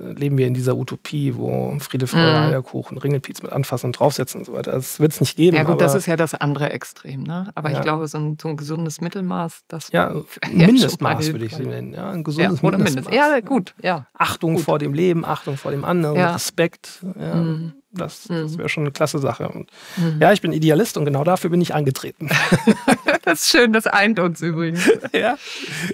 leben 0.01 0.39
wir 0.39 0.47
in 0.47 0.55
dieser 0.55 0.77
Utopie, 0.77 1.37
wo 1.37 1.77
Friede, 1.79 2.07
Freude, 2.07 2.33
mm. 2.33 2.51
Eierkuchen, 2.51 2.99
Ringelpiez 2.99 3.43
mit 3.43 3.53
anfassen 3.53 3.87
und 3.87 3.99
draufsetzen 3.99 4.41
und 4.41 4.45
so 4.45 4.53
weiter. 4.53 4.73
Das 4.73 5.01
wird 5.01 5.13
es 5.13 5.21
nicht 5.21 5.37
geben. 5.37 5.57
Ja 5.57 5.65
gut, 5.65 5.81
das 5.81 5.95
ist 5.95 6.07
ja 6.07 6.17
das 6.17 6.35
andere 6.35 6.71
Extrem. 6.71 7.23
Ne? 7.23 7.51
Aber 7.55 7.71
ja. 7.71 7.79
ich 7.79 7.83
glaube, 7.83 8.09
so 8.09 8.19
ein, 8.19 8.39
so 8.41 8.49
ein, 8.49 8.57
gesundes 8.57 9.01
Mittelmaß, 9.01 9.63
das 9.69 9.93
Ja, 9.93 10.15
Mindestmaß 10.53 11.33
würde 11.33 11.45
ich 11.45 11.55
sie 11.55 11.67
nennen. 11.67 11.93
Ja, 11.93 12.11
ein 12.11 12.25
gesundes 12.25 12.63
ja, 12.63 12.69
oder 12.69 12.79
Mindestmaß. 12.79 13.15
Ja, 13.15 13.41
gut. 13.41 13.75
Ja. 13.83 14.07
Achtung 14.15 14.55
gut. 14.55 14.65
vor 14.65 14.79
dem 14.79 14.95
Leben, 14.95 15.25
Achtung 15.25 15.57
vor 15.57 15.71
dem 15.71 15.85
anderen, 15.85 16.17
ja. 16.17 16.33
Respekt. 16.33 17.05
Ja. 17.19 17.35
Mm. 17.35 17.75
Das, 17.93 18.29
das 18.29 18.53
mhm. 18.53 18.59
wäre 18.59 18.69
schon 18.69 18.85
eine 18.85 18.93
klasse 18.93 19.19
Sache. 19.19 19.49
Und 19.49 19.71
mhm. 19.97 20.19
Ja, 20.21 20.33
ich 20.33 20.41
bin 20.41 20.53
Idealist 20.53 20.97
und 20.97 21.05
genau 21.05 21.25
dafür 21.25 21.51
bin 21.51 21.61
ich 21.61 21.75
angetreten. 21.75 22.29
das 23.25 23.43
ist 23.43 23.51
schön, 23.51 23.73
das 23.73 23.87
eint 23.87 24.19
uns 24.21 24.41
übrigens. 24.41 24.89
ja. 25.13 25.37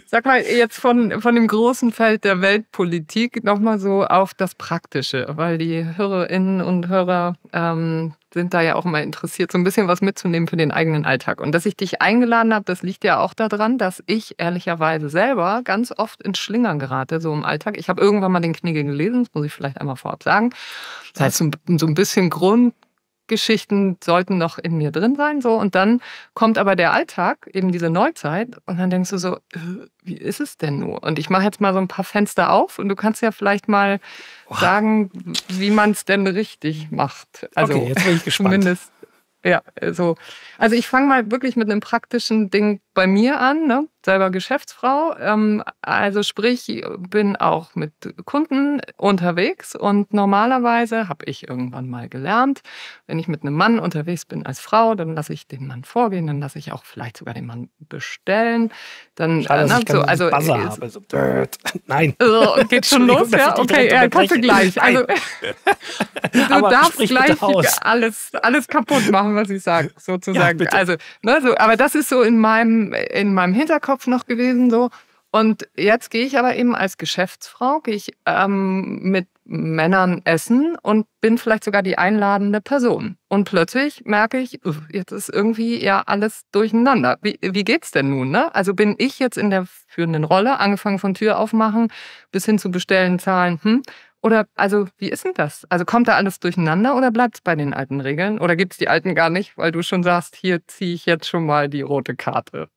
Sag 0.06 0.26
mal, 0.26 0.42
jetzt 0.42 0.78
von, 0.78 1.20
von 1.22 1.34
dem 1.34 1.46
großen 1.46 1.92
Feld 1.92 2.24
der 2.24 2.42
Weltpolitik 2.42 3.44
nochmal 3.44 3.78
so 3.78 4.04
auf 4.04 4.34
das 4.34 4.54
Praktische, 4.54 5.26
weil 5.30 5.56
die 5.56 5.84
Hörerinnen 5.96 6.60
und 6.60 6.88
Hörer 6.88 7.36
ähm, 7.52 8.14
sind 8.34 8.54
da 8.54 8.60
ja 8.60 8.74
auch 8.74 8.84
immer 8.84 9.02
interessiert, 9.02 9.52
so 9.52 9.58
ein 9.58 9.64
bisschen 9.64 9.88
was 9.88 10.00
mitzunehmen 10.00 10.48
für 10.48 10.56
den 10.56 10.72
eigenen 10.72 11.04
Alltag. 11.04 11.40
Und 11.40 11.52
dass 11.52 11.64
ich 11.66 11.76
dich 11.76 12.02
eingeladen 12.02 12.52
habe, 12.52 12.64
das 12.64 12.82
liegt 12.82 13.04
ja 13.04 13.20
auch 13.20 13.34
daran, 13.34 13.78
dass 13.78 14.02
ich 14.06 14.34
ehrlicherweise 14.38 15.08
selber 15.08 15.62
ganz 15.64 15.92
oft 15.96 16.22
ins 16.22 16.38
Schlingern 16.38 16.78
gerate, 16.78 17.20
so 17.20 17.32
im 17.32 17.44
Alltag. 17.44 17.76
Ich 17.78 17.88
habe 17.88 18.00
irgendwann 18.00 18.32
mal 18.32 18.40
den 18.40 18.52
Knigge 18.52 18.84
gelesen, 18.84 19.24
das 19.24 19.34
muss 19.34 19.46
ich 19.46 19.52
vielleicht 19.52 19.80
einmal 19.80 19.96
vorab 19.96 20.22
sagen. 20.22 20.50
Das 21.14 21.22
heißt, 21.22 21.36
so 21.38 21.86
ein 21.86 21.94
bisschen 21.94 22.30
Grund, 22.30 22.74
Geschichten 23.26 23.98
sollten 24.02 24.38
noch 24.38 24.58
in 24.58 24.76
mir 24.76 24.90
drin 24.90 25.16
sein, 25.16 25.40
so. 25.40 25.54
Und 25.54 25.74
dann 25.74 26.00
kommt 26.34 26.58
aber 26.58 26.76
der 26.76 26.92
Alltag, 26.92 27.48
eben 27.52 27.72
diese 27.72 27.90
Neuzeit, 27.90 28.56
und 28.66 28.78
dann 28.78 28.90
denkst 28.90 29.10
du 29.10 29.18
so, 29.18 29.36
äh, 29.36 29.86
wie 30.02 30.16
ist 30.16 30.40
es 30.40 30.56
denn 30.56 30.78
nur? 30.78 31.02
Und 31.02 31.18
ich 31.18 31.30
mache 31.30 31.44
jetzt 31.44 31.60
mal 31.60 31.72
so 31.72 31.78
ein 31.78 31.88
paar 31.88 32.04
Fenster 32.04 32.52
auf 32.52 32.78
und 32.78 32.88
du 32.88 32.96
kannst 32.96 33.22
ja 33.22 33.32
vielleicht 33.32 33.68
mal 33.68 34.00
oh. 34.48 34.54
sagen, 34.54 35.10
wie 35.48 35.70
man 35.70 35.90
es 35.90 36.04
denn 36.04 36.26
richtig 36.26 36.90
macht. 36.90 37.48
Also 37.54 37.74
okay, 37.74 37.88
jetzt 37.88 38.04
bin 38.04 38.16
ich 38.16 38.24
gespannt. 38.24 38.48
Zumindest 38.48 38.92
ja, 39.46 39.62
so. 39.92 40.16
Also 40.58 40.74
ich 40.74 40.88
fange 40.88 41.06
mal 41.06 41.30
wirklich 41.30 41.54
mit 41.54 41.70
einem 41.70 41.78
praktischen 41.78 42.50
Ding 42.50 42.80
bei 42.94 43.06
mir 43.06 43.40
an, 43.40 43.68
ne? 43.68 43.86
Selber 44.06 44.30
Geschäftsfrau. 44.30 45.14
Ähm, 45.18 45.62
also 45.82 46.22
sprich, 46.22 46.82
bin 46.98 47.36
auch 47.36 47.74
mit 47.74 47.92
Kunden 48.24 48.80
unterwegs 48.96 49.76
und 49.76 50.14
normalerweise 50.14 51.10
habe 51.10 51.26
ich 51.26 51.46
irgendwann 51.46 51.90
mal 51.90 52.08
gelernt, 52.08 52.62
wenn 53.06 53.18
ich 53.18 53.28
mit 53.28 53.42
einem 53.42 53.54
Mann 53.54 53.78
unterwegs 53.78 54.24
bin 54.24 54.46
als 54.46 54.60
Frau, 54.60 54.94
dann 54.94 55.14
lasse 55.14 55.34
ich 55.34 55.46
den 55.46 55.66
Mann 55.66 55.84
vorgehen, 55.84 56.26
dann 56.26 56.40
lasse 56.40 56.58
ich 56.58 56.72
auch 56.72 56.84
vielleicht 56.84 57.18
sogar 57.18 57.34
den 57.34 57.46
Mann 57.46 57.68
bestellen. 57.80 58.70
Dann, 59.16 59.42
Schade, 59.42 59.64
äh, 59.64 59.66
na, 59.66 59.80
so, 59.86 60.00
also, 60.00 60.30
Buzzer 60.30 60.56
äh, 60.56 60.64
habe, 60.64 60.88
so, 60.88 61.00
Nein. 61.86 62.14
Äh, 62.18 62.64
geht 62.64 62.86
schon 62.86 63.06
los, 63.06 63.30
ja? 63.32 63.58
Okay, 63.58 63.90
ja, 63.90 64.08
kannst 64.08 64.34
du 64.34 64.40
gleich. 64.40 64.80
Also, 64.80 65.04
du 66.32 66.60
darfst 66.70 66.98
gleich 66.98 67.42
alles, 67.82 68.30
alles 68.40 68.68
kaputt 68.68 69.10
machen, 69.10 69.34
was 69.34 69.50
ich 69.50 69.62
sage, 69.62 69.90
sozusagen. 69.98 70.60
Ja, 70.60 70.70
also, 70.70 70.94
ne, 71.22 71.40
so, 71.42 71.56
aber 71.56 71.76
das 71.76 71.96
ist 71.96 72.08
so 72.08 72.22
in 72.22 72.38
meinem, 72.38 72.92
in 72.92 73.34
meinem 73.34 73.52
Hinterkopf 73.52 73.95
noch 74.06 74.26
gewesen, 74.26 74.70
so. 74.70 74.90
Und 75.32 75.68
jetzt 75.76 76.10
gehe 76.10 76.24
ich 76.24 76.38
aber 76.38 76.56
eben 76.56 76.74
als 76.74 76.96
Geschäftsfrau, 76.96 77.80
gehe 77.80 77.94
ich 77.94 78.12
ähm, 78.24 79.00
mit 79.02 79.28
Männern 79.44 80.22
essen 80.24 80.76
und 80.82 81.06
bin 81.20 81.36
vielleicht 81.36 81.64
sogar 81.64 81.82
die 81.82 81.98
einladende 81.98 82.60
Person. 82.60 83.18
Und 83.28 83.44
plötzlich 83.44 84.02
merke 84.04 84.38
ich, 84.38 84.60
jetzt 84.90 85.12
ist 85.12 85.28
irgendwie 85.28 85.82
ja 85.82 86.02
alles 86.06 86.44
durcheinander. 86.52 87.18
Wie, 87.22 87.38
wie 87.42 87.64
geht's 87.64 87.90
denn 87.90 88.08
nun? 88.10 88.30
Ne? 88.30 88.54
Also 88.54 88.72
bin 88.72 88.94
ich 88.98 89.18
jetzt 89.18 89.36
in 89.36 89.50
der 89.50 89.66
führenden 89.66 90.24
Rolle, 90.24 90.58
angefangen 90.58 90.98
von 90.98 91.14
Tür 91.14 91.38
aufmachen 91.38 91.88
bis 92.32 92.46
hin 92.46 92.58
zu 92.58 92.70
bestellen, 92.70 93.18
zahlen, 93.18 93.60
hm? 93.62 93.82
Oder 94.22 94.46
also 94.56 94.88
wie 94.96 95.10
ist 95.10 95.24
denn 95.24 95.34
das? 95.34 95.66
Also 95.68 95.84
kommt 95.84 96.08
da 96.08 96.16
alles 96.16 96.40
durcheinander 96.40 96.96
oder 96.96 97.10
bleibt 97.10 97.36
es 97.36 97.40
bei 97.42 97.54
den 97.54 97.74
alten 97.74 98.00
Regeln? 98.00 98.40
Oder 98.40 98.56
gibt 98.56 98.72
es 98.72 98.78
die 98.78 98.88
alten 98.88 99.14
gar 99.14 99.30
nicht, 99.30 99.56
weil 99.56 99.70
du 99.70 99.82
schon 99.82 100.02
sagst, 100.02 100.34
hier 100.34 100.66
ziehe 100.66 100.94
ich 100.94 101.06
jetzt 101.06 101.28
schon 101.28 101.46
mal 101.46 101.68
die 101.68 101.82
rote 101.82 102.16
Karte? 102.16 102.68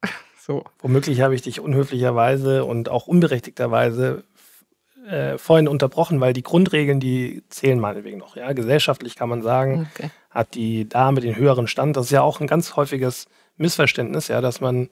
So. 0.50 0.64
Womöglich 0.80 1.22
habe 1.22 1.36
ich 1.36 1.44
dich 1.44 1.60
unhöflicherweise 1.60 2.66
und 2.66 2.90
auch 2.90 3.06
unberechtigterweise 3.06 4.24
äh, 5.08 5.38
vorhin 5.38 5.68
unterbrochen, 5.68 6.20
weil 6.22 6.34
die 6.34 6.42
Grundregeln, 6.42 7.00
die 7.00 7.44
zählen 7.50 7.80
meinetwegen 7.80 8.18
noch. 8.18 8.36
Ja? 8.36 8.52
Gesellschaftlich 8.54 9.16
kann 9.16 9.30
man 9.30 9.44
sagen, 9.44 9.88
okay. 9.94 10.10
hat 10.32 10.56
die 10.56 10.90
Dame 10.90 11.22
den 11.22 11.36
höheren 11.36 11.68
Stand. 11.68 11.96
Das 11.96 12.06
ist 12.06 12.12
ja 12.12 12.24
auch 12.24 12.42
ein 12.42 12.48
ganz 12.48 12.76
häufiges 12.76 13.28
Missverständnis, 13.58 14.28
ja, 14.28 14.42
dass 14.42 14.60
man 14.60 14.90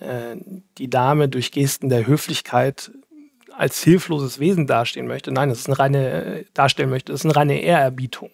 äh, 0.00 0.34
die 0.78 0.90
Dame 0.90 1.28
durch 1.28 1.52
Gesten 1.52 1.90
der 1.90 2.08
Höflichkeit 2.08 2.90
als 3.56 3.80
hilfloses 3.80 4.40
Wesen 4.40 4.66
dastehen 4.66 5.06
möchte. 5.06 5.30
Nein, 5.30 5.48
das 5.48 5.60
ist 5.60 5.68
eine 5.68 5.78
reine, 5.78 6.10
äh, 6.10 6.44
darstellen 6.54 6.90
möchte, 6.90 7.12
das 7.12 7.20
ist 7.20 7.24
eine 7.24 7.36
reine 7.36 7.60
Ehrerbietung 7.60 8.30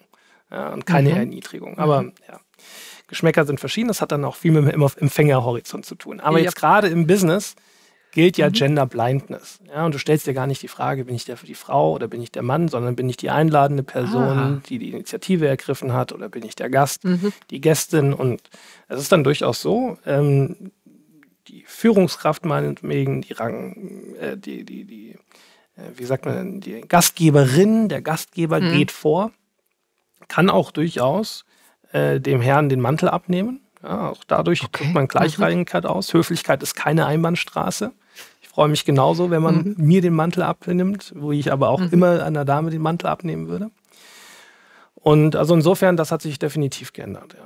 ja, 0.50 0.72
und 0.72 0.87
keine 0.87 1.11
mhm. 1.11 1.16
Erniedrigung. 1.16 1.77
Aber 1.77 2.05
mhm. 2.05 2.12
ja, 2.27 2.40
Geschmäcker 3.14 3.46
sind 3.46 3.61
verschieden, 3.61 3.88
das 3.88 4.00
hat 4.00 4.12
dann 4.12 4.24
auch 4.24 4.37
viel 4.37 4.53
mit 4.53 4.72
dem 4.72 4.83
Empfängerhorizont 4.83 5.87
zu 5.87 5.94
tun. 5.94 6.20
Aber 6.20 6.38
ja. 6.38 6.44
jetzt 6.44 6.57
gerade 6.57 6.88
im 6.88 7.07
Business 7.07 7.55
gilt 8.11 8.37
ja 8.37 8.48
mhm. 8.48 8.53
Gender 8.53 8.87
Blindness. 8.87 9.61
Ja, 9.66 9.87
und 9.87 9.94
du 9.94 9.98
stellst 9.98 10.27
dir 10.27 10.35
gar 10.35 10.46
nicht 10.46 10.62
die 10.62 10.68
Frage, 10.68 11.05
bin 11.05 11.14
ich 11.14 11.24
der 11.24 11.37
für 11.37 11.46
die 11.46 11.55
Frau 11.55 11.92
oder 11.92 12.09
bin 12.09 12.22
ich 12.22 12.31
der 12.31 12.42
Mann, 12.42 12.68
sondern 12.68 12.96
bin 12.96 13.09
ich 13.09 13.16
die 13.16 13.31
einladende 13.31 13.83
Person, 13.83 14.22
ah. 14.22 14.62
die 14.68 14.79
die 14.79 14.90
Initiative 14.90 15.46
ergriffen 15.46 15.92
hat 15.92 16.12
oder 16.12 16.29
bin 16.29 16.44
ich 16.44 16.55
der 16.55 16.70
Gast, 16.70 17.05
mhm. 17.05 17.33
die 17.50 17.61
Gästin. 17.61 18.12
Und 18.12 18.42
es 18.88 19.00
ist 19.00 19.12
dann 19.12 19.24
durchaus 19.24 19.61
so, 19.61 19.98
ähm, 20.07 20.70
die 21.48 21.64
Führungskraft 21.66 22.44
meinetwegen, 22.44 23.22
die 23.22 23.33
Rang, 23.33 24.14
äh, 24.20 24.37
die, 24.37 24.64
die, 24.64 24.85
die, 24.85 25.11
äh, 25.77 25.83
wie 25.96 26.05
sagt 26.05 26.24
man, 26.24 26.61
die 26.61 26.81
Gastgeberin, 26.83 27.88
der 27.88 28.00
Gastgeber 28.00 28.61
mhm. 28.61 28.72
geht 28.72 28.90
vor, 28.92 29.33
kann 30.29 30.50
auch 30.50 30.70
durchaus 30.70 31.44
äh, 31.94 32.20
dem 32.20 32.40
Herrn 32.40 32.68
den 32.68 32.80
Mantel 32.80 33.09
abnehmen. 33.09 33.61
Ja, 33.83 34.11
auch 34.11 34.24
dadurch 34.26 34.64
okay. 34.64 34.83
drückt 34.85 34.94
man 34.94 35.09
Gleichrangigkeit 35.09 35.85
mhm. 35.85 35.90
aus. 35.90 36.12
Höflichkeit 36.12 36.62
ist 36.62 36.74
keine 36.74 37.07
Einbahnstraße. 37.07 37.92
Ich 38.42 38.48
freue 38.48 38.68
mich 38.68 38.85
genauso, 38.85 39.30
wenn 39.30 39.42
man 39.42 39.57
mhm. 39.57 39.74
mir 39.78 40.00
den 40.00 40.14
Mantel 40.14 40.42
abnimmt, 40.42 41.12
wo 41.16 41.30
ich 41.30 41.52
aber 41.52 41.68
auch 41.68 41.80
mhm. 41.80 41.88
immer 41.92 42.24
einer 42.24 42.44
Dame 42.44 42.70
den 42.70 42.83
Mantel 42.83 43.07
abnehmen 43.07 43.46
würde. 43.46 43.70
Und 44.94 45.37
also 45.37 45.54
insofern, 45.54 45.96
das 45.96 46.11
hat 46.11 46.22
sich 46.22 46.38
definitiv 46.38 46.92
geändert. 46.92 47.37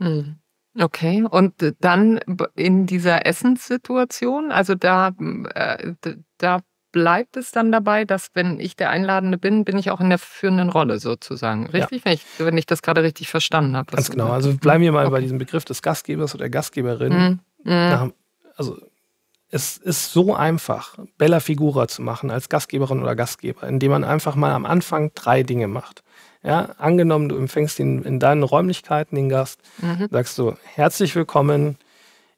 Ja. 0.00 0.06
Mhm. 0.08 0.36
Okay, 0.78 1.24
und 1.28 1.54
dann 1.80 2.20
in 2.54 2.86
dieser 2.86 3.26
Essenssituation, 3.26 4.52
also 4.52 4.74
da, 4.74 5.12
äh, 5.54 5.94
da 6.38 6.60
bleibt 6.92 7.36
es 7.36 7.52
dann 7.52 7.72
dabei, 7.72 8.04
dass 8.04 8.30
wenn 8.34 8.60
ich 8.60 8.76
der 8.76 8.90
Einladende 8.90 9.38
bin, 9.38 9.64
bin 9.64 9.78
ich 9.78 9.90
auch 9.90 10.00
in 10.00 10.08
der 10.08 10.18
führenden 10.18 10.70
Rolle 10.70 10.98
sozusagen. 10.98 11.66
Richtig, 11.66 12.00
ja. 12.00 12.04
wenn, 12.04 12.12
ich, 12.12 12.24
wenn 12.38 12.58
ich 12.58 12.66
das 12.66 12.82
gerade 12.82 13.02
richtig 13.02 13.28
verstanden 13.28 13.76
habe. 13.76 13.92
Ganz 13.92 14.10
genau. 14.10 14.30
Also 14.30 14.54
bleiben 14.56 14.82
wir 14.82 14.92
mal 14.92 15.06
okay. 15.06 15.12
bei 15.12 15.20
diesem 15.20 15.38
Begriff 15.38 15.64
des 15.64 15.82
Gastgebers 15.82 16.34
oder 16.34 16.48
Gastgeberin. 16.48 17.40
Mhm. 17.64 17.72
Mhm. 17.72 18.12
Also 18.56 18.78
es 19.50 19.76
ist 19.78 20.12
so 20.12 20.34
einfach, 20.34 20.96
Bella 21.18 21.40
Figura 21.40 21.88
zu 21.88 22.02
machen 22.02 22.30
als 22.30 22.48
Gastgeberin 22.48 23.02
oder 23.02 23.16
Gastgeber, 23.16 23.66
indem 23.66 23.90
man 23.90 24.04
einfach 24.04 24.36
mal 24.36 24.52
am 24.52 24.64
Anfang 24.64 25.12
drei 25.14 25.42
Dinge 25.42 25.66
macht. 25.66 26.02
Ja, 26.42 26.70
angenommen, 26.78 27.28
du 27.28 27.36
empfängst 27.36 27.78
ihn 27.80 28.02
in 28.02 28.18
deinen 28.18 28.42
Räumlichkeiten, 28.42 29.16
den 29.16 29.28
Gast, 29.28 29.60
mhm. 29.78 30.08
sagst 30.10 30.38
du, 30.38 30.54
herzlich 30.74 31.14
willkommen, 31.14 31.76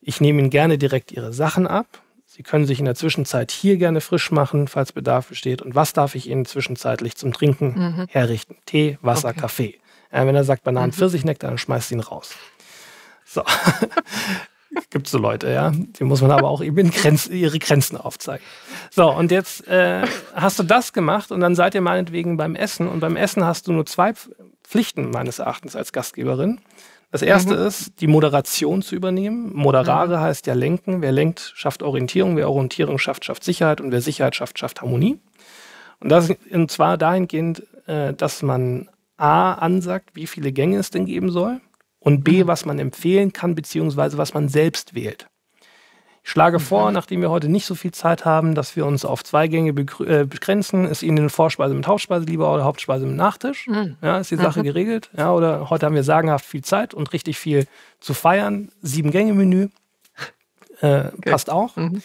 ich 0.00 0.20
nehme 0.20 0.40
Ihnen 0.40 0.50
gerne 0.50 0.76
direkt 0.78 1.12
Ihre 1.12 1.32
Sachen 1.32 1.68
ab. 1.68 1.86
Sie 2.34 2.42
können 2.42 2.64
sich 2.64 2.78
in 2.78 2.86
der 2.86 2.94
Zwischenzeit 2.94 3.50
hier 3.50 3.76
gerne 3.76 4.00
frisch 4.00 4.30
machen, 4.30 4.66
falls 4.66 4.92
Bedarf 4.92 5.28
besteht. 5.28 5.60
Und 5.60 5.74
was 5.74 5.92
darf 5.92 6.14
ich 6.14 6.30
Ihnen 6.30 6.46
zwischenzeitlich 6.46 7.14
zum 7.14 7.34
Trinken 7.34 7.74
mhm. 7.74 8.06
herrichten? 8.08 8.56
Tee, 8.64 8.96
Wasser, 9.02 9.28
okay. 9.28 9.40
Kaffee. 9.40 9.78
Äh, 10.10 10.24
wenn 10.24 10.34
er 10.34 10.44
sagt 10.44 10.64
Bananen, 10.64 10.92
mhm. 10.92 10.94
Pfirsichnektar, 10.94 11.50
dann 11.50 11.58
schmeißt 11.58 11.92
ihn 11.92 12.00
raus. 12.00 12.34
So. 13.26 13.42
Gibt 14.90 15.08
so 15.08 15.18
Leute, 15.18 15.50
ja. 15.50 15.72
Die 15.74 16.04
muss 16.04 16.22
man 16.22 16.30
aber 16.30 16.48
auch 16.48 16.62
eben 16.62 16.90
Grenzen, 16.90 17.34
ihre 17.34 17.58
Grenzen 17.58 17.98
aufzeigen. 17.98 18.42
So, 18.90 19.12
und 19.12 19.30
jetzt 19.30 19.68
äh, 19.68 20.06
hast 20.34 20.58
du 20.58 20.62
das 20.62 20.94
gemacht 20.94 21.32
und 21.32 21.40
dann 21.40 21.54
seid 21.54 21.74
ihr 21.74 21.82
meinetwegen 21.82 22.38
beim 22.38 22.54
Essen. 22.54 22.88
Und 22.88 23.00
beim 23.00 23.16
Essen 23.16 23.44
hast 23.44 23.68
du 23.68 23.72
nur 23.74 23.84
zwei 23.84 24.14
Pflichten 24.64 25.10
meines 25.10 25.38
Erachtens 25.38 25.76
als 25.76 25.92
Gastgeberin. 25.92 26.62
Das 27.12 27.20
erste 27.20 27.54
mhm. 27.54 27.66
ist, 27.66 28.00
die 28.00 28.06
Moderation 28.06 28.80
zu 28.80 28.96
übernehmen. 28.96 29.52
Moderare 29.54 30.16
mhm. 30.16 30.20
heißt 30.22 30.46
ja 30.46 30.54
lenken. 30.54 31.02
Wer 31.02 31.12
lenkt, 31.12 31.52
schafft 31.54 31.82
Orientierung. 31.82 32.36
Wer 32.36 32.48
Orientierung 32.48 32.98
schafft, 32.98 33.26
schafft 33.26 33.44
Sicherheit. 33.44 33.82
Und 33.82 33.92
wer 33.92 34.00
Sicherheit 34.00 34.34
schafft, 34.34 34.58
schafft 34.58 34.80
Harmonie. 34.80 35.20
Und 36.00 36.08
das 36.08 36.32
und 36.50 36.70
zwar 36.70 36.96
dahingehend, 36.96 37.64
äh, 37.86 38.14
dass 38.14 38.42
man 38.42 38.88
A 39.18 39.52
ansagt, 39.52 40.10
wie 40.14 40.26
viele 40.26 40.52
Gänge 40.52 40.78
es 40.78 40.90
denn 40.90 41.04
geben 41.04 41.30
soll 41.30 41.60
und 42.00 42.24
B, 42.24 42.44
mhm. 42.44 42.48
was 42.48 42.64
man 42.64 42.78
empfehlen 42.78 43.34
kann, 43.34 43.54
beziehungsweise 43.54 44.16
was 44.16 44.32
man 44.32 44.48
selbst 44.48 44.94
wählt. 44.94 45.26
Ich 46.24 46.30
schlage 46.30 46.58
mhm. 46.58 46.62
vor, 46.62 46.92
nachdem 46.92 47.20
wir 47.20 47.30
heute 47.30 47.48
nicht 47.48 47.66
so 47.66 47.74
viel 47.74 47.90
Zeit 47.90 48.24
haben, 48.24 48.54
dass 48.54 48.76
wir 48.76 48.86
uns 48.86 49.04
auf 49.04 49.24
zwei 49.24 49.48
Gänge 49.48 49.70
äh, 49.70 50.24
begrenzen. 50.24 50.86
Ist 50.86 51.02
Ihnen 51.02 51.18
eine 51.18 51.30
Vorspeise 51.30 51.74
mit 51.74 51.86
Hauptspeise 51.86 52.24
lieber 52.26 52.52
oder 52.54 52.64
Hauptspeise 52.64 53.06
mit 53.06 53.16
Nachtisch? 53.16 53.66
Mhm. 53.66 53.96
Ja, 54.00 54.18
ist 54.18 54.30
die 54.30 54.36
Sache 54.36 54.60
mhm. 54.60 54.64
geregelt? 54.64 55.10
Ja, 55.16 55.32
oder 55.32 55.68
heute 55.68 55.86
haben 55.86 55.94
wir 55.94 56.04
sagenhaft 56.04 56.44
viel 56.44 56.62
Zeit 56.62 56.94
und 56.94 57.12
richtig 57.12 57.38
viel 57.38 57.66
zu 58.00 58.14
feiern. 58.14 58.70
Sieben 58.82 59.10
Gänge 59.10 59.34
Menü. 59.34 59.68
Äh, 60.80 61.08
okay. 61.16 61.30
Passt 61.30 61.50
auch. 61.50 61.76
Mhm. 61.76 62.02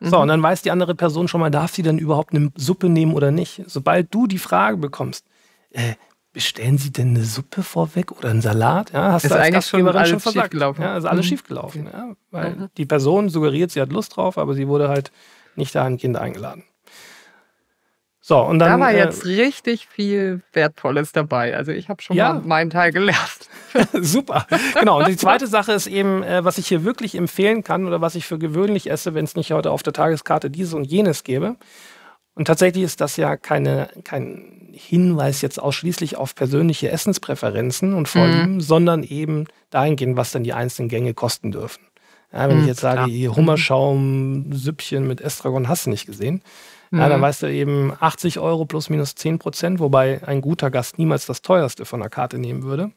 So, 0.00 0.18
und 0.18 0.28
dann 0.28 0.42
weiß 0.42 0.62
die 0.62 0.70
andere 0.70 0.94
Person 0.94 1.28
schon 1.28 1.40
mal, 1.40 1.50
darf 1.50 1.74
sie 1.74 1.82
denn 1.82 1.98
überhaupt 1.98 2.34
eine 2.34 2.52
Suppe 2.56 2.88
nehmen 2.88 3.14
oder 3.14 3.30
nicht? 3.32 3.62
Sobald 3.66 4.14
du 4.14 4.26
die 4.26 4.38
Frage 4.38 4.76
bekommst, 4.76 5.24
äh, 5.72 5.94
bestellen 6.38 6.78
Sie 6.78 6.92
denn 6.92 7.16
eine 7.16 7.24
Suppe 7.24 7.64
vorweg 7.64 8.12
oder 8.12 8.30
einen 8.30 8.42
Salat? 8.42 8.92
Ja, 8.92 9.10
hast 9.10 9.24
ist 9.24 9.34
du 9.34 9.40
eigentlich 9.40 9.66
schon 9.66 9.88
alles 9.88 10.08
schon 10.08 10.20
versagt. 10.20 10.52
Schiefgelaufen. 10.52 10.84
Ja, 10.84 10.96
ist 10.96 11.04
alles 11.04 11.26
mhm. 11.26 11.28
schiefgelaufen. 11.30 11.88
Ja, 11.92 12.14
weil 12.30 12.50
mhm. 12.50 12.68
die 12.76 12.86
Person 12.86 13.28
suggeriert, 13.28 13.72
sie 13.72 13.80
hat 13.80 13.90
Lust 13.90 14.16
drauf, 14.16 14.38
aber 14.38 14.54
sie 14.54 14.68
wurde 14.68 14.88
halt 14.88 15.10
nicht 15.56 15.74
dahingehend 15.74 16.16
eingeladen. 16.16 16.62
So, 18.20 18.38
und 18.38 18.60
dann, 18.60 18.78
da 18.78 18.78
war 18.78 18.92
äh, 18.92 18.98
jetzt 18.98 19.24
richtig 19.24 19.88
viel 19.88 20.42
Wertvolles 20.52 21.10
dabei. 21.10 21.56
Also 21.56 21.72
ich 21.72 21.88
habe 21.88 22.00
schon 22.02 22.14
ja. 22.14 22.34
mal 22.34 22.42
meinen 22.42 22.70
Teil 22.70 22.92
gelernt. 22.92 23.48
Super. 23.94 24.46
Genau. 24.78 25.00
Und 25.00 25.08
die 25.08 25.16
zweite 25.16 25.48
Sache 25.48 25.72
ist 25.72 25.88
eben, 25.88 26.22
äh, 26.22 26.44
was 26.44 26.58
ich 26.58 26.68
hier 26.68 26.84
wirklich 26.84 27.16
empfehlen 27.16 27.64
kann 27.64 27.84
oder 27.84 28.00
was 28.00 28.14
ich 28.14 28.26
für 28.26 28.38
gewöhnlich 28.38 28.88
esse, 28.88 29.12
wenn 29.14 29.24
es 29.24 29.34
nicht 29.34 29.50
heute 29.50 29.72
auf 29.72 29.82
der 29.82 29.92
Tageskarte 29.92 30.50
dieses 30.50 30.74
und 30.74 30.84
jenes 30.84 31.24
gäbe. 31.24 31.56
Und 32.38 32.46
tatsächlich 32.46 32.84
ist 32.84 33.00
das 33.00 33.16
ja 33.16 33.36
keine, 33.36 33.88
kein 34.04 34.70
Hinweis 34.72 35.42
jetzt 35.42 35.60
ausschließlich 35.60 36.16
auf 36.16 36.34
persönliche 36.34 36.90
Essenspräferenzen 36.90 37.94
und 37.94 38.08
Vorlieben, 38.08 38.54
mhm. 38.54 38.60
sondern 38.60 39.02
eben 39.02 39.46
dahingehend, 39.70 40.16
was 40.16 40.30
dann 40.30 40.44
die 40.44 40.52
einzelnen 40.52 40.88
Gänge 40.88 41.14
kosten 41.14 41.52
dürfen. 41.52 41.82
Ja, 42.32 42.48
wenn 42.48 42.56
mhm, 42.56 42.62
ich 42.62 42.68
jetzt 42.68 42.80
sage, 42.80 43.10
klar. 43.10 43.36
Hummerschaum, 43.36 44.52
Süppchen 44.52 45.06
mit 45.06 45.20
Estragon 45.20 45.68
hast 45.68 45.86
du 45.86 45.90
nicht 45.90 46.06
gesehen, 46.06 46.42
Mhm. 46.90 46.98
Ja, 47.00 47.08
dann 47.08 47.20
weißt 47.20 47.42
du 47.42 47.52
eben 47.52 47.92
80 47.98 48.38
Euro 48.38 48.64
plus 48.64 48.90
minus 48.90 49.14
10 49.14 49.38
Prozent, 49.38 49.80
wobei 49.80 50.20
ein 50.26 50.40
guter 50.40 50.70
Gast 50.70 50.98
niemals 50.98 51.26
das 51.26 51.42
teuerste 51.42 51.84
von 51.84 52.00
der 52.00 52.10
Karte 52.10 52.38
nehmen 52.38 52.62
würde. 52.62 52.92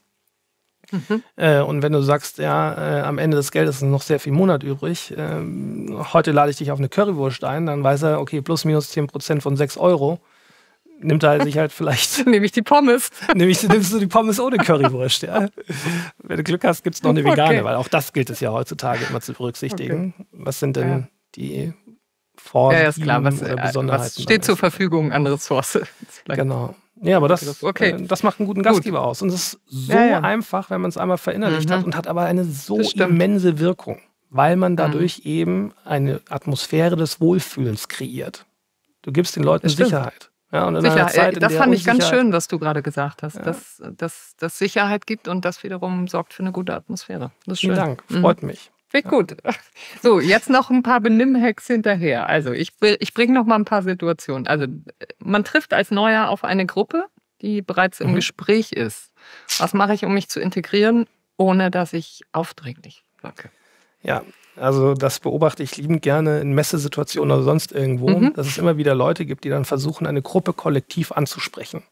Mhm. 0.92 1.24
Äh, 1.36 1.60
und 1.62 1.82
wenn 1.82 1.92
du 1.92 2.02
sagst, 2.02 2.38
ja, 2.38 3.00
äh, 3.00 3.02
am 3.02 3.18
Ende 3.18 3.38
des 3.38 3.52
Geldes 3.52 3.78
ist 3.78 3.82
noch 3.84 4.02
sehr 4.02 4.20
viel 4.20 4.34
Monat 4.34 4.64
übrig, 4.64 5.16
äh, 5.18 5.42
heute 6.14 6.32
lade 6.32 6.52
ich 6.52 6.58
dich 6.58 6.72
auf 6.72 6.80
eine 6.80 6.90
Currywurst 6.90 7.44
ein, 7.44 7.66
dann 7.66 7.84
weiß 7.84 8.04
er, 8.04 8.20
okay, 8.20 8.42
plus 8.42 8.66
minus 8.66 8.90
10 8.90 9.08
Prozent 9.08 9.44
von 9.44 9.56
6 9.56 9.78
Euro, 9.78 10.20
nimmt 11.00 11.24
er 11.24 11.44
sich 11.44 11.58
halt 11.58 11.72
vielleicht. 11.72 12.26
Nehme 12.28 12.46
ich 12.46 12.52
die 12.52 12.62
Pommes. 12.62 13.10
Nämlich 13.36 13.68
nimmst 13.68 13.94
du 13.94 14.00
die 14.00 14.08
Pommes 14.08 14.40
ohne 14.40 14.58
Currywurst, 14.58 15.24
ja. 15.24 15.48
Wenn 16.20 16.38
du 16.38 16.44
Glück 16.44 16.64
hast, 16.64 16.84
gibt 16.84 16.96
es 16.96 17.04
noch 17.04 17.12
eine 17.12 17.24
vegane, 17.24 17.56
okay. 17.56 17.64
weil 17.64 17.76
auch 17.76 17.88
das 17.88 18.14
gilt 18.14 18.30
es 18.30 18.40
ja 18.40 18.52
heutzutage 18.52 19.06
immer 19.10 19.22
zu 19.22 19.34
berücksichtigen. 19.34 20.14
Okay. 20.18 20.28
Was 20.32 20.60
sind 20.60 20.76
denn 20.76 20.90
ja. 20.90 21.08
die 21.36 21.74
Vorlieben 22.44 22.84
ja, 22.84 22.90
ist 22.90 23.02
klar. 23.02 23.24
Was, 23.24 23.42
oder 23.42 23.52
äh, 23.52 23.68
Besonderheiten. 23.68 24.04
Was 24.04 24.22
steht 24.22 24.44
zur 24.44 24.58
Verfügung 24.58 25.12
an 25.12 25.28
Ressource? 25.28 25.80
Genau. 26.26 26.76
Ja, 27.02 27.18
aber 27.18 27.28
das, 27.28 27.64
okay. 27.64 27.92
Äh, 27.92 28.02
das 28.04 28.24
macht 28.24 28.40
einen 28.40 28.48
guten 28.48 28.64
Gastgeber 28.64 29.00
Gut. 29.00 29.08
aus. 29.08 29.22
Und 29.22 29.30
es 29.30 29.54
ist 29.54 29.60
so 29.66 29.94
ja, 29.94 30.06
ja. 30.06 30.20
einfach, 30.22 30.70
wenn 30.70 30.82
man 30.82 30.90
es 30.90 30.98
einmal 30.98 31.18
verinnerlicht 31.18 31.70
mhm. 31.70 31.74
hat 31.74 31.86
und 31.86 31.96
hat 31.96 32.08
aber 32.08 32.24
eine 32.24 32.44
so 32.46 32.80
immense 32.80 33.60
Wirkung, 33.60 34.00
weil 34.30 34.56
man 34.56 34.76
dadurch 34.76 35.20
mhm. 35.20 35.32
eben 35.32 35.74
eine 35.84 36.22
Atmosphäre 36.30 36.96
des 36.96 37.20
Wohlfühlens 37.20 37.88
kreiert. 37.88 38.46
Du 39.02 39.12
gibst 39.12 39.36
den 39.36 39.44
Leuten 39.44 39.68
Sicherheit. 39.68 40.30
Ja, 40.52 40.68
und 40.68 40.76
in 40.76 40.82
Sicherheit. 40.82 41.14
Zeit, 41.14 41.34
in 41.36 41.40
das 41.40 41.54
fand 41.54 41.74
ich 41.74 41.86
ganz 41.86 42.08
schön, 42.08 42.34
was 42.34 42.48
du 42.48 42.60
gerade 42.60 42.82
gesagt 42.82 43.24
hast, 43.24 43.38
ja. 43.38 43.54
dass, 43.98 44.36
dass 44.38 44.58
Sicherheit 44.58 45.08
gibt 45.08 45.28
und 45.28 45.46
das 45.46 45.64
wiederum 45.64 46.08
sorgt 46.08 46.34
für 46.34 46.44
eine 46.44 46.52
gute 46.52 46.76
Atmosphäre. 46.76 47.32
Vielen 47.54 47.76
Dank, 47.76 48.04
freut 48.10 48.44
mhm. 48.44 48.50
mich. 48.50 48.72
Klingt 48.92 49.08
gut. 49.08 49.38
So, 50.04 50.20
jetzt 50.20 50.50
noch 50.50 50.70
ein 50.70 50.84
paar 50.84 51.00
Benimmhacks 51.00 51.68
hinterher. 51.68 52.28
Also 52.28 52.52
ich, 52.52 52.74
ich 53.00 53.14
bringe 53.14 53.34
noch 53.34 53.46
mal 53.46 53.56
ein 53.56 53.66
paar 53.66 53.84
Situationen. 53.84 54.48
Also 54.48 54.68
man 55.20 55.44
trifft 55.44 55.74
als 55.74 55.92
Neuer 55.92 56.30
auf 56.30 56.44
eine 56.44 56.66
Gruppe, 56.66 57.06
die 57.42 57.62
bereits 57.62 58.02
im 58.02 58.12
mhm. 58.12 58.16
Gespräch 58.16 58.74
ist. 58.74 59.12
Was 59.60 59.74
mache 59.74 59.94
ich, 59.94 60.04
um 60.04 60.14
mich 60.14 60.28
zu 60.28 60.42
integrieren, 60.42 61.08
ohne 61.38 61.72
dass 61.72 61.94
ich 61.94 62.22
aufdringlich 62.34 63.06
wirke? 63.22 63.50
Ja, 64.04 64.24
also 64.58 64.94
das 64.94 65.22
beobachte 65.22 65.64
ich 65.64 65.78
liebend 65.78 66.02
gerne 66.02 66.42
in 66.42 66.52
Messesituationen 66.52 67.32
oder 67.32 67.44
sonst 67.44 67.72
irgendwo, 67.72 68.10
mhm. 68.10 68.34
dass 68.34 68.48
es 68.48 68.58
immer 68.58 68.76
wieder 68.76 68.94
Leute 68.94 69.26
gibt, 69.26 69.46
die 69.46 69.50
dann 69.50 69.64
versuchen, 69.64 70.06
eine 70.06 70.22
Gruppe 70.22 70.52
kollektiv 70.54 71.14
anzusprechen. 71.14 71.84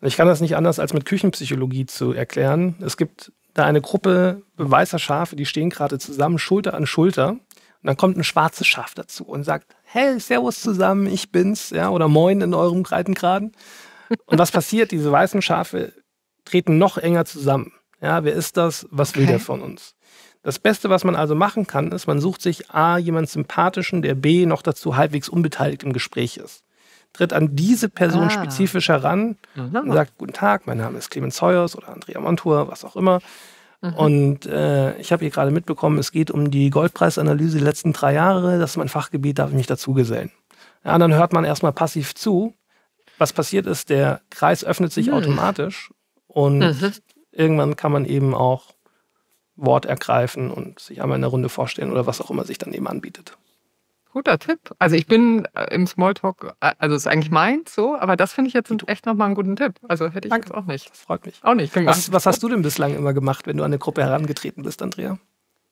Und 0.00 0.08
ich 0.08 0.16
kann 0.16 0.26
das 0.26 0.40
nicht 0.40 0.56
anders 0.56 0.80
als 0.80 0.92
mit 0.92 1.04
Küchenpsychologie 1.04 1.86
zu 1.86 2.12
erklären. 2.12 2.74
Es 2.80 2.96
gibt 2.96 3.30
da 3.54 3.64
eine 3.64 3.80
Gruppe 3.80 4.42
weißer 4.56 4.98
Schafe, 4.98 5.36
die 5.36 5.46
stehen 5.46 5.70
gerade 5.70 5.98
zusammen, 5.98 6.38
Schulter 6.38 6.74
an 6.74 6.86
Schulter. 6.86 7.30
Und 7.30 7.88
dann 7.88 7.96
kommt 7.96 8.16
ein 8.16 8.24
schwarzes 8.24 8.66
Schaf 8.66 8.94
dazu 8.94 9.24
und 9.24 9.44
sagt, 9.44 9.74
hey, 9.82 10.18
Servus 10.20 10.60
zusammen, 10.60 11.06
ich 11.06 11.32
bin's, 11.32 11.70
ja, 11.70 11.90
oder 11.90 12.08
Moin 12.08 12.40
in 12.40 12.54
eurem 12.54 12.84
Breitengraden. 12.84 13.52
Und 14.26 14.38
was 14.38 14.52
passiert? 14.52 14.92
Diese 14.92 15.10
weißen 15.10 15.42
Schafe 15.42 15.92
treten 16.44 16.78
noch 16.78 16.96
enger 16.98 17.24
zusammen. 17.24 17.72
Ja, 18.00 18.24
wer 18.24 18.34
ist 18.34 18.56
das? 18.56 18.86
Was 18.90 19.10
okay. 19.10 19.20
will 19.20 19.26
der 19.26 19.40
von 19.40 19.62
uns? 19.62 19.94
Das 20.42 20.58
Beste, 20.58 20.90
was 20.90 21.04
man 21.04 21.14
also 21.14 21.34
machen 21.34 21.66
kann, 21.66 21.92
ist, 21.92 22.08
man 22.08 22.20
sucht 22.20 22.42
sich 22.42 22.70
A, 22.70 22.98
jemanden 22.98 23.28
sympathischen, 23.28 24.02
der 24.02 24.14
B, 24.14 24.44
noch 24.44 24.62
dazu 24.62 24.96
halbwegs 24.96 25.28
unbeteiligt 25.28 25.84
im 25.84 25.92
Gespräch 25.92 26.36
ist. 26.36 26.64
Tritt 27.12 27.32
an 27.32 27.54
diese 27.54 27.88
Person 27.88 28.24
ah. 28.24 28.30
spezifisch 28.30 28.88
heran 28.88 29.36
mhm. 29.54 29.76
und 29.76 29.92
sagt, 29.92 30.16
guten 30.18 30.32
Tag, 30.32 30.66
mein 30.66 30.78
Name 30.78 30.98
ist 30.98 31.10
Clemens 31.10 31.40
Heuers 31.42 31.76
oder 31.76 31.90
Andrea 31.90 32.20
Montour, 32.20 32.68
was 32.70 32.84
auch 32.84 32.96
immer. 32.96 33.20
Mhm. 33.82 33.94
Und 33.94 34.46
äh, 34.46 34.96
ich 34.98 35.12
habe 35.12 35.24
hier 35.24 35.30
gerade 35.30 35.50
mitbekommen, 35.50 35.98
es 35.98 36.12
geht 36.12 36.30
um 36.30 36.50
die 36.50 36.70
Goldpreisanalyse 36.70 37.58
der 37.58 37.66
letzten 37.66 37.92
drei 37.92 38.14
Jahre. 38.14 38.58
Das 38.58 38.70
ist 38.70 38.76
mein 38.76 38.88
Fachgebiet, 38.88 39.38
darf 39.38 39.50
ich 39.50 39.56
mich 39.56 39.66
dazugesellen. 39.66 40.30
Ja, 40.84 40.96
dann 40.98 41.12
hört 41.12 41.32
man 41.32 41.44
erstmal 41.44 41.72
passiv 41.72 42.14
zu. 42.14 42.54
Was 43.18 43.32
passiert 43.32 43.66
ist, 43.66 43.90
der 43.90 44.20
Kreis 44.30 44.64
öffnet 44.64 44.92
sich 44.92 45.08
mhm. 45.08 45.14
automatisch 45.14 45.90
und 46.26 46.58
mhm. 46.58 46.92
irgendwann 47.30 47.76
kann 47.76 47.92
man 47.92 48.04
eben 48.04 48.34
auch 48.34 48.74
Wort 49.54 49.84
ergreifen 49.84 50.50
und 50.50 50.80
sich 50.80 51.02
einmal 51.02 51.16
in 51.16 51.22
der 51.22 51.30
Runde 51.30 51.48
vorstellen 51.48 51.92
oder 51.92 52.06
was 52.06 52.20
auch 52.20 52.30
immer 52.30 52.44
sich 52.44 52.58
dann 52.58 52.72
eben 52.72 52.88
anbietet. 52.88 53.36
Guter 54.12 54.38
Tipp. 54.38 54.60
Also 54.78 54.94
ich 54.94 55.06
bin 55.06 55.46
äh, 55.54 55.74
im 55.74 55.86
Smalltalk, 55.86 56.54
äh, 56.60 56.72
also 56.78 56.94
ist 56.94 57.06
eigentlich 57.06 57.30
meins 57.30 57.74
so, 57.74 57.96
aber 57.96 58.16
das 58.16 58.32
finde 58.32 58.48
ich 58.48 58.54
jetzt 58.54 58.70
echt 58.86 59.06
nochmal 59.06 59.26
einen 59.26 59.34
guten 59.34 59.56
Tipp. 59.56 59.74
Also 59.88 60.10
hätte 60.10 60.28
ich 60.28 60.30
Danke. 60.30 60.48
jetzt 60.48 60.54
auch 60.54 60.66
nicht. 60.66 60.90
Das 60.90 61.00
freut 61.00 61.24
mich. 61.24 61.40
Auch 61.42 61.54
nicht. 61.54 61.74
Was, 61.74 62.12
was, 62.12 62.26
hast 62.26 62.42
du 62.42 62.48
denn 62.48 62.62
bislang 62.62 62.94
immer 62.94 63.14
gemacht, 63.14 63.46
wenn 63.46 63.56
du 63.56 63.64
an 63.64 63.70
eine 63.70 63.78
Gruppe 63.78 64.02
herangetreten 64.02 64.62
bist, 64.64 64.82
Andrea? 64.82 65.18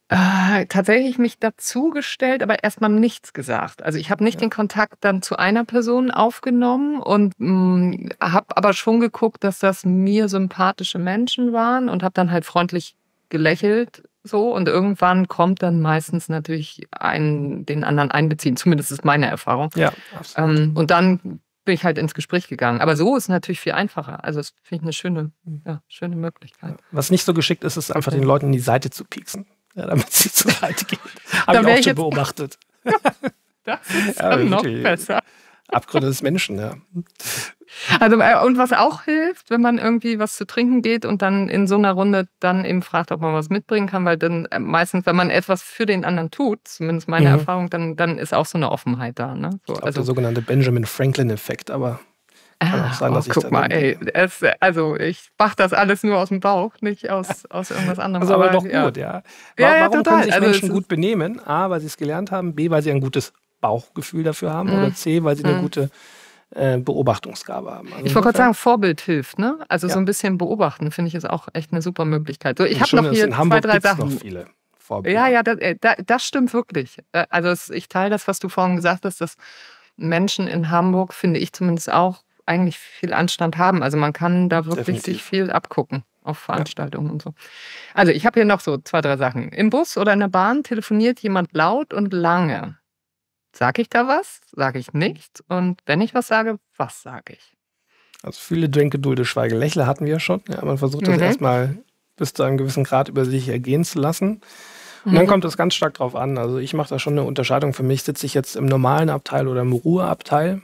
Äh, 0.09 0.67
tatsächlich 0.67 1.19
mich 1.19 1.39
dazugestellt, 1.39 2.43
aber 2.43 2.65
erstmal 2.65 2.91
nichts 2.91 3.33
gesagt. 3.33 3.83
Also 3.83 3.99
ich 3.99 4.11
habe 4.11 4.25
nicht 4.25 4.35
ja. 4.35 4.41
den 4.41 4.51
Kontakt 4.51 4.97
dann 5.03 5.23
zu 5.23 5.37
einer 5.37 5.65
Person 5.65 6.11
aufgenommen 6.11 6.99
und 6.99 7.35
mm, 7.39 8.09
habe 8.21 8.57
aber 8.57 8.73
schon 8.73 9.01
geguckt, 9.01 9.45
dass 9.45 9.59
das 9.59 9.85
mir 9.85 10.29
sympathische 10.29 10.99
Menschen 10.99 11.53
waren 11.53 11.89
und 11.89 12.03
habe 12.03 12.15
dann 12.15 12.33
halt 12.33 12.45
freundlich 12.45 12.97
gelächelt 13.29 14.03
so 14.23 14.55
und 14.55 14.69
irgendwann 14.69 15.29
kommt 15.29 15.63
dann 15.63 15.81
meistens 15.81 16.29
natürlich 16.29 16.87
ein, 16.91 17.65
den 17.67 17.85
anderen 17.85 18.11
einbeziehen. 18.11 18.57
Zumindest 18.57 18.93
ist 18.93 19.05
meine 19.05 19.27
Erfahrung. 19.27 19.71
Ja, 19.75 19.93
absolut. 20.15 20.59
Ähm, 20.59 20.77
und 20.77 20.91
dann 20.91 21.41
bin 21.65 21.75
ich 21.75 21.85
halt 21.85 21.99
ins 21.99 22.15
Gespräch 22.15 22.49
gegangen. 22.49 22.81
Aber 22.81 22.97
so 22.97 23.17
ist 23.17 23.29
natürlich 23.29 23.61
viel 23.61 23.73
einfacher. 23.73 24.25
Also 24.25 24.41
das 24.41 24.55
finde 24.63 24.83
ich 24.83 24.83
eine 24.83 24.93
schöne, 24.93 25.33
ja, 25.67 25.83
schöne 25.89 26.17
Möglichkeit. 26.17 26.77
Was 26.91 27.11
nicht 27.11 27.25
so 27.25 27.35
geschickt 27.35 27.65
ist, 27.65 27.77
ist 27.77 27.91
einfach 27.91 28.13
den 28.13 28.23
Leuten 28.23 28.47
in 28.47 28.53
die 28.53 28.61
Seite 28.61 28.91
zu 28.91 29.05
pieksen, 29.05 29.47
ja, 29.75 29.87
damit 29.87 30.11
sie 30.11 30.31
zur 30.31 30.51
Seite 30.51 30.85
gehen. 30.85 30.99
Habe 31.47 31.71
ich 31.71 31.79
auch 31.79 31.85
schon 31.85 31.95
beobachtet. 31.95 32.59
das 33.65 33.79
ist 34.09 34.19
ja, 34.21 34.37
noch 34.37 34.63
besser. 34.63 35.21
Abgründe 35.73 36.09
des 36.09 36.23
Menschen, 36.23 36.59
ja. 36.59 36.75
Also, 38.01 38.19
äh, 38.21 38.45
und 38.45 38.59
was 38.59 38.73
auch 38.73 39.03
hilft, 39.03 39.51
wenn 39.51 39.61
man 39.61 39.79
irgendwie 39.79 40.19
was 40.19 40.37
zu 40.37 40.45
trinken 40.47 40.83
geht 40.83 41.05
und 41.05 41.23
dann 41.23 41.49
in 41.49 41.67
so 41.67 41.77
einer 41.77 41.93
Runde 41.93 42.27
dann 42.41 42.65
eben 42.65 42.83
fragt, 42.83 43.13
ob 43.13 43.21
man 43.21 43.33
was 43.33 43.49
mitbringen 43.49 43.87
kann, 43.87 44.05
weil 44.05 44.17
dann 44.17 44.47
äh, 44.47 44.59
meistens, 44.59 45.07
wenn 45.07 45.17
man 45.17 45.31
etwas 45.31 45.63
für 45.63 45.87
den 45.87 46.05
anderen 46.05 46.31
tut, 46.31 46.61
zumindest 46.65 47.09
meine 47.09 47.29
mhm. 47.29 47.35
Erfahrung, 47.35 47.71
dann, 47.71 47.97
dann 47.97 48.19
ist 48.19 48.35
auch 48.35 48.47
so 48.47 48.59
eine 48.59 48.71
Offenheit 48.73 49.19
da. 49.19 49.35
Ne? 49.35 49.51
So, 49.67 49.75
glaub, 49.75 49.85
also 49.85 50.01
der 50.01 50.05
sogenannte 50.05 50.43
Benjamin 50.43 50.85
Franklin-Effekt, 50.85 51.71
aber 51.71 52.01
kann 52.61 52.85
auch 52.85 52.93
sein, 52.93 53.15
dass 53.15 53.27
oh, 53.27 53.31
ich 53.31 53.35
guck 53.35 53.51
mal, 53.51 53.73
ey, 53.73 53.97
es, 54.13 54.43
also 54.61 54.97
ich 54.97 55.31
mache 55.39 55.57
das 55.57 55.73
alles 55.73 56.03
nur 56.03 56.19
aus 56.19 56.29
dem 56.29 56.41
Bauch, 56.41 56.75
nicht 56.81 57.09
aus, 57.09 57.47
aus 57.47 57.71
irgendwas 57.71 57.99
anderem. 57.99 58.23
Ist 58.23 58.31
aber, 58.31 58.51
aber 58.51 58.53
doch 58.53 58.67
ja. 58.67 58.85
gut, 58.85 58.97
ja. 58.99 59.23
ja, 59.59 59.77
ja 59.77 59.81
warum 59.81 60.05
total. 60.05 60.13
können 60.13 60.25
sich 60.25 60.35
also 60.35 60.47
Menschen 60.47 60.69
gut 60.69 60.87
benehmen? 60.87 61.41
A, 61.47 61.71
weil 61.71 61.81
sie 61.81 61.87
es 61.87 61.97
gelernt 61.97 62.31
haben, 62.31 62.55
B, 62.55 62.69
weil 62.69 62.83
sie 62.83 62.91
ein 62.91 63.01
gutes 63.01 63.33
Bauchgefühl 63.61 64.25
dafür 64.25 64.53
haben 64.53 64.71
mhm. 64.71 64.79
oder 64.79 64.95
C, 64.95 65.23
weil 65.25 65.37
sie 65.37 65.45
eine 65.45 65.55
mhm. 65.55 65.63
gute 65.63 65.91
äh, 66.51 66.79
Beobachtungsgabe 66.79 67.71
haben. 67.71 67.93
Also 67.93 68.07
ich 68.07 68.15
wollte 68.15 68.27
gerade 68.27 68.39
sagen, 68.39 68.55
Vorbild 68.55 69.01
hilft, 69.01 69.39
ne? 69.39 69.59
Also 69.69 69.87
ja. 69.87 69.95
so 69.95 69.99
ein 70.01 70.05
bisschen 70.05 70.39
beobachten, 70.39 70.91
finde 70.91 71.09
ich, 71.09 71.15
ist 71.15 71.29
auch 71.29 71.49
echt 71.53 71.73
eine 71.73 71.83
super 71.83 72.05
Möglichkeit. 72.05 72.59
So, 72.59 72.65
ich 72.65 72.81
habe 72.81 72.97
noch 72.97 73.11
hier 73.11 73.31
zwei, 73.31 73.61
drei 73.61 73.81
Sachen. 73.81 74.15
Noch 74.15 74.21
viele 74.21 74.47
Vorbilder. 74.79 75.21
Ja, 75.21 75.29
ja, 75.29 75.43
das, 75.43 75.59
äh, 75.59 75.77
das 76.05 76.25
stimmt 76.25 76.53
wirklich. 76.53 76.99
Äh, 77.13 77.27
also 77.31 77.73
ich 77.73 77.89
teile 77.89 78.11
das, 78.11 78.27
was 78.27 78.41
du 78.41 78.49
vorhin 78.49 78.77
gesagt 78.77 79.05
hast, 79.05 79.21
dass 79.21 79.37
Menschen 79.97 80.49
in 80.49 80.71
Hamburg, 80.71 81.15
finde 81.15 81.39
ich 81.39 81.53
zumindest 81.53 81.93
auch, 81.93 82.25
eigentlich 82.47 82.79
viel 82.79 83.13
Anstand 83.13 83.59
haben. 83.59 83.83
Also 83.83 83.97
man 83.97 84.13
kann 84.13 84.49
da 84.49 84.65
wirklich 84.65 84.87
Definitiv. 84.87 85.05
sich 85.05 85.23
viel 85.23 85.51
abgucken. 85.53 86.03
auf 86.25 86.39
Veranstaltungen 86.39 87.07
ja. 87.07 87.13
und 87.13 87.23
so. 87.23 87.35
Also 87.95 88.13
ich 88.13 88.27
habe 88.27 88.41
hier 88.41 88.45
noch 88.45 88.61
so 88.61 88.79
zwei, 88.79 89.01
drei 89.01 89.17
Sachen. 89.17 89.51
Im 89.51 89.71
Bus 89.71 89.97
oder 89.97 90.13
in 90.13 90.21
der 90.21 90.29
Bahn 90.29 90.65
telefoniert 90.65 91.21
jemand 91.21 91.53
laut 91.53 91.95
und 91.95 92.13
lange. 92.13 92.80
Sage 93.53 93.83
ich 93.83 93.89
da 93.89 94.07
was? 94.07 94.41
Sage 94.53 94.79
ich 94.79 94.93
nichts? 94.93 95.43
Und 95.49 95.81
wenn 95.87 96.01
ich 96.01 96.15
was 96.15 96.29
sage, 96.29 96.59
was 96.77 97.03
sage 97.03 97.35
ich? 97.35 97.57
Also 98.23 98.39
viele 98.41 98.69
Denke, 98.69 98.99
Dulde, 98.99 99.25
Schweige, 99.25 99.57
Lächle 99.57 99.87
hatten 99.87 100.07
wir 100.07 100.21
schon. 100.21 100.43
Ja, 100.49 100.65
man 100.65 100.79
versucht 100.79 101.07
das 101.07 101.17
mhm. 101.17 101.23
erstmal 101.23 101.79
bis 102.17 102.35
zu 102.35 102.43
einem 102.43 102.59
gewissen 102.59 102.85
Grad 102.85 103.09
über 103.09 103.25
sich 103.25 103.49
ergehen 103.49 103.85
zu 103.85 103.99
lassen. 103.99 104.43
Und 105.05 105.13
mhm. 105.13 105.17
dann 105.17 105.27
kommt 105.27 105.45
es 105.45 105.57
ganz 105.57 105.75
stark 105.75 105.95
drauf 105.95 106.15
an. 106.15 106.37
Also 106.37 106.59
ich 106.59 106.75
mache 106.75 106.91
da 106.91 106.99
schon 106.99 107.15
eine 107.15 107.25
Unterscheidung. 107.25 107.73
Für 107.73 107.83
mich 107.83 108.03
sitze 108.03 108.27
ich 108.27 108.35
jetzt 108.35 108.57
im 108.57 108.67
normalen 108.67 109.09
Abteil 109.09 109.49
oder 109.49 109.63
im 109.63 109.73
Ruheabteil. 109.73 110.61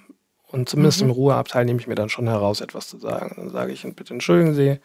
Und 0.48 0.68
zumindest 0.68 1.02
mhm. 1.02 1.08
im 1.08 1.14
Ruheabteil 1.14 1.64
nehme 1.64 1.80
ich 1.80 1.86
mir 1.86 1.94
dann 1.94 2.08
schon 2.08 2.28
heraus, 2.28 2.60
etwas 2.60 2.88
zu 2.88 2.98
sagen. 2.98 3.34
Dann 3.36 3.50
sage 3.50 3.72
ich, 3.72 3.82
bitte 3.96 4.14
entschuldigen 4.14 4.54
Sie, 4.54 4.78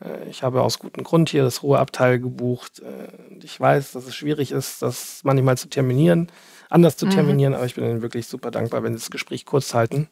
äh, 0.00 0.28
ich 0.28 0.42
habe 0.42 0.62
aus 0.62 0.78
gutem 0.78 1.04
Grund 1.04 1.30
hier 1.30 1.44
das 1.44 1.62
Ruheabteil 1.62 2.18
gebucht. 2.18 2.80
Äh, 2.80 3.38
ich 3.42 3.58
weiß, 3.58 3.92
dass 3.92 4.06
es 4.06 4.14
schwierig 4.14 4.52
ist, 4.52 4.82
das 4.82 5.20
manchmal 5.22 5.56
zu 5.56 5.68
terminieren, 5.68 6.28
anders 6.70 6.96
zu 6.96 7.06
mhm. 7.06 7.10
terminieren, 7.10 7.54
aber 7.54 7.66
ich 7.66 7.74
bin 7.74 7.84
Ihnen 7.84 8.02
wirklich 8.02 8.26
super 8.26 8.50
dankbar, 8.50 8.82
wenn 8.82 8.92
Sie 8.92 9.00
das 9.00 9.10
Gespräch 9.10 9.44
kurz 9.44 9.74
halten 9.74 10.08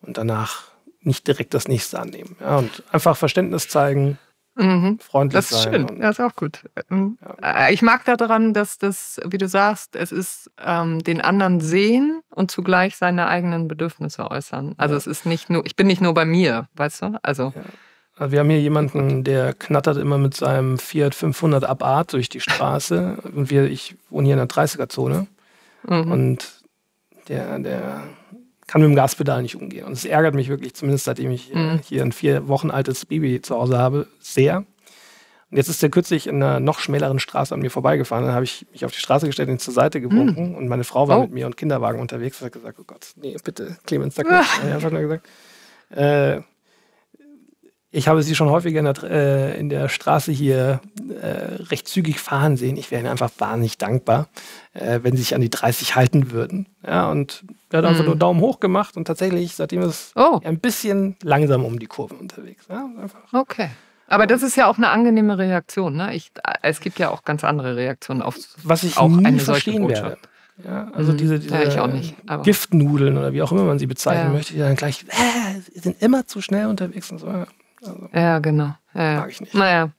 und 0.00 0.18
danach 0.18 0.64
nicht 1.00 1.26
direkt 1.26 1.54
das 1.54 1.68
nächste 1.68 2.00
annehmen. 2.00 2.36
Ja, 2.40 2.58
und 2.58 2.82
einfach 2.92 3.16
Verständnis 3.16 3.68
zeigen, 3.68 4.18
Mhm. 4.56 4.98
Freundlich 5.00 5.36
das 5.38 5.52
ist 5.52 5.62
sein. 5.64 5.86
schön, 5.86 6.00
das 6.00 6.18
ist 6.18 6.24
auch 6.24 6.34
gut. 6.34 6.64
Ähm, 6.90 7.18
ja. 7.20 7.66
Äh, 7.66 7.74
ich 7.74 7.82
mag 7.82 8.04
daran, 8.06 8.54
dass 8.54 8.78
das, 8.78 9.20
wie 9.26 9.36
du 9.36 9.48
sagst, 9.48 9.94
es 9.96 10.12
ist 10.12 10.50
ähm, 10.64 11.00
den 11.00 11.20
anderen 11.20 11.60
sehen 11.60 12.22
und 12.30 12.50
zugleich 12.50 12.96
seine 12.96 13.28
eigenen 13.28 13.68
Bedürfnisse 13.68 14.30
äußern. 14.30 14.74
Also 14.78 14.94
ja. 14.94 14.98
es 14.98 15.06
ist 15.06 15.26
nicht 15.26 15.50
nur, 15.50 15.66
ich 15.66 15.76
bin 15.76 15.86
nicht 15.86 16.00
nur 16.00 16.14
bei 16.14 16.24
mir, 16.24 16.68
weißt 16.74 17.02
du? 17.02 17.18
Also. 17.22 17.52
Ja. 17.54 17.62
Also 18.16 18.32
wir 18.32 18.40
haben 18.40 18.48
hier 18.48 18.62
jemanden, 18.62 19.24
der 19.24 19.52
knattert 19.52 19.98
immer 19.98 20.16
mit 20.16 20.34
seinem 20.34 20.78
Fiat 20.78 21.14
500 21.14 21.64
Abart 21.64 22.14
durch 22.14 22.30
die 22.30 22.40
Straße. 22.40 23.18
Und 23.34 23.50
wir, 23.50 23.64
ich 23.64 23.94
wohne 24.08 24.24
hier 24.24 24.34
in 24.34 24.38
der 24.38 24.48
30er-Zone. 24.48 25.26
Mhm. 25.88 26.12
Und 26.12 26.60
der, 27.28 27.58
der 27.58 28.02
kann 28.66 28.80
mit 28.80 28.90
dem 28.90 28.96
Gaspedal 28.96 29.42
nicht 29.42 29.56
umgehen. 29.56 29.84
Und 29.86 29.92
es 29.92 30.04
ärgert 30.04 30.34
mich 30.34 30.48
wirklich, 30.48 30.74
zumindest 30.74 31.04
seitdem 31.04 31.30
ich 31.30 31.54
mhm. 31.54 31.80
hier 31.84 32.02
ein 32.02 32.12
vier 32.12 32.48
Wochen 32.48 32.70
altes 32.70 33.06
Baby 33.06 33.40
zu 33.40 33.56
Hause 33.56 33.78
habe, 33.78 34.08
sehr. 34.18 34.64
Und 35.50 35.56
jetzt 35.56 35.68
ist 35.68 35.80
der 35.80 35.90
kürzlich 35.90 36.26
in 36.26 36.42
einer 36.42 36.58
noch 36.58 36.80
schmäleren 36.80 37.20
Straße 37.20 37.54
an 37.54 37.60
mir 37.60 37.70
vorbeigefahren. 37.70 38.24
Dann 38.24 38.34
habe 38.34 38.44
ich 38.44 38.66
mich 38.72 38.84
auf 38.84 38.90
die 38.90 38.98
Straße 38.98 39.26
gestellt, 39.26 39.48
ihn 39.48 39.60
zur 39.60 39.74
Seite 39.74 40.00
gewunken. 40.00 40.50
Mhm. 40.50 40.54
Und 40.56 40.66
meine 40.66 40.82
Frau 40.82 41.06
war 41.06 41.18
oh. 41.18 41.22
mit 41.22 41.32
mir 41.32 41.46
und 41.46 41.56
Kinderwagen 41.56 42.00
unterwegs. 42.00 42.40
Und 42.40 42.46
hat 42.46 42.52
gesagt, 42.52 42.78
oh 42.80 42.84
Gott, 42.84 43.12
nee, 43.16 43.36
bitte, 43.44 43.76
Clemens, 43.86 44.16
sag 44.16 44.26
nicht. 44.30 44.60
ich 44.66 44.84
habe 44.84 44.90
nur 44.90 45.02
gesagt, 45.02 45.28
äh, 45.90 46.40
ich 47.96 48.08
habe 48.08 48.22
sie 48.22 48.34
schon 48.34 48.50
häufiger 48.50 48.80
in 48.80 48.84
der, 48.84 49.02
äh, 49.04 49.58
in 49.58 49.68
der 49.70 49.88
Straße 49.88 50.30
hier 50.30 50.80
äh, 51.22 51.62
recht 51.70 51.88
zügig 51.88 52.20
fahren 52.20 52.58
sehen. 52.58 52.76
Ich 52.76 52.90
wäre 52.90 53.00
ihnen 53.00 53.10
einfach 53.10 53.30
wahnsinnig 53.38 53.78
dankbar, 53.78 54.28
äh, 54.74 55.00
wenn 55.02 55.16
sie 55.16 55.22
sich 55.22 55.34
an 55.34 55.40
die 55.40 55.48
30 55.48 55.96
halten 55.96 56.30
würden. 56.30 56.66
Ja, 56.86 57.10
und 57.10 57.44
er 57.70 57.78
hat 57.78 57.86
einfach 57.86 58.02
mhm. 58.02 58.08
nur 58.08 58.16
Daumen 58.16 58.40
hoch 58.40 58.60
gemacht 58.60 58.98
und 58.98 59.06
tatsächlich, 59.06 59.56
seitdem 59.56 59.80
ist 59.80 60.12
oh. 60.14 60.40
ein 60.44 60.60
bisschen 60.60 61.16
langsam 61.22 61.64
um 61.64 61.78
die 61.78 61.86
Kurve 61.86 62.14
unterwegs. 62.14 62.66
Ja, 62.68 62.86
okay. 63.32 63.70
Aber 64.08 64.26
das 64.26 64.42
ist 64.42 64.56
ja 64.56 64.66
auch 64.66 64.76
eine 64.76 64.90
angenehme 64.90 65.38
Reaktion. 65.38 65.96
Ne? 65.96 66.14
Ich, 66.14 66.30
es 66.62 66.80
gibt 66.80 66.98
ja 66.98 67.10
auch 67.10 67.24
ganz 67.24 67.44
andere 67.44 67.76
Reaktionen 67.76 68.20
auf 68.22 68.36
Was 68.62 68.84
ich 68.84 68.98
auch 68.98 69.08
nie 69.08 69.24
eine 69.24 69.40
verstehen 69.40 69.88
werde. 69.88 70.18
Ja, 70.64 70.90
also 70.92 71.12
mhm. 71.12 71.16
diese, 71.16 71.38
diese 71.38 71.64
ja, 71.64 71.86
nicht, 71.86 72.14
Giftnudeln 72.42 73.18
oder 73.18 73.32
wie 73.32 73.42
auch 73.42 73.52
immer 73.52 73.64
man 73.64 73.78
sie 73.78 73.86
bezeichnen 73.86 74.28
ja. 74.28 74.32
möchte, 74.32 74.52
die 74.52 74.58
dann 74.58 74.76
gleich, 74.76 75.04
äh, 75.08 75.78
sind 75.78 76.00
immer 76.00 76.26
zu 76.26 76.40
schnell 76.40 76.66
unterwegs 76.66 77.10
und 77.10 77.18
so. 77.18 77.26
Also, 77.86 78.08
ja, 78.12 78.38
genau. 78.38 78.74
Ja. 78.94 79.20
Mag 79.20 79.30
ich 79.30 79.40
nicht. 79.40 79.54
Naja. 79.54 79.90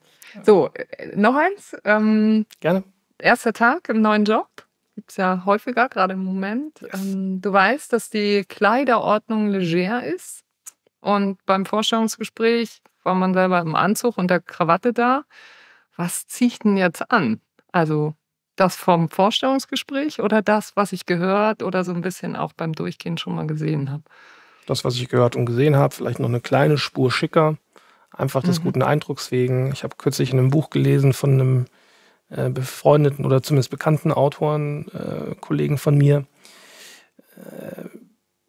So, 0.43 0.69
äh, 0.73 1.15
noch 1.15 1.35
eins. 1.35 1.75
Ähm, 1.83 2.45
Gerne. 2.59 2.83
Erster 3.17 3.53
Tag 3.53 3.89
im 3.89 4.01
neuen 4.01 4.25
Job. 4.25 4.47
Gibt 4.95 5.11
es 5.11 5.17
ja 5.17 5.43
häufiger, 5.45 5.89
gerade 5.89 6.13
im 6.13 6.23
Moment. 6.23 6.81
Yes. 6.81 7.05
Ähm, 7.05 7.41
du 7.41 7.53
weißt, 7.53 7.93
dass 7.93 8.09
die 8.09 8.45
Kleiderordnung 8.45 9.49
leger 9.49 10.03
ist. 10.03 10.43
Und 11.01 11.43
beim 11.45 11.65
Vorstellungsgespräch 11.65 12.81
war 13.03 13.15
man 13.15 13.33
selber 13.33 13.59
im 13.59 13.75
Anzug 13.75 14.17
und 14.17 14.29
der 14.29 14.41
Krawatte 14.41 14.93
da. 14.93 15.23
Was 15.95 16.27
ziehe 16.27 16.49
ich 16.49 16.59
denn 16.59 16.77
jetzt 16.77 17.11
an? 17.11 17.41
Also 17.71 18.15
das 18.55 18.75
vom 18.75 19.09
Vorstellungsgespräch 19.09 20.19
oder 20.19 20.41
das, 20.41 20.75
was 20.75 20.91
ich 20.91 21.05
gehört 21.05 21.63
oder 21.63 21.83
so 21.83 21.93
ein 21.93 22.01
bisschen 22.01 22.35
auch 22.35 22.53
beim 22.53 22.73
Durchgehen 22.73 23.17
schon 23.17 23.35
mal 23.35 23.47
gesehen 23.47 23.91
habe? 23.91 24.03
Das, 24.65 24.83
was 24.83 24.95
ich 24.95 25.07
gehört 25.07 25.35
und 25.35 25.45
gesehen 25.45 25.75
habe, 25.75 25.95
vielleicht 25.95 26.19
noch 26.19 26.27
eine 26.27 26.41
kleine 26.41 26.77
Spur 26.77 27.11
schicker 27.11 27.57
einfach 28.11 28.43
des 28.43 28.59
mhm. 28.59 28.63
guten 28.63 28.81
Eindrucks 28.81 29.31
wegen. 29.31 29.71
Ich 29.71 29.83
habe 29.83 29.95
kürzlich 29.97 30.31
in 30.31 30.39
einem 30.39 30.49
Buch 30.49 30.69
gelesen 30.69 31.13
von 31.13 31.33
einem 31.33 31.65
äh, 32.29 32.49
befreundeten 32.49 33.25
oder 33.25 33.41
zumindest 33.41 33.69
bekannten 33.69 34.11
Autoren, 34.11 34.87
äh, 34.89 35.35
Kollegen 35.39 35.77
von 35.77 35.97
mir. 35.97 36.25
Äh, 37.35 37.85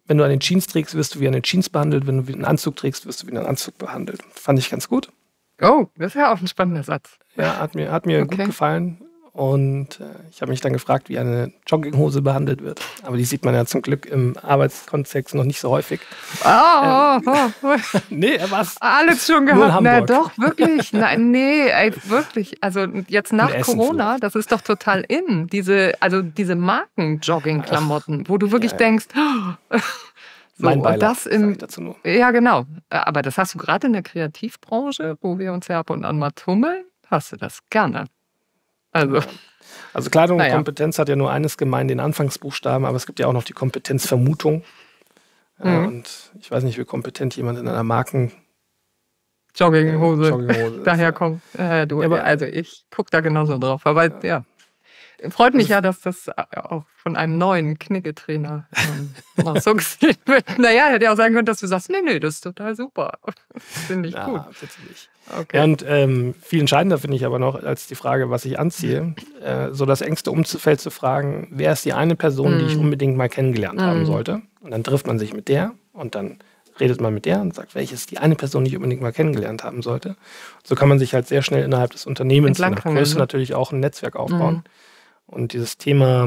wenn 0.06 0.18
du 0.18 0.24
eine 0.24 0.38
Jeans 0.38 0.66
trägst, 0.66 0.94
wirst 0.94 1.14
du 1.14 1.20
wie 1.20 1.28
eine 1.28 1.42
Jeans 1.42 1.68
behandelt. 1.68 2.06
Wenn 2.06 2.18
du 2.18 2.28
wie 2.28 2.34
einen 2.34 2.46
Anzug 2.46 2.76
trägst, 2.76 3.06
wirst 3.06 3.22
du 3.22 3.26
wie 3.26 3.36
einen 3.36 3.46
Anzug 3.46 3.76
behandelt. 3.78 4.22
Fand 4.30 4.59
ich 4.59 4.70
ganz 4.70 4.88
gut. 4.88 5.11
Oh, 5.61 5.86
das 5.96 6.14
ist 6.14 6.20
ja 6.20 6.32
auch 6.32 6.40
ein 6.40 6.46
spannender 6.46 6.82
Satz. 6.82 7.18
Ja, 7.36 7.59
hat 7.59 7.74
mir, 7.74 7.92
hat 7.92 8.06
mir 8.06 8.22
okay. 8.22 8.36
gut 8.36 8.46
gefallen. 8.46 9.02
Und 9.39 10.01
äh, 10.01 10.05
ich 10.32 10.43
habe 10.43 10.51
mich 10.51 10.61
dann 10.62 10.72
gefragt, 10.72 11.09
wie 11.09 11.16
eine 11.16 11.53
Jogginghose 11.64 12.22
behandelt 12.22 12.61
wird. 12.61 12.80
Aber 13.05 13.16
die 13.16 13.24
sieht 13.24 13.45
man 13.45 13.55
ja 13.55 13.64
zum 13.66 13.82
Glück 13.82 14.05
im 14.05 14.36
Arbeitskontext 14.43 15.32
noch 15.36 15.45
nicht 15.45 15.61
so 15.61 15.70
häufig. 15.70 16.01
Oh, 16.45 16.49
ähm, 16.49 17.22
oh, 17.24 17.51
oh. 17.62 17.76
nee, 18.11 18.36
was? 18.49 18.74
Alles 18.80 19.24
schon 19.24 19.47
gehabt. 19.47 19.80
Na 19.80 20.01
doch, 20.01 20.36
wirklich. 20.39 20.93
Nein, 20.93 21.30
nee, 21.30 21.68
ey, 21.68 21.93
wirklich. 22.09 22.64
Also 22.64 22.86
jetzt 23.07 23.32
nach 23.32 23.61
Corona, 23.61 24.18
das 24.18 24.34
ist 24.34 24.51
doch 24.51 24.61
total 24.61 25.05
in. 25.07 25.47
Diese, 25.47 25.93
also 26.01 26.20
diese 26.20 26.57
Marken-Jogging-Klamotten, 26.57 28.28
wo 28.28 28.39
du 28.39 28.51
wirklich 28.51 28.72
ja, 28.72 28.78
denkst, 28.78 29.07
oh, 29.16 29.53
so, 29.70 29.80
mein 30.57 30.82
Beileid, 30.82 31.26
und 31.26 31.62
das 31.62 31.76
im, 31.76 31.95
Ja, 32.03 32.32
genau. 32.32 32.64
Aber 32.91 33.22
das 33.22 33.39
hast 33.39 33.55
du 33.55 33.59
gerade 33.59 33.86
in 33.86 33.93
der 33.93 34.03
Kreativbranche, 34.03 35.16
wo 35.20 35.39
wir 35.39 35.53
uns 35.53 35.68
ja 35.68 35.78
ab 35.78 35.91
und 35.91 36.05
an 36.05 36.18
mal 36.18 36.32
tummeln, 36.32 36.86
hast 37.07 37.30
du 37.30 37.36
das 37.36 37.61
gerne. 37.70 38.07
Also, 38.99 39.28
also 39.92 40.11
Kleidung 40.11 40.38
naja. 40.38 40.53
und 40.53 40.59
Kompetenz 40.59 40.99
hat 40.99 41.09
ja 41.09 41.16
nur 41.16 41.30
eines 41.30 41.57
gemein, 41.57 41.88
den 41.88 42.01
Anfangsbuchstaben, 42.01 42.84
aber 42.84 42.96
es 42.96 43.07
gibt 43.07 43.18
ja 43.18 43.26
auch 43.26 43.32
noch 43.32 43.44
die 43.44 43.53
Kompetenzvermutung. 43.53 44.64
Mhm. 45.61 45.86
und 45.86 46.32
ich 46.38 46.51
weiß 46.53 46.62
nicht, 46.62 46.78
wie 46.78 46.84
kompetent 46.84 47.34
jemand 47.34 47.59
in 47.59 47.66
einer 47.66 47.82
Marken 47.82 48.30
Jogginghose, 49.57 50.28
Jogginghose 50.28 50.82
Daher 50.84 51.12
kommt. 51.12 51.42
Äh, 51.59 51.84
du, 51.86 52.01
ja, 52.01 52.09
also 52.11 52.44
ich 52.44 52.84
gucke 52.94 53.11
da 53.11 53.20
genauso 53.20 53.59
drauf. 53.59 53.84
Aber 53.84 54.05
ja, 54.05 54.20
ja 54.22 54.44
Freut 55.31 55.55
mich 55.55 55.69
ja, 55.69 55.81
dass 55.81 56.01
das 56.01 56.31
auch 56.55 56.85
von 56.95 57.16
einem 57.16 57.39
neuen 57.39 57.79
Knicketrainer 57.79 58.69
ähm, 58.77 59.57
so 59.61 59.75
gesehen 59.75 60.16
wird. 60.27 60.59
Naja, 60.59 60.87
hätte 60.87 61.07
ja 61.07 61.12
auch 61.12 61.16
sagen 61.16 61.35
können, 61.35 61.47
dass 61.47 61.61
du 61.61 61.66
sagst, 61.66 61.91
nee, 61.91 62.03
nee, 62.05 62.21
das 62.21 62.37
ist 62.37 62.41
total 62.43 62.77
super. 62.77 63.19
Finde 63.57 64.09
ich 64.09 64.14
ja, 64.14 64.27
gut. 64.27 64.37
Natürlich. 64.37 65.09
Okay. 65.41 65.62
Und 65.62 65.85
ähm, 65.87 66.35
viel 66.41 66.61
entscheidender 66.61 66.99
finde 66.99 67.16
ich 67.16 67.27
aber 67.27 67.39
noch 67.39 67.62
als 67.62 67.87
die 67.87 67.95
Frage, 67.95 68.31
was 68.31 68.45
ich 68.45 68.59
anziehe, 68.59 69.14
äh, 69.43 69.69
so 69.73 69.85
das 69.85 70.01
engste 70.01 70.31
Umfeld 70.31 70.81
zu 70.81 70.91
fragen, 70.91 71.49
wer 71.51 71.73
ist 71.73 71.85
die 71.85 71.93
eine 71.93 72.16
Person, 72.16 72.57
mm. 72.57 72.59
die 72.59 72.64
ich 72.64 72.77
mm. 72.77 72.81
unbedingt 72.81 73.16
mal 73.16 73.29
kennengelernt 73.29 73.79
mm. 73.79 73.83
haben 73.83 74.07
sollte. 74.07 74.41
Und 74.61 74.71
dann 74.71 74.85
trifft 74.85 75.07
man 75.07 75.19
sich 75.19 75.35
mit 75.35 75.49
der 75.49 75.73
und 75.93 76.14
dann 76.14 76.39
redet 76.81 77.01
man 77.01 77.12
mit 77.12 77.27
der 77.27 77.41
und 77.41 77.55
sagt, 77.55 77.75
welche 77.75 77.95
ist 77.95 78.11
die 78.11 78.19
eine 78.19 78.37
Person, 78.37 78.64
die 78.64 78.71
ich 78.71 78.77
unbedingt 78.77 79.03
mal 79.03 79.12
kennengelernt 79.12 79.64
haben 79.64 79.83
sollte. 79.83 80.16
So 80.64 80.75
kann 80.75 80.89
man 80.89 80.99
sich 80.99 81.12
halt 81.12 81.27
sehr 81.27 81.43
schnell 81.43 81.64
innerhalb 81.64 81.91
des 81.91 82.07
Unternehmens 82.07 82.59
nach 82.59 82.75
Größe 82.75 83.14
ne? 83.14 83.21
natürlich 83.21 83.55
auch 83.55 83.73
ein 83.73 83.81
Netzwerk 83.81 84.16
aufbauen. 84.16 84.57
Mm. 84.57 84.62
Und 85.29 85.53
dieses 85.53 85.76
Thema 85.76 86.26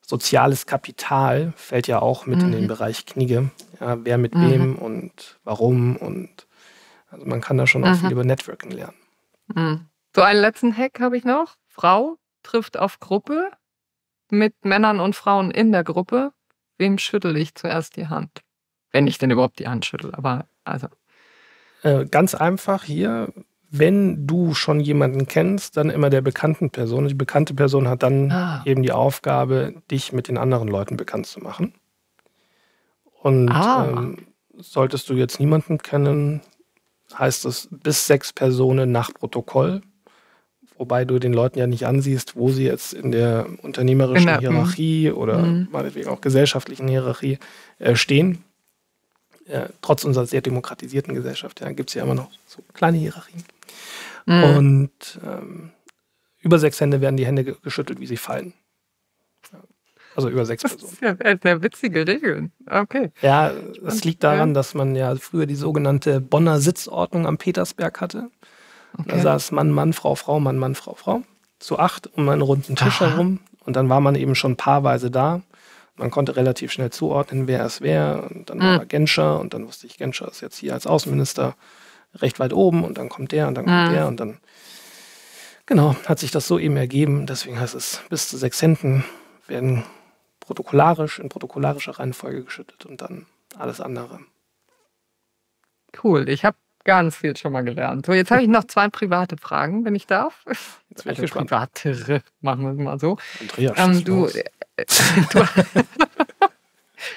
soziales 0.00 0.66
Kapital 0.66 1.52
fällt 1.56 1.86
ja 1.86 2.00
auch 2.00 2.26
mit 2.26 2.38
mhm. 2.38 2.44
in 2.46 2.52
den 2.52 2.62
mhm. 2.62 2.68
Bereich 2.68 3.06
Knigge. 3.06 3.50
Ja, 3.80 4.04
wer 4.04 4.18
mit 4.18 4.34
mhm. 4.34 4.50
wem 4.50 4.76
und 4.76 5.38
warum 5.44 5.96
und 5.96 6.46
also 7.10 7.26
man 7.26 7.40
kann 7.40 7.58
da 7.58 7.66
schon 7.66 7.84
auch 7.84 7.90
mhm. 7.90 7.96
viel 7.96 8.12
über 8.12 8.24
Networking 8.24 8.70
lernen. 8.70 8.96
Mhm. 9.54 9.86
So 10.14 10.22
einen 10.22 10.40
letzten 10.40 10.76
Hack 10.76 11.00
habe 11.00 11.16
ich 11.16 11.24
noch. 11.24 11.56
Frau 11.68 12.18
trifft 12.42 12.78
auf 12.78 13.00
Gruppe 13.00 13.50
mit 14.30 14.64
Männern 14.64 15.00
und 15.00 15.16
Frauen 15.16 15.50
in 15.50 15.72
der 15.72 15.84
Gruppe. 15.84 16.32
Wem 16.78 16.98
schüttel 16.98 17.36
ich 17.36 17.54
zuerst 17.54 17.96
die 17.96 18.08
Hand? 18.08 18.42
Wenn 18.92 19.06
ich 19.06 19.18
denn 19.18 19.30
überhaupt 19.30 19.58
die 19.58 19.68
Hand 19.68 19.84
schüttel, 19.86 20.14
aber 20.14 20.46
also. 20.64 20.88
Äh, 21.82 22.06
ganz 22.06 22.34
einfach 22.34 22.84
hier, 22.84 23.32
wenn 23.70 24.26
du 24.26 24.52
schon 24.54 24.80
jemanden 24.80 25.26
kennst, 25.26 25.76
dann 25.76 25.90
immer 25.90 26.10
der 26.10 26.22
bekannten 26.22 26.70
Person. 26.70 27.06
Die 27.06 27.14
bekannte 27.14 27.54
Person 27.54 27.86
hat 27.88 28.02
dann 28.02 28.30
ah. 28.32 28.62
eben 28.64 28.82
die 28.82 28.92
Aufgabe, 28.92 29.74
dich 29.90 30.12
mit 30.12 30.26
den 30.26 30.38
anderen 30.38 30.66
Leuten 30.66 30.96
bekannt 30.96 31.26
zu 31.26 31.40
machen. 31.40 31.72
Und 33.22 33.48
ah. 33.50 33.88
ähm, 33.88 34.26
solltest 34.58 35.08
du 35.08 35.14
jetzt 35.14 35.38
niemanden 35.38 35.78
kennen, 35.78 36.40
heißt 37.16 37.44
es 37.44 37.68
bis 37.70 38.06
sechs 38.06 38.32
Personen 38.32 38.90
nach 38.90 39.14
Protokoll, 39.14 39.82
wobei 40.76 41.04
du 41.04 41.20
den 41.20 41.32
Leuten 41.32 41.58
ja 41.58 41.66
nicht 41.68 41.86
ansiehst, 41.86 42.36
wo 42.36 42.50
sie 42.50 42.64
jetzt 42.64 42.92
in 42.92 43.12
der 43.12 43.46
unternehmerischen 43.62 44.28
in 44.28 44.40
der, 44.40 44.50
Hierarchie 44.50 45.12
oder 45.12 45.38
mhm. 45.38 45.68
meinetwegen 45.70 46.08
auch 46.08 46.20
gesellschaftlichen 46.20 46.88
Hierarchie 46.88 47.38
äh, 47.78 47.94
stehen. 47.94 48.42
äh, 49.46 49.68
trotz 49.80 50.04
unserer 50.04 50.26
sehr 50.26 50.40
demokratisierten 50.40 51.14
Gesellschaft, 51.14 51.60
ja, 51.60 51.70
gibt 51.70 51.90
es 51.90 51.94
ja 51.94 52.02
immer 52.02 52.14
noch 52.14 52.30
so 52.46 52.62
kleine 52.72 52.98
Hierarchien. 52.98 53.44
Mhm. 54.30 54.44
Und 54.44 55.20
ähm, 55.24 55.72
über 56.38 56.58
sechs 56.58 56.80
Hände 56.80 57.00
werden 57.00 57.16
die 57.16 57.26
Hände 57.26 57.44
geschüttelt, 57.44 58.00
wie 58.00 58.06
sie 58.06 58.16
fallen. 58.16 58.54
Also 60.16 60.28
über 60.28 60.44
sechs 60.44 60.62
das 60.62 60.76
Personen. 60.76 60.92
Das 61.00 61.12
ist 61.12 61.44
ja 61.44 61.50
eine 61.50 61.62
witzige 61.62 62.06
Regel. 62.06 62.50
Okay. 62.68 63.10
Ja, 63.22 63.52
das 63.82 64.04
liegt 64.04 64.22
daran, 64.22 64.54
dass 64.54 64.74
man 64.74 64.94
ja 64.96 65.14
früher 65.16 65.46
die 65.46 65.54
sogenannte 65.54 66.20
Bonner 66.20 66.60
Sitzordnung 66.60 67.26
am 67.26 67.38
Petersberg 67.38 68.00
hatte. 68.00 68.30
Okay. 68.98 69.08
Da 69.08 69.18
saß 69.18 69.52
Mann, 69.52 69.70
Mann, 69.70 69.92
Frau, 69.92 70.14
Frau, 70.14 70.40
Mann, 70.40 70.58
Mann, 70.58 70.74
Frau, 70.74 70.94
Frau. 70.94 71.22
Zu 71.58 71.78
acht 71.78 72.08
um 72.16 72.28
einen 72.28 72.42
runden 72.42 72.76
Tisch 72.76 73.00
Aha. 73.02 73.10
herum. 73.10 73.40
Und 73.64 73.76
dann 73.76 73.88
war 73.88 74.00
man 74.00 74.14
eben 74.14 74.34
schon 74.34 74.56
paarweise 74.56 75.10
da. 75.10 75.42
Man 75.96 76.10
konnte 76.10 76.36
relativ 76.36 76.72
schnell 76.72 76.90
zuordnen, 76.90 77.46
wer 77.46 77.64
es 77.64 77.80
wer. 77.80 78.28
Und 78.30 78.50
dann 78.50 78.58
mhm. 78.58 78.62
war 78.62 78.86
Genscher 78.86 79.38
und 79.38 79.54
dann 79.54 79.66
wusste 79.66 79.86
ich, 79.86 79.96
Genscher 79.96 80.28
ist 80.28 80.40
jetzt 80.40 80.56
hier 80.56 80.74
als 80.74 80.86
Außenminister 80.86 81.54
recht 82.14 82.40
weit 82.40 82.52
oben 82.52 82.84
und 82.84 82.98
dann 82.98 83.08
kommt 83.08 83.32
der 83.32 83.48
und 83.48 83.54
dann 83.54 83.66
kommt 83.66 83.88
mhm. 83.88 83.92
der 83.92 84.06
und 84.08 84.20
dann 84.20 84.38
genau, 85.66 85.96
hat 86.06 86.18
sich 86.18 86.30
das 86.30 86.46
so 86.46 86.58
eben 86.58 86.76
ergeben. 86.76 87.26
Deswegen 87.26 87.58
heißt 87.58 87.74
es, 87.74 88.02
bis 88.10 88.28
zu 88.28 88.36
sechs 88.36 88.60
Händen 88.60 89.04
werden 89.46 89.84
protokollarisch 90.40 91.18
in 91.18 91.28
protokollarischer 91.28 91.98
Reihenfolge 91.98 92.44
geschüttet 92.44 92.86
und 92.86 93.00
dann 93.00 93.26
alles 93.56 93.80
andere. 93.80 94.20
Cool, 96.02 96.28
ich 96.28 96.44
habe 96.44 96.56
ganz 96.84 97.16
viel 97.16 97.36
schon 97.36 97.52
mal 97.52 97.62
gelernt. 97.62 98.06
So, 98.06 98.12
jetzt 98.12 98.30
habe 98.30 98.42
ich 98.42 98.48
noch 98.48 98.64
zwei 98.64 98.88
private 98.88 99.36
Fragen, 99.36 99.84
wenn 99.84 99.94
ich 99.94 100.06
darf. 100.06 100.44
Jetzt 100.88 101.04
bin 101.04 101.12
ich 101.12 101.20
also 101.20 101.38
privatere, 101.38 102.22
machen 102.40 102.62
wir 102.62 102.72
es 102.72 102.78
mal 102.78 102.98
so. 102.98 103.16
Andreas, 103.40 103.78
ähm, 103.78 104.04
du, 104.04 104.26
äh, 104.26 104.44
du 105.32 105.44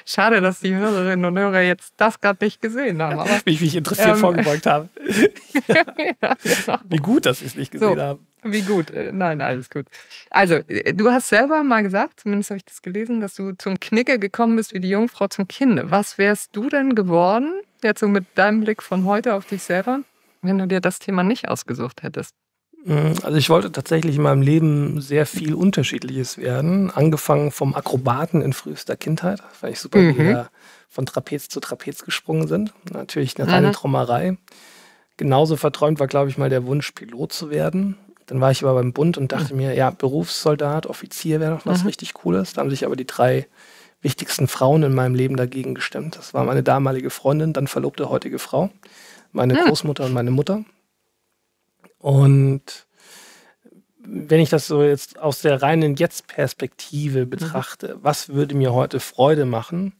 Schade, 0.06 0.42
dass 0.42 0.60
die 0.60 0.74
Hörerinnen 0.74 1.26
und 1.26 1.38
Hörer 1.38 1.62
jetzt 1.62 1.94
das 1.98 2.20
gerade 2.20 2.44
nicht 2.44 2.62
gesehen 2.62 3.02
haben. 3.02 3.20
Aber, 3.20 3.30
Wie 3.46 3.52
ich 3.52 3.62
mich 3.62 3.76
interessiert 3.76 4.10
ähm, 4.10 4.18
vorgebeugt 4.18 4.66
habe. 4.66 4.90
ja, 5.68 5.84
genau. 5.84 6.80
Wie 6.90 6.98
gut, 6.98 7.26
dass 7.26 7.40
sie 7.40 7.46
es 7.46 7.56
nicht 7.56 7.72
gesehen 7.72 7.96
so, 7.96 8.02
haben. 8.02 8.28
Wie 8.44 8.62
gut. 8.62 8.92
Äh, 8.92 9.12
nein, 9.12 9.42
alles 9.42 9.70
gut. 9.70 9.86
Also, 10.30 10.56
äh, 10.68 10.94
du 10.94 11.12
hast 11.12 11.30
selber 11.30 11.64
mal 11.64 11.84
gesagt, 11.84 12.22
zumindest 12.22 12.50
habe 12.50 12.58
ich 12.58 12.66
das 12.66 12.82
gelesen, 12.82 13.22
dass 13.22 13.36
du 13.36 13.54
zum 13.54 13.80
Knicke 13.80 14.20
gekommen 14.20 14.56
bist 14.56 14.74
wie 14.74 14.80
die 14.80 14.90
Jungfrau 14.90 15.28
zum 15.28 15.48
Kinde. 15.48 15.92
Was 15.92 16.18
wärst 16.18 16.56
du 16.56 16.70
denn 16.70 16.96
geworden, 16.96 17.54
jetzt 17.82 18.00
so 18.00 18.08
mit 18.08 18.26
deinem 18.36 18.62
Blick 18.62 18.84
von 18.84 19.06
heute 19.06 19.34
auf 19.36 19.46
dich 19.46 19.64
selber, 19.64 20.02
wenn 20.42 20.58
du 20.58 20.68
dir 20.68 20.82
das 20.82 21.00
Thema 21.00 21.24
nicht 21.24 21.48
ausgesucht 21.48 22.04
hättest? 22.04 22.36
Mhm, 22.86 23.14
also 23.24 23.38
ich 23.38 23.50
wollte 23.50 23.72
tatsächlich 23.72 24.18
in 24.18 24.22
meinem 24.22 24.42
Leben 24.42 25.02
sehr 25.02 25.26
viel 25.26 25.54
Unterschiedliches 25.54 26.38
werden. 26.38 26.92
Angefangen 26.92 27.52
vom 27.52 27.76
Akrobaten 27.76 28.42
in 28.42 28.54
frühester 28.54 28.96
Kindheit, 28.96 29.42
weil 29.62 29.72
ich 29.72 29.80
super, 29.80 30.00
mhm. 30.00 30.18
wie 30.18 30.38
von 30.90 31.06
Trapez 31.06 31.50
zu 31.50 31.60
Trapez 31.60 32.04
gesprungen 32.04 32.48
sind. 32.48 32.74
Natürlich 32.92 33.40
eine 33.40 33.52
reine 33.52 33.68
mhm. 33.68 33.74
Trommerei. 33.74 34.38
Genauso 35.18 35.56
verträumt 35.56 36.00
war, 36.00 36.08
glaube 36.08 36.30
ich, 36.30 36.38
mal 36.38 36.50
der 36.50 36.66
Wunsch, 36.66 36.92
Pilot 36.92 37.34
zu 37.34 37.50
werden. 37.50 37.98
Dann 38.26 38.42
war 38.42 38.52
ich 38.52 38.64
aber 38.64 38.76
beim 38.76 38.94
Bund 38.94 39.18
und 39.18 39.32
dachte 39.32 39.54
mhm. 39.54 39.62
mir, 39.62 39.74
ja, 39.74 39.90
Berufssoldat, 39.90 40.86
Offizier 40.86 41.40
wäre 41.40 41.52
noch 41.52 41.66
was 41.66 41.82
mhm. 41.82 41.88
richtig 41.88 42.14
Cooles. 42.14 42.54
Da 42.54 42.62
haben 42.62 42.70
sich 42.70 42.86
aber 42.86 42.96
die 42.96 43.08
drei 43.08 43.48
wichtigsten 44.02 44.48
Frauen 44.48 44.84
in 44.84 44.94
meinem 44.94 45.16
Leben 45.16 45.38
dagegen 45.38 45.76
gestimmt. 45.76 46.18
Das 46.18 46.34
war 46.34 46.44
meine 46.44 46.64
damalige 46.64 47.10
Freundin, 47.10 47.54
dann 47.54 47.68
verlobte 47.68 48.10
heutige 48.10 48.38
Frau, 48.38 48.70
meine 49.32 49.54
mhm. 49.54 49.68
Großmutter 49.68 50.06
und 50.06 50.14
meine 50.14 50.32
Mutter. 50.32 50.64
Und 52.04 52.86
wenn 53.98 54.42
ich 54.42 54.50
das 54.50 54.68
so 54.68 54.84
jetzt 54.84 55.20
aus 55.20 55.42
der 55.42 55.62
reinen 55.62 55.96
Jetzt-Perspektive 55.96 57.26
mhm. 57.26 57.30
betrachte, 57.30 57.98
was 58.02 58.28
würde 58.28 58.56
mir 58.56 58.74
heute 58.74 59.00
Freude 59.00 59.46
machen? 59.46 59.94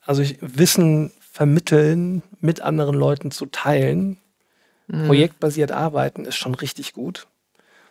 Also 0.00 0.22
ich, 0.22 0.38
Wissen 0.40 1.12
vermitteln, 1.20 2.24
mit 2.40 2.60
anderen 2.60 2.96
Leuten 2.96 3.30
zu 3.30 3.46
teilen, 3.46 4.18
mhm. 4.88 5.06
projektbasiert 5.06 5.70
arbeiten, 5.70 6.24
ist 6.24 6.34
schon 6.34 6.56
richtig 6.56 6.92
gut. 6.92 7.28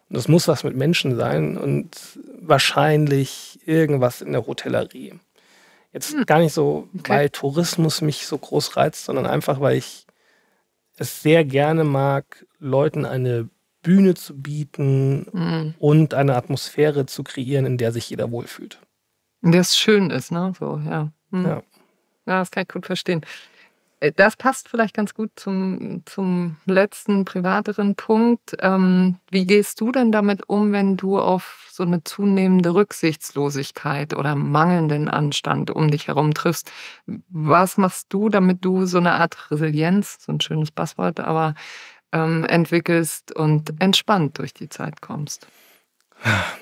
Und 0.09 0.18
das 0.18 0.28
muss 0.28 0.49
was 0.49 0.66
mit 0.66 0.76
Menschen 0.76 1.16
sein 1.16 1.57
und 1.57 1.95
wahrscheinlich 2.41 3.59
irgendwas 3.66 4.22
in 4.22 4.34
der 4.34 4.45
Hotellerie. 4.45 5.13
Jetzt 5.93 6.13
mhm. 6.13 6.26
gar 6.26 6.39
nicht 6.39 6.53
so, 6.53 6.89
okay. 6.99 7.13
weil 7.13 7.30
Tourismus 7.30 8.01
mich 8.01 8.28
so 8.28 8.38
groß 8.38 8.76
reizt, 8.76 9.05
sondern 9.05 9.26
einfach, 9.26 9.61
weil 9.61 9.78
ich 9.78 10.05
es 10.97 11.22
sehr 11.22 11.45
gerne 11.45 11.86
mag, 11.86 12.45
Leuten 12.66 13.05
eine 13.05 13.49
Bühne 13.82 14.16
zu 14.16 14.36
bieten 14.41 15.28
mhm. 15.32 15.76
und 15.80 16.13
eine 16.13 16.36
Atmosphäre 16.36 17.05
zu 17.05 17.24
kreieren, 17.24 17.66
in 17.66 17.78
der 17.78 17.91
sich 17.91 18.09
jeder 18.09 18.32
wohlfühlt. 18.32 18.80
In 19.41 19.51
der 19.51 19.61
es 19.61 19.78
schön 19.78 20.09
ist, 20.09 20.32
ne? 20.32 20.53
So, 20.57 20.82
ja. 20.86 21.11
Mhm. 21.30 21.45
ja. 21.45 21.63
Ja, 22.28 22.39
das 22.39 22.49
kann 22.49 22.63
ich 22.63 22.70
gut 22.74 22.88
verstehen. 22.88 23.22
Äh, 23.99 24.11
das 24.11 24.36
passt 24.36 24.70
vielleicht 24.70 24.95
ganz 24.95 25.13
gut 25.13 25.32
zum, 25.36 26.01
zum 26.05 26.57
letzten 26.66 27.26
privateren 27.26 27.95
Punkt. 27.95 28.55
Ähm, 28.59 29.18
wie 29.30 29.45
gehst 29.45 29.80
du 29.82 29.91
denn 29.91 30.11
damit 30.11 30.49
um, 30.49 30.72
wenn 30.72 30.97
du 30.97 31.20
auf 31.20 31.68
so 31.72 31.84
eine 31.84 32.03
zunehmende 32.03 32.74
Rücksichtslosigkeit 32.74 34.16
oder 34.16 34.36
mangelnden 34.36 35.09
Anstand 35.09 35.72
um 35.72 35.91
dich 35.91 36.07
herum 36.07 36.34
triffst? 36.34 36.72
Was 37.30 37.78
machst 37.78 38.11
du, 38.13 38.30
damit 38.30 38.63
du 38.66 38.86
so 38.86 38.97
eine 38.97 39.13
Art 39.13 39.51
Resilienz, 39.51 40.18
so 40.22 40.32
ein 40.32 40.41
schönes 40.41 40.72
Passwort, 40.72 41.20
aber 41.20 41.53
ähm, 42.16 42.45
entwickelst 42.45 43.34
und 43.34 43.74
entspannt 43.80 44.39
durch 44.39 44.53
die 44.53 44.70
Zeit 44.70 45.01
kommst. 45.01 45.47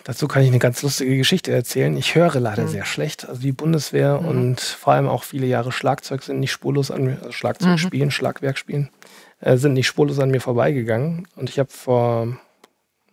Dazu 0.04 0.28
kann 0.28 0.42
ich 0.42 0.50
eine 0.50 0.60
ganz 0.60 0.82
lustige 0.82 1.16
Geschichte 1.16 1.52
erzählen. 1.52 1.96
Ich 1.96 2.16
höre 2.16 2.40
leider 2.40 2.64
mhm. 2.64 2.70
sehr 2.70 2.86
schlecht. 2.86 3.30
Also 3.30 3.42
die 3.42 3.52
Bundeswehr 3.52 4.20
mhm. 4.20 4.28
und 4.28 4.62
vor 4.62 4.94
allem 4.94 5.08
auch 5.08 5.24
viele 5.24 5.46
Jahre 5.46 5.72
Schlagzeug 5.72 6.24
sind 6.24 6.40
nicht 6.40 6.52
spurlos 6.52 6.92
an 6.92 7.04
mir, 7.04 7.18
also 7.20 7.32
Schlagzeug 7.32 7.70
mhm. 7.70 7.78
spielen, 7.78 8.12
Schlagwerk 8.12 8.58
spielen, 8.58 8.90
äh, 9.40 9.56
sind 9.58 9.74
nicht 9.74 9.88
spurlos 9.88 10.20
an 10.20 10.32
mir 10.32 10.42
vorbeigegangen. 10.42 11.28
Und 11.36 11.50
ich 11.50 11.60
habe 11.60 11.70
vor 11.70 12.36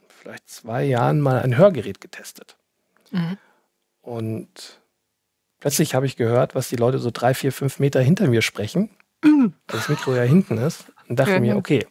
vielleicht 0.08 0.48
zwei 0.48 0.82
Jahren 0.84 1.20
mal 1.20 1.42
ein 1.42 1.56
Hörgerät 1.56 2.00
getestet. 2.00 2.56
Mhm. 3.10 3.36
Und 4.00 4.80
plötzlich 5.60 5.94
habe 5.94 6.06
ich 6.06 6.16
gehört, 6.16 6.54
was 6.54 6.68
die 6.68 6.76
Leute 6.76 6.98
so 6.98 7.10
drei, 7.12 7.34
vier, 7.34 7.52
fünf 7.52 7.78
Meter 7.78 8.00
hinter 8.00 8.26
mir 8.28 8.42
sprechen. 8.42 8.90
Mhm. 9.22 9.52
Das 9.66 9.90
Mikro 9.90 10.14
ja 10.14 10.22
hinten 10.22 10.56
ist. 10.56 10.86
Und 11.06 11.18
dachte 11.18 11.40
mir, 11.40 11.56
okay, 11.56 11.86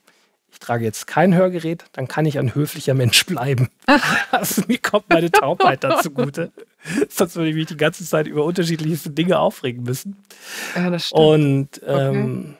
ich 0.59 0.65
trage 0.65 0.83
jetzt 0.83 1.07
kein 1.07 1.33
Hörgerät, 1.33 1.85
dann 1.93 2.09
kann 2.09 2.25
ich 2.25 2.37
ein 2.37 2.53
höflicher 2.53 2.93
Mensch 2.93 3.25
bleiben. 3.25 3.69
also, 4.31 4.63
mir 4.67 4.77
kommt 4.77 5.09
meine 5.09 5.31
Taubheit 5.31 5.85
dazu 5.85 6.11
gute. 6.11 6.51
Sonst 7.09 7.37
würde 7.37 7.49
ich 7.49 7.55
mich 7.55 7.67
die 7.67 7.77
ganze 7.77 8.05
Zeit 8.05 8.27
über 8.27 8.43
unterschiedlichste 8.43 9.09
Dinge 9.09 9.39
aufregen 9.39 9.83
müssen. 9.83 10.17
Ja, 10.75 10.89
das 10.89 11.07
stimmt. 11.07 11.21
Und 11.21 11.81
ähm, 11.85 12.55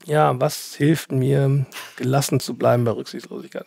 okay. 0.00 0.12
ja, 0.12 0.40
was 0.40 0.74
hilft 0.74 1.12
mir, 1.12 1.66
gelassen 1.94 2.40
zu 2.40 2.54
bleiben 2.54 2.82
bei 2.82 2.90
Rücksichtslosigkeit? 2.90 3.66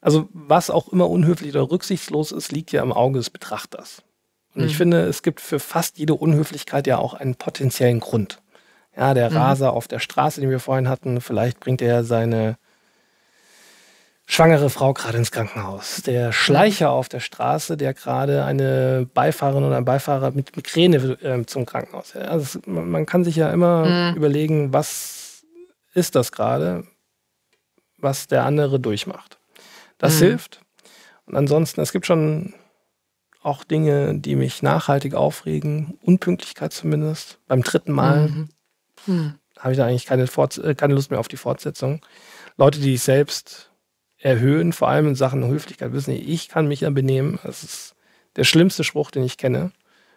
Also, 0.00 0.28
was 0.32 0.70
auch 0.70 0.88
immer 0.88 1.10
unhöflich 1.10 1.50
oder 1.50 1.68
rücksichtslos 1.68 2.30
ist, 2.30 2.52
liegt 2.52 2.70
ja 2.70 2.82
im 2.84 2.92
Auge 2.92 3.18
des 3.18 3.30
Betrachters. 3.30 4.04
Und 4.54 4.62
mhm. 4.62 4.68
ich 4.68 4.76
finde, 4.76 5.00
es 5.00 5.22
gibt 5.24 5.40
für 5.40 5.58
fast 5.58 5.98
jede 5.98 6.14
Unhöflichkeit 6.14 6.86
ja 6.86 6.98
auch 6.98 7.14
einen 7.14 7.34
potenziellen 7.34 7.98
Grund. 7.98 8.40
Ja, 8.96 9.14
der 9.14 9.30
mhm. 9.30 9.36
Raser 9.36 9.72
auf 9.72 9.88
der 9.88 9.98
Straße, 9.98 10.40
den 10.40 10.50
wir 10.50 10.60
vorhin 10.60 10.88
hatten, 10.88 11.20
vielleicht 11.20 11.58
bringt 11.58 11.82
er 11.82 12.04
seine 12.04 12.56
schwangere 14.28 14.68
Frau 14.68 14.92
gerade 14.92 15.18
ins 15.18 15.32
Krankenhaus. 15.32 16.02
Der 16.02 16.32
Schleicher 16.32 16.90
auf 16.90 17.08
der 17.08 17.20
Straße, 17.20 17.76
der 17.76 17.94
gerade 17.94 18.44
eine 18.44 19.08
Beifahrerin 19.12 19.64
oder 19.64 19.76
einen 19.76 19.84
Beifahrer 19.86 20.30
mit 20.32 20.54
Migräne 20.54 20.96
äh, 21.22 21.46
zum 21.46 21.66
Krankenhaus. 21.66 22.14
Also 22.14 22.60
man 22.66 23.06
kann 23.06 23.24
sich 23.24 23.36
ja 23.36 23.50
immer 23.50 24.10
mhm. 24.10 24.16
überlegen, 24.16 24.72
was 24.72 25.44
ist 25.94 26.14
das 26.14 26.30
gerade, 26.30 26.84
was 27.96 28.26
der 28.26 28.44
andere 28.44 28.78
durchmacht. 28.78 29.38
Das 29.96 30.16
mhm. 30.16 30.26
hilft. 30.26 30.60
Und 31.24 31.34
ansonsten, 31.34 31.80
es 31.80 31.92
gibt 31.92 32.06
schon 32.06 32.54
auch 33.42 33.64
Dinge, 33.64 34.14
die 34.14 34.36
mich 34.36 34.62
nachhaltig 34.62 35.14
aufregen. 35.14 35.98
Unpünktlichkeit 36.02 36.72
zumindest. 36.72 37.38
Beim 37.48 37.62
dritten 37.62 37.92
Mal 37.92 38.28
mhm. 38.28 38.48
Hm. 39.06 39.34
Habe 39.58 39.72
ich 39.72 39.78
da 39.78 39.86
eigentlich 39.86 40.06
keine, 40.06 40.26
Forts 40.26 40.58
äh, 40.58 40.74
keine 40.74 40.94
Lust 40.94 41.10
mehr 41.10 41.20
auf 41.20 41.28
die 41.28 41.36
Fortsetzung. 41.36 42.00
Leute, 42.56 42.78
die 42.78 42.92
sich 42.92 43.02
selbst 43.02 43.67
erhöhen, 44.18 44.72
vor 44.72 44.88
allem 44.88 45.08
in 45.08 45.14
Sachen 45.14 45.46
Höflichkeit, 45.46 45.92
wissen, 45.92 46.12
ich 46.12 46.48
kann 46.48 46.68
mich 46.68 46.80
ja 46.80 46.90
benehmen. 46.90 47.38
Das 47.42 47.62
ist 47.62 47.94
der 48.36 48.44
schlimmste 48.44 48.84
Spruch, 48.84 49.10
den 49.10 49.24
ich 49.24 49.38
kenne. 49.38 49.72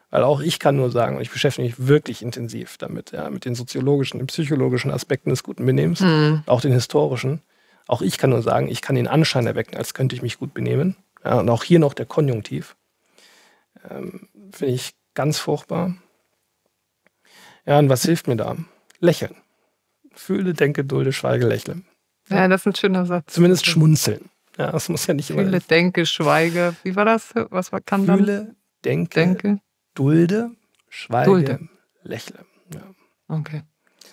Weil 0.09 0.23
auch 0.23 0.41
ich 0.41 0.59
kann 0.59 0.75
nur 0.75 0.91
sagen, 0.91 1.21
ich 1.21 1.31
beschäftige 1.31 1.67
mich 1.67 1.87
wirklich 1.87 2.21
intensiv 2.21 2.77
damit, 2.77 3.11
ja, 3.11 3.29
mit 3.29 3.45
den 3.45 3.55
soziologischen, 3.55 4.19
den 4.19 4.27
psychologischen 4.27 4.91
Aspekten 4.91 5.29
des 5.29 5.41
guten 5.41 5.65
Benehmens, 5.65 6.01
mhm. 6.01 6.43
auch 6.47 6.59
den 6.59 6.73
historischen. 6.73 7.41
Auch 7.87 8.01
ich 8.01 8.17
kann 8.17 8.29
nur 8.29 8.41
sagen, 8.41 8.67
ich 8.67 8.81
kann 8.81 8.95
den 8.95 9.07
Anschein 9.07 9.47
erwecken, 9.47 9.77
als 9.77 9.93
könnte 9.93 10.15
ich 10.15 10.21
mich 10.21 10.37
gut 10.37 10.53
benehmen. 10.53 10.97
Ja, 11.23 11.39
und 11.39 11.49
auch 11.49 11.63
hier 11.63 11.79
noch 11.79 11.93
der 11.93 12.05
Konjunktiv. 12.05 12.75
Ähm, 13.89 14.27
Finde 14.51 14.73
ich 14.73 14.93
ganz 15.13 15.39
furchtbar. 15.39 15.95
Ja, 17.65 17.79
und 17.79 17.89
was 17.89 18.03
hilft 18.03 18.27
mir 18.27 18.35
da? 18.35 18.57
Lächeln. 18.99 19.35
Fühle, 20.13 20.53
denke, 20.53 20.83
dulde, 20.83 21.13
schweige, 21.13 21.47
lächle. 21.47 21.83
Ja, 22.31 22.47
das 22.47 22.61
ist 22.61 22.67
ein 22.67 22.75
schöner 22.75 23.05
Satz. 23.05 23.33
Zumindest 23.33 23.65
schmunzeln. 23.65 24.29
Ja, 24.57 24.71
das 24.71 24.89
muss 24.89 25.07
ja 25.07 25.13
nicht 25.13 25.29
immer. 25.29 25.43
Fühle, 25.43 25.59
denke, 25.59 26.05
schweige. 26.05 26.75
Wie 26.83 26.95
war 26.95 27.05
das? 27.05 27.33
Was 27.49 27.71
kann 27.85 28.05
dann? 28.05 28.17
Fühle, 28.17 28.55
denke, 28.83 29.19
denke, 29.19 29.59
dulde, 29.95 30.51
schweige, 30.89 31.29
dulde. 31.29 31.59
lächle. 32.03 32.39
Ja. 32.73 32.81
Okay. 33.27 33.63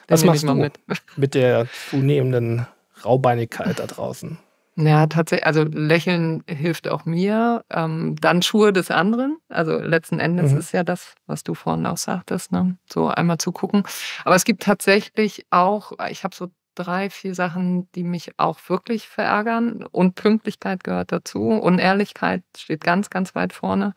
Was 0.07 0.25
machst 0.25 0.45
du 0.45 0.55
mit. 0.55 0.79
mit 1.17 1.35
der 1.35 1.67
zunehmenden 1.91 2.67
Raubeinigkeit 3.05 3.79
da 3.79 3.87
draußen? 3.87 4.39
Ja, 4.77 5.09
tatsächlich. 5.09 5.47
Also 5.47 5.65
Lächeln 5.65 6.45
hilft 6.49 6.87
auch 6.87 7.05
mir. 7.05 7.65
Ähm, 7.69 8.15
dann 8.21 8.43
Schuhe 8.43 8.73
des 8.73 8.93
anderen. 8.93 9.39
Also 9.49 9.77
letzten 9.77 10.21
Endes 10.21 10.53
mhm. 10.53 10.59
ist 10.59 10.73
ja 10.73 10.85
das, 10.85 11.15
was 11.27 11.43
du 11.43 11.55
vorhin 11.55 11.85
auch 11.85 11.97
sagtest, 11.97 12.53
ne? 12.53 12.79
so 12.89 13.09
einmal 13.09 13.39
zu 13.39 13.51
gucken. 13.51 13.83
Aber 14.25 14.37
es 14.37 14.45
gibt 14.45 14.63
tatsächlich 14.63 15.47
auch, 15.51 15.93
ich 16.11 16.23
habe 16.23 16.35
so 16.35 16.49
drei, 16.79 17.11
vier 17.11 17.35
Sachen, 17.35 17.91
die 17.93 18.05
mich 18.05 18.39
auch 18.39 18.59
wirklich 18.69 19.09
verärgern. 19.09 19.85
Und 19.91 20.15
Pünktlichkeit 20.15 20.85
gehört 20.85 21.13
dazu. 21.13 21.49
Unehrlichkeit 21.49 22.43
steht 22.57 22.83
ganz, 22.83 23.11
ganz 23.11 23.35
weit 23.35 23.53
vorne. 23.53 23.95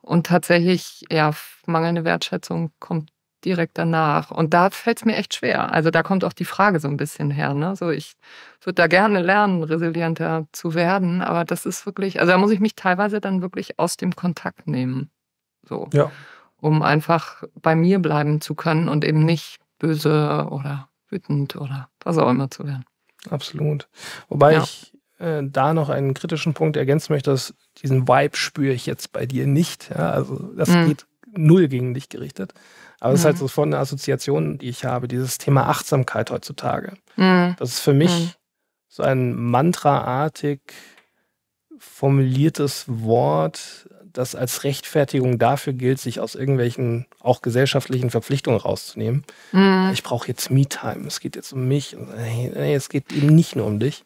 Und 0.00 0.26
tatsächlich, 0.26 1.04
ja, 1.10 1.32
mangelnde 1.66 2.04
Wertschätzung 2.04 2.72
kommt 2.80 3.10
direkt 3.44 3.78
danach. 3.78 4.30
Und 4.30 4.54
da 4.54 4.70
fällt 4.70 4.98
es 4.98 5.04
mir 5.04 5.16
echt 5.16 5.34
schwer. 5.34 5.72
Also 5.72 5.90
da 5.90 6.02
kommt 6.02 6.24
auch 6.24 6.32
die 6.32 6.44
Frage 6.44 6.80
so 6.80 6.88
ein 6.88 6.96
bisschen 6.96 7.30
her. 7.30 7.54
Ne? 7.54 7.76
So, 7.76 7.90
ich 7.90 8.14
würde 8.62 8.74
da 8.74 8.86
gerne 8.86 9.22
lernen, 9.22 9.62
resilienter 9.62 10.46
zu 10.52 10.74
werden, 10.74 11.22
aber 11.22 11.44
das 11.44 11.66
ist 11.66 11.86
wirklich, 11.86 12.20
also 12.20 12.32
da 12.32 12.38
muss 12.38 12.50
ich 12.50 12.60
mich 12.60 12.74
teilweise 12.74 13.20
dann 13.20 13.42
wirklich 13.42 13.78
aus 13.78 13.96
dem 13.96 14.16
Kontakt 14.16 14.66
nehmen. 14.66 15.10
So. 15.62 15.88
Ja. 15.92 16.10
Um 16.60 16.82
einfach 16.82 17.44
bei 17.54 17.76
mir 17.76 18.00
bleiben 18.00 18.40
zu 18.40 18.56
können 18.56 18.88
und 18.88 19.04
eben 19.04 19.24
nicht 19.24 19.58
böse 19.78 20.48
oder 20.50 20.87
wütend 21.10 21.56
oder 21.56 21.88
was 22.00 22.18
auch 22.18 22.30
immer 22.30 22.50
zu 22.50 22.66
werden. 22.66 22.84
Absolut. 23.30 23.88
Wobei 24.28 24.54
ja. 24.54 24.62
ich 24.62 24.92
äh, 25.18 25.42
da 25.42 25.74
noch 25.74 25.88
einen 25.88 26.14
kritischen 26.14 26.54
Punkt 26.54 26.76
ergänzen 26.76 27.12
möchte, 27.12 27.30
dass 27.30 27.54
diesen 27.82 28.08
Vibe 28.08 28.36
spüre 28.36 28.72
ich 28.72 28.86
jetzt 28.86 29.12
bei 29.12 29.26
dir 29.26 29.46
nicht. 29.46 29.90
Ja? 29.90 30.10
Also 30.10 30.52
das 30.56 30.68
mhm. 30.68 30.88
geht 30.88 31.06
null 31.32 31.68
gegen 31.68 31.94
dich 31.94 32.08
gerichtet. 32.08 32.54
Aber 33.00 33.12
es 33.12 33.20
mhm. 33.20 33.20
ist 33.20 33.24
halt 33.26 33.36
mhm. 33.36 33.40
so 33.40 33.48
von 33.48 33.70
der 33.70 33.80
Assoziation, 33.80 34.58
die 34.58 34.68
ich 34.68 34.84
habe, 34.84 35.08
dieses 35.08 35.38
Thema 35.38 35.68
Achtsamkeit 35.68 36.30
heutzutage. 36.30 36.94
Mhm. 37.16 37.56
Das 37.58 37.70
ist 37.70 37.80
für 37.80 37.94
mich 37.94 38.10
mhm. 38.10 38.30
so 38.88 39.02
ein 39.02 39.34
mantraartig 39.34 40.60
formuliertes 41.78 42.84
Wort, 42.88 43.88
das 44.12 44.34
als 44.34 44.64
Rechtfertigung 44.64 45.38
dafür 45.38 45.72
gilt, 45.72 46.00
sich 46.00 46.20
aus 46.20 46.34
irgendwelchen 46.34 47.06
auch 47.20 47.42
gesellschaftlichen 47.42 48.10
Verpflichtungen 48.10 48.60
rauszunehmen. 48.60 49.24
Mhm. 49.52 49.90
Ich 49.92 50.02
brauche 50.02 50.28
jetzt 50.28 50.50
Me-Time, 50.50 51.06
es 51.06 51.20
geht 51.20 51.36
jetzt 51.36 51.52
um 51.52 51.66
mich. 51.66 51.96
Nee, 52.16 52.74
es 52.74 52.88
geht 52.88 53.12
eben 53.12 53.28
nicht 53.28 53.56
nur 53.56 53.66
um 53.66 53.78
dich. 53.78 54.04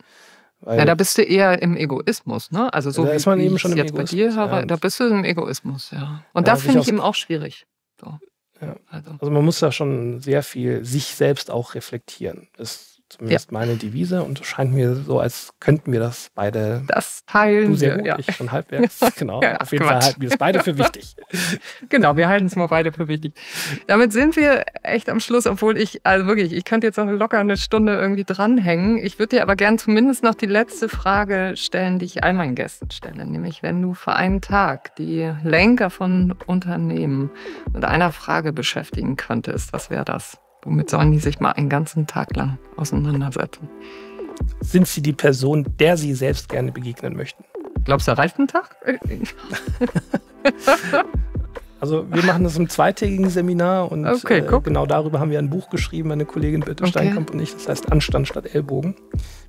ja, 0.66 0.84
da 0.84 0.94
bist 0.94 1.18
du 1.18 1.22
eher 1.22 1.62
im 1.62 1.76
Egoismus, 1.76 2.50
ne? 2.50 2.72
Also 2.72 2.90
so 2.90 3.05
da 3.05 3.12
wie, 3.12 3.16
ist 3.16 3.26
man 3.26 3.40
eben 3.40 3.59
schon 3.59 3.72
im 3.72 3.78
jetzt 3.78 3.90
Egoismus, 3.90 4.11
bei 4.11 4.16
dir 4.16 4.34
höre, 4.34 4.61
ja. 4.61 4.66
da 4.66 4.76
bist 4.76 5.00
du 5.00 5.05
im 5.05 5.24
Egoismus, 5.24 5.90
ja. 5.90 6.24
Und 6.32 6.46
ja, 6.46 6.55
das 6.55 6.62
finde 6.62 6.80
ich 6.80 6.88
eben 6.88 7.00
auch 7.00 7.14
schwierig. 7.14 7.66
So. 8.00 8.18
Ja. 8.61 8.76
Also. 8.88 9.11
also. 9.18 9.30
man 9.30 9.44
muss 9.44 9.59
da 9.59 9.72
schon 9.72 10.20
sehr 10.20 10.42
viel 10.42 10.84
sich 10.84 11.07
selbst 11.07 11.50
auch 11.50 11.74
reflektieren. 11.74 12.48
Das 12.57 12.91
zumindest 13.12 13.50
ja. 13.50 13.58
meine 13.58 13.76
Devise 13.76 14.22
und 14.22 14.40
es 14.40 14.46
scheint 14.46 14.72
mir 14.72 14.94
so, 14.94 15.20
als 15.20 15.52
könnten 15.60 15.92
wir 15.92 16.00
das 16.00 16.30
beide. 16.34 16.82
Das 16.88 17.24
teilen 17.26 17.70
du 17.70 17.76
sehr 17.76 17.90
wir, 17.90 17.98
gut, 17.98 18.06
ja. 18.06 18.18
ich 18.18 18.34
schon 18.34 18.52
halbwegs. 18.52 19.00
Genau. 19.16 19.42
ja, 19.42 19.58
Auf 19.58 19.70
jeden 19.72 19.84
Quatsch. 19.84 19.92
Fall 19.92 20.02
halten 20.04 20.20
wir 20.22 20.28
es 20.30 20.36
beide 20.36 20.60
für 20.60 20.78
wichtig. 20.78 21.16
genau, 21.88 22.16
wir 22.16 22.28
halten 22.28 22.46
es 22.46 22.56
mal 22.56 22.66
beide 22.66 22.92
für 22.92 23.08
wichtig. 23.08 23.34
Damit 23.86 24.12
sind 24.12 24.36
wir 24.36 24.64
echt 24.82 25.08
am 25.08 25.20
Schluss, 25.20 25.46
obwohl 25.46 25.76
ich, 25.76 26.00
also 26.04 26.26
wirklich, 26.26 26.52
ich 26.52 26.64
könnte 26.64 26.86
jetzt 26.86 26.96
noch 26.96 27.06
locker 27.06 27.38
eine 27.38 27.56
Stunde 27.56 27.94
irgendwie 27.94 28.24
dranhängen. 28.24 28.98
Ich 28.98 29.18
würde 29.18 29.36
dir 29.36 29.42
aber 29.42 29.54
gern 29.54 29.78
zumindest 29.78 30.22
noch 30.22 30.34
die 30.34 30.46
letzte 30.46 30.88
Frage 30.88 31.52
stellen, 31.56 31.98
die 31.98 32.06
ich 32.06 32.24
all 32.24 32.32
meinen 32.32 32.54
Gästen 32.54 32.90
stelle, 32.90 33.26
nämlich 33.26 33.62
wenn 33.62 33.82
du 33.82 33.94
für 33.94 34.14
einen 34.14 34.40
Tag 34.40 34.96
die 34.96 35.30
Lenker 35.44 35.90
von 35.90 36.34
Unternehmen 36.46 37.30
mit 37.72 37.84
einer 37.84 38.12
Frage 38.12 38.52
beschäftigen 38.52 39.16
könntest, 39.16 39.72
was 39.72 39.90
wäre 39.90 40.04
das? 40.04 40.41
Womit 40.62 40.90
sollen 40.90 41.12
die 41.12 41.18
sich 41.18 41.40
mal 41.40 41.50
einen 41.52 41.68
ganzen 41.68 42.06
Tag 42.06 42.36
lang 42.36 42.58
auseinandersetzen? 42.76 43.68
Sind 44.60 44.86
Sie 44.86 45.02
die 45.02 45.12
Person, 45.12 45.66
der 45.78 45.96
Sie 45.96 46.14
selbst 46.14 46.48
gerne 46.48 46.72
begegnen 46.72 47.16
möchten? 47.16 47.44
Glaubst 47.84 48.06
du, 48.06 48.16
reicht 48.16 48.38
ein 48.38 48.48
Tag? 48.48 48.76
Also 51.80 52.06
wir 52.08 52.22
machen 52.22 52.44
das 52.44 52.56
im 52.56 52.68
zweitägigen 52.68 53.28
Seminar 53.28 53.90
und 53.90 54.06
okay, 54.06 54.38
äh, 54.38 54.60
genau 54.62 54.86
darüber 54.86 55.18
haben 55.18 55.32
wir 55.32 55.40
ein 55.40 55.50
Buch 55.50 55.68
geschrieben, 55.68 56.10
meine 56.10 56.24
Kollegin 56.24 56.60
Birte 56.60 56.84
okay. 56.84 56.92
Steinkamp 56.92 57.32
und 57.32 57.40
ich. 57.40 57.54
Das 57.54 57.68
heißt 57.68 57.90
Anstand 57.90 58.28
statt 58.28 58.54
Ellbogen, 58.54 58.94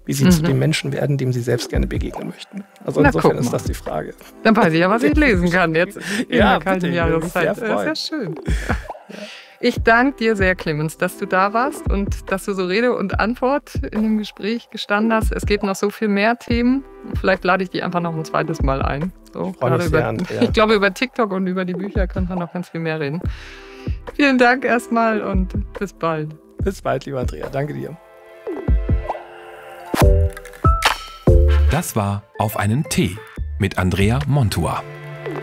wie 0.06 0.14
Sie 0.14 0.26
mhm. 0.26 0.32
zu 0.32 0.42
dem 0.42 0.58
Menschen 0.58 0.92
werden, 0.92 1.20
dem 1.20 1.32
Sie 1.32 1.42
selbst 1.42 1.70
gerne 1.70 1.86
begegnen 1.86 2.30
möchten. 2.30 2.64
Also 2.84 3.02
Na, 3.02 3.10
insofern 3.10 3.38
ist 3.38 3.54
das 3.54 3.66
die 3.66 3.76
Frage. 3.76 4.16
Dann 4.42 4.56
weiß 4.56 4.74
ich 4.74 4.80
ja, 4.80 4.90
was 4.90 5.04
ich 5.04 5.16
lesen 5.16 5.52
kann 5.52 5.76
jetzt 5.76 6.00
in 6.28 6.40
ja, 6.40 6.58
der 6.58 6.60
kalten 6.60 6.92
Jahreszeit. 6.92 7.50
Das 7.50 7.60
ist 7.60 7.68
ja 7.70 7.96
schön. 7.96 8.34
Ja. 8.68 8.76
Ich 9.66 9.82
danke 9.82 10.18
dir 10.18 10.36
sehr, 10.36 10.56
Clemens, 10.56 10.98
dass 10.98 11.18
du 11.18 11.26
da 11.26 11.54
warst 11.54 11.90
und 11.90 12.30
dass 12.30 12.44
du 12.44 12.54
so 12.54 12.66
Rede 12.66 12.98
und 12.98 13.22
Antwort 13.22 13.76
in 13.76 14.04
dem 14.04 14.18
Gespräch 14.18 14.70
gestanden 14.72 15.14
hast. 15.14 15.32
Es 15.32 15.46
gibt 15.46 15.64
noch 15.64 15.76
so 15.76 15.90
viel 15.90 16.10
mehr 16.10 16.38
Themen. 16.38 16.84
Vielleicht 17.18 17.46
lade 17.46 17.64
ich 17.64 17.70
die 17.70 17.82
einfach 17.82 18.02
noch 18.02 18.14
ein 18.14 18.26
zweites 18.26 18.62
Mal 18.62 18.82
ein. 18.82 19.14
So, 19.32 19.56
ich, 19.56 19.86
über, 19.86 20.06
an, 20.06 20.18
ja. 20.36 20.42
ich 20.42 20.52
glaube, 20.52 20.74
über 20.74 20.94
TikTok 20.94 21.32
und 21.32 21.48
über 21.48 21.64
die 21.64 21.76
Bücher 21.76 22.08
können 22.08 22.28
wir 22.28 22.36
noch 22.36 22.52
ganz 22.52 22.68
viel 22.68 22.82
mehr 22.82 23.00
reden. 23.00 23.22
Vielen 24.16 24.38
Dank 24.38 24.66
erstmal 24.66 25.22
und 25.22 25.54
bis 25.80 25.94
bald. 25.94 26.36
Bis 26.58 26.82
bald, 26.82 27.06
lieber 27.06 27.22
Andrea. 27.22 27.48
Danke 27.48 27.74
dir. 27.74 27.96
Das 31.72 31.96
war 31.96 32.24
Auf 32.38 32.58
einen 32.58 32.84
Tee 32.90 33.16
mit 33.60 33.78
Andrea 33.78 34.20
Montua. 34.28 34.84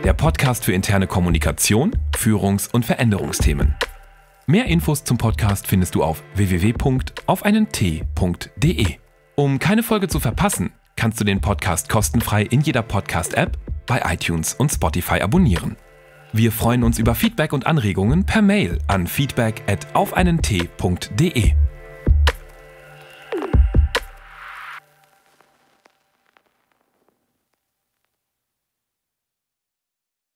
Der 0.04 0.12
Podcast 0.12 0.66
für 0.66 0.74
interne 0.74 1.06
Kommunikation, 1.06 1.92
Führungs- 2.14 2.70
und 2.70 2.84
Veränderungsthemen. 2.84 3.76
Mehr 4.50 4.64
Infos 4.64 5.04
zum 5.04 5.16
Podcast 5.16 5.68
findest 5.68 5.94
du 5.94 6.02
auf 6.02 6.24
www.aufeinent.de. 6.34 8.86
Um 9.36 9.60
keine 9.60 9.84
Folge 9.84 10.08
zu 10.08 10.18
verpassen, 10.18 10.72
kannst 10.96 11.20
du 11.20 11.24
den 11.24 11.40
Podcast 11.40 11.88
kostenfrei 11.88 12.42
in 12.42 12.60
jeder 12.60 12.82
Podcast-App, 12.82 13.56
bei 13.86 14.02
iTunes 14.12 14.54
und 14.54 14.72
Spotify 14.72 15.20
abonnieren. 15.20 15.76
Wir 16.32 16.50
freuen 16.50 16.82
uns 16.82 16.98
über 16.98 17.14
Feedback 17.14 17.52
und 17.52 17.68
Anregungen 17.68 18.26
per 18.26 18.42
Mail 18.42 18.80
an 18.88 19.06
feedback 19.06 19.62
at 19.68 19.86
aufeinent.de. 19.94 21.52